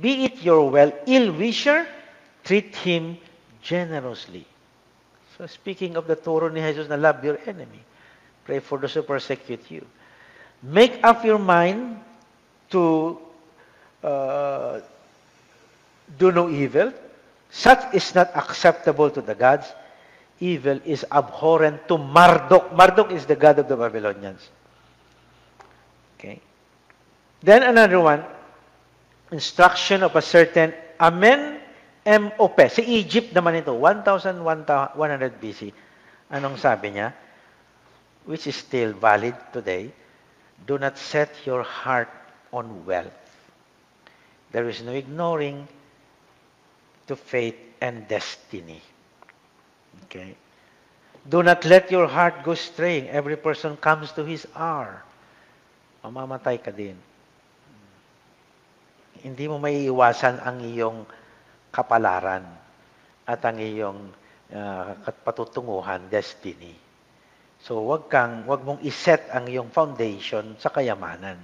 Be 0.00 0.24
it 0.24 0.42
your 0.42 0.70
well 0.70 0.92
ill-wisher, 1.06 1.86
treat 2.44 2.74
him 2.76 3.18
generously. 3.62 4.46
So 5.38 5.46
speaking 5.46 5.96
of 5.96 6.06
the 6.06 6.16
turo 6.16 6.52
ni 6.52 6.60
Jesus 6.60 6.88
na 6.88 6.96
love 6.96 7.24
your 7.24 7.38
enemy, 7.46 7.80
pray 8.44 8.60
for 8.60 8.78
those 8.78 8.94
who 8.94 9.02
persecute 9.02 9.70
you. 9.70 9.84
Make 10.62 11.00
up 11.04 11.24
your 11.24 11.38
mind 11.38 12.00
to 12.70 13.18
uh, 14.02 14.80
do 16.18 16.32
no 16.32 16.48
evil. 16.48 16.92
Such 17.50 17.94
is 17.94 18.14
not 18.14 18.34
acceptable 18.34 19.10
to 19.10 19.20
the 19.20 19.34
gods. 19.34 19.66
Evil 20.40 20.80
is 20.84 21.04
abhorrent 21.10 21.88
to 21.88 21.96
Marduk. 21.96 22.72
Marduk 22.76 23.10
is 23.12 23.24
the 23.24 23.36
god 23.36 23.58
of 23.58 23.68
the 23.68 23.76
Babylonians. 23.76 24.48
Okay. 26.18 26.40
Then 27.40 27.62
another 27.62 28.00
one, 28.00 28.24
instruction 29.32 30.02
of 30.02 30.16
a 30.16 30.22
certain 30.22 30.74
Amen 31.00 31.60
MOP. 32.04 32.58
Sa 32.68 32.82
Egypt 32.84 33.32
naman 33.32 33.60
ito, 33.60 33.72
1,100 33.74 34.38
BC. 35.40 35.72
Anong 36.30 36.56
sabi 36.60 36.94
niya? 36.94 37.12
Which 38.26 38.46
is 38.46 38.56
still 38.56 38.92
valid 38.92 39.34
today. 39.52 39.90
Do 40.66 40.78
not 40.78 40.98
set 40.98 41.30
your 41.44 41.62
heart 41.62 42.10
on 42.52 42.86
wealth. 42.86 43.12
There 44.52 44.68
is 44.68 44.80
no 44.82 44.92
ignoring 44.92 45.68
to 47.06 47.14
fate 47.14 47.76
and 47.80 48.08
destiny. 48.08 48.80
Okay? 50.04 50.36
Do 51.26 51.42
not 51.42 51.66
let 51.66 51.90
your 51.90 52.06
heart 52.06 52.46
go 52.46 52.54
straying. 52.54 53.10
Every 53.10 53.34
person 53.34 53.74
comes 53.74 54.14
to 54.14 54.22
his 54.22 54.46
hour. 54.54 55.02
Mamamatay 56.06 56.62
ka 56.62 56.70
din. 56.70 56.94
Hindi 59.26 59.50
mo 59.50 59.58
maiiwasan 59.58 60.38
ang 60.38 60.62
iyong 60.62 61.02
kapalaran 61.74 62.46
at 63.26 63.42
ang 63.42 63.58
iyong 63.58 64.00
uh, 64.54 64.94
patutunguhan, 65.26 66.06
destiny. 66.06 66.78
So, 67.58 67.82
wag 67.82 68.06
kang, 68.06 68.46
wag 68.46 68.62
mong 68.62 68.78
iset 68.86 69.26
ang 69.34 69.50
iyong 69.50 69.74
foundation 69.74 70.54
sa 70.62 70.70
kayamanan. 70.70 71.42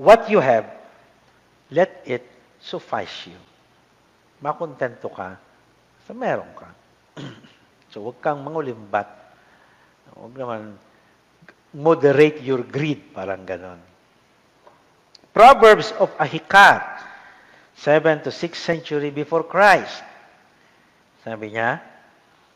What 0.00 0.32
you 0.32 0.40
have, 0.40 0.72
let 1.68 2.00
it 2.08 2.24
suffice 2.64 3.28
you. 3.28 3.36
Makontento 4.40 5.12
ka 5.12 5.36
sa 6.04 6.12
meron 6.12 6.48
ka. 6.56 6.68
so, 7.92 8.04
huwag 8.04 8.20
kang 8.20 8.40
mangulimbat. 8.44 9.08
Huwag 10.14 10.34
naman 10.36 10.76
moderate 11.74 12.38
your 12.44 12.62
greed, 12.62 13.10
parang 13.10 13.42
ganon. 13.42 13.82
Proverbs 15.34 15.90
of 15.98 16.14
Ahikat, 16.22 17.02
7 17.74 18.22
to 18.22 18.30
6th 18.30 18.62
century 18.62 19.10
before 19.10 19.42
Christ. 19.42 20.06
Sabi 21.26 21.58
niya, 21.58 21.82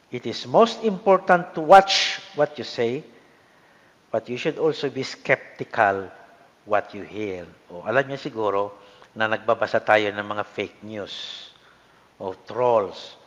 It 0.09 0.25
is 0.25 0.49
most 0.49 0.81
important 0.87 1.53
to 1.53 1.61
watch 1.61 2.17
what 2.33 2.57
you 2.57 2.65
say, 2.65 3.05
but 4.09 4.25
you 4.31 4.41
should 4.41 4.57
also 4.57 4.89
be 4.89 5.05
skeptical 5.05 6.09
what 6.65 6.97
you 6.97 7.05
hear. 7.05 7.45
O, 7.69 7.85
alam 7.85 8.09
niya 8.09 8.17
siguro 8.17 8.73
na 9.13 9.29
nagbabasa 9.29 9.85
tayo 9.85 10.09
ng 10.09 10.25
mga 10.25 10.45
fake 10.49 10.81
news 10.81 11.13
o 12.17 12.33
trolls. 12.33 13.18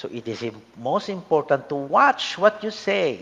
So 0.00 0.08
it 0.08 0.24
is 0.24 0.40
most 0.80 1.12
important 1.12 1.68
to 1.68 1.76
watch 1.76 2.40
what 2.40 2.64
you 2.64 2.72
say. 2.72 3.20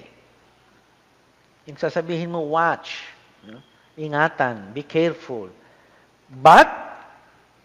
Yung 1.67 1.75
sasabihin 1.75 2.31
mo, 2.31 2.47
watch. 2.47 3.03
Ingatan, 3.99 4.71
be 4.71 4.87
careful. 4.87 5.51
But, 6.31 6.71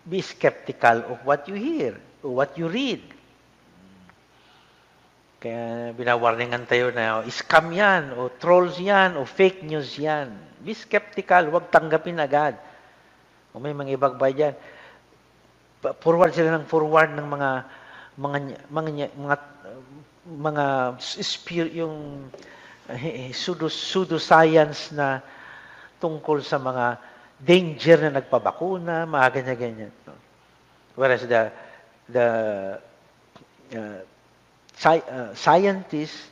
be 0.02 0.18
skeptical 0.26 1.06
of 1.14 1.22
what 1.30 1.46
you 1.46 1.54
hear 1.54 2.02
or 2.26 2.42
what 2.42 2.58
you 2.58 2.66
read. 2.66 3.06
Kaya 5.38 5.94
binawarningan 5.94 6.66
tayo 6.66 6.90
na 6.90 7.22
scam 7.30 7.70
yan, 7.70 8.18
o 8.18 8.34
trolls 8.42 8.82
yan, 8.82 9.14
o 9.14 9.30
fake 9.30 9.62
news 9.62 9.94
yan. 9.94 10.34
Be 10.58 10.74
skeptical, 10.74 11.54
huwag 11.54 11.70
tanggapin 11.70 12.18
agad. 12.18 12.58
O 13.54 13.62
may 13.62 13.78
mga 13.78 13.94
ibang 13.94 14.18
bay 14.18 14.34
dyan. 14.34 14.58
Forward 16.02 16.34
sila 16.34 16.58
ng 16.58 16.66
forward 16.66 17.14
ng 17.14 17.30
mga 17.30 17.50
mga 18.18 18.70
mga 18.70 19.10
mga 19.18 19.38
mga 20.24 20.66
spirit 21.02 21.74
yung 21.74 22.30
pseudo 23.34 23.72
pseudo 23.72 24.20
science 24.20 24.92
na 24.92 25.24
tungkol 25.98 26.44
sa 26.44 26.60
mga 26.60 27.00
danger 27.40 27.98
na 28.08 28.20
nagpabakuna, 28.20 29.08
mga 29.08 29.28
ganyan-ganyan. 29.40 29.92
Whereas 30.96 31.26
the 31.26 31.50
the 32.12 32.28
uh, 33.74 34.00
sci- 34.76 35.08
uh, 35.10 35.34
scientists, 35.34 36.30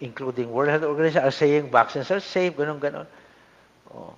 including 0.00 0.52
World 0.52 0.70
Health 0.70 0.84
Organization, 0.84 1.24
are 1.24 1.32
saying 1.32 1.70
vaccines 1.70 2.10
are 2.10 2.20
safe, 2.20 2.52
ganun, 2.54 2.80
ganun. 2.80 3.06
Oh. 3.94 4.12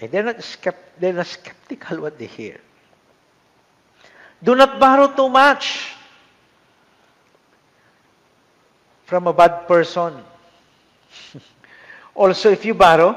Eh, 0.00 0.06
they're 0.06 0.24
not, 0.24 0.38
skept- 0.38 0.96
they're 0.98 1.12
not 1.12 1.26
skeptical 1.26 2.00
what 2.00 2.18
they 2.18 2.26
hear. 2.26 2.58
Do 4.42 4.58
not 4.58 4.82
borrow 4.82 5.14
too 5.14 5.30
much 5.30 5.94
from 9.06 9.30
a 9.30 9.32
bad 9.32 9.70
person. 9.70 10.18
also, 12.14 12.50
if 12.50 12.64
you 12.66 12.74
borrow, 12.74 13.14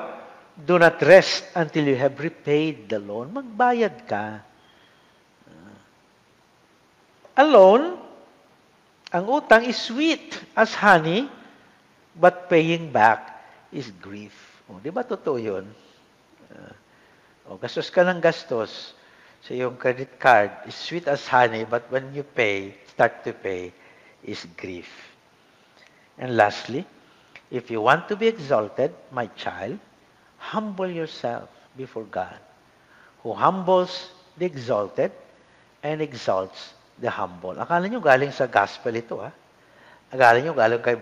do 0.54 0.78
not 0.78 1.02
rest 1.02 1.50
until 1.56 1.90
you 1.90 1.96
have 1.98 2.20
repaid 2.22 2.88
the 2.88 3.00
loan. 3.02 3.34
Magbayad 3.34 4.06
ka. 4.06 4.40
A 7.36 7.44
loan, 7.44 7.98
ang 9.12 9.26
utang 9.28 9.66
is 9.68 9.76
sweet 9.76 10.40
as 10.56 10.72
honey, 10.78 11.28
but 12.16 12.48
paying 12.48 12.94
back 12.94 13.44
is 13.74 13.92
grief. 13.92 14.62
O, 14.72 14.80
di 14.80 14.94
ba 14.94 15.04
totoo 15.04 15.36
yun? 15.36 15.68
O, 17.50 17.60
gastos 17.60 17.92
ka 17.92 18.08
ng 18.08 18.24
gastos 18.24 18.96
sa 19.46 19.54
iyong 19.54 19.78
credit 19.78 20.18
card 20.18 20.50
is 20.66 20.74
sweet 20.74 21.06
as 21.06 21.30
honey, 21.30 21.70
but 21.70 21.86
when 21.94 22.10
you 22.18 22.26
pay, 22.26 22.74
start 22.90 23.22
to 23.22 23.30
pay, 23.30 23.70
is 24.26 24.42
grief. 24.58 24.90
And 26.18 26.34
lastly, 26.36 26.82
if 27.52 27.70
you 27.70 27.82
want 27.82 28.10
to 28.10 28.16
be 28.18 28.26
exalted, 28.26 28.90
my 29.14 29.30
child, 29.38 29.78
humble 30.38 30.90
yourself 30.90 31.46
before 31.78 32.10
God, 32.10 32.42
who 33.22 33.34
humbles 33.34 34.10
the 34.34 34.46
exalted 34.46 35.12
and 35.84 36.02
exalts 36.02 36.74
the 36.98 37.14
humble. 37.14 37.54
Akala 37.54 37.86
nyo 37.86 38.02
galing 38.02 38.34
sa 38.34 38.50
gospel 38.50 38.98
ito, 38.98 39.22
ha? 39.22 39.30
Akala 40.10 40.42
nyo 40.42 40.58
galing 40.58 40.82
kay 40.82 40.98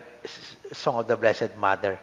Song 0.76 1.00
of 1.00 1.08
the 1.08 1.16
Blessed 1.16 1.56
Mother. 1.56 1.96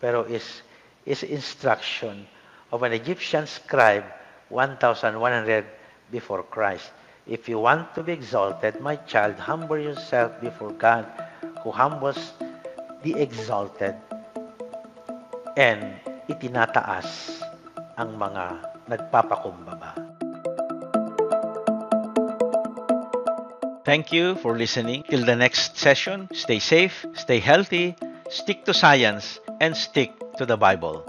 Pero 0.00 0.24
is, 0.24 0.64
is 1.04 1.28
instruction 1.28 2.24
of 2.72 2.80
an 2.80 2.96
Egyptian 2.96 3.44
scribe 3.44 4.23
1,100 4.54 5.66
before 6.10 6.46
Christ. 6.46 6.94
If 7.26 7.48
you 7.48 7.58
want 7.58 7.94
to 7.98 8.02
be 8.06 8.12
exalted, 8.12 8.80
my 8.80 8.96
child, 9.10 9.34
humble 9.34 9.78
yourself 9.78 10.38
before 10.40 10.70
God, 10.72 11.10
who 11.62 11.72
humbles 11.72 12.32
the 13.02 13.18
exalted 13.18 13.98
and 15.56 15.98
itinataas 16.30 17.42
ang 17.98 18.14
mga 18.14 18.44
nagpapakumbaba. 18.86 19.90
Thank 23.84 24.12
you 24.12 24.36
for 24.40 24.56
listening. 24.56 25.04
Till 25.08 25.24
the 25.28 25.36
next 25.36 25.76
session, 25.76 26.28
stay 26.32 26.58
safe, 26.58 27.04
stay 27.12 27.38
healthy, 27.38 27.96
stick 28.30 28.64
to 28.64 28.72
science, 28.72 29.40
and 29.60 29.76
stick 29.76 30.16
to 30.40 30.46
the 30.46 30.56
Bible. 30.56 31.04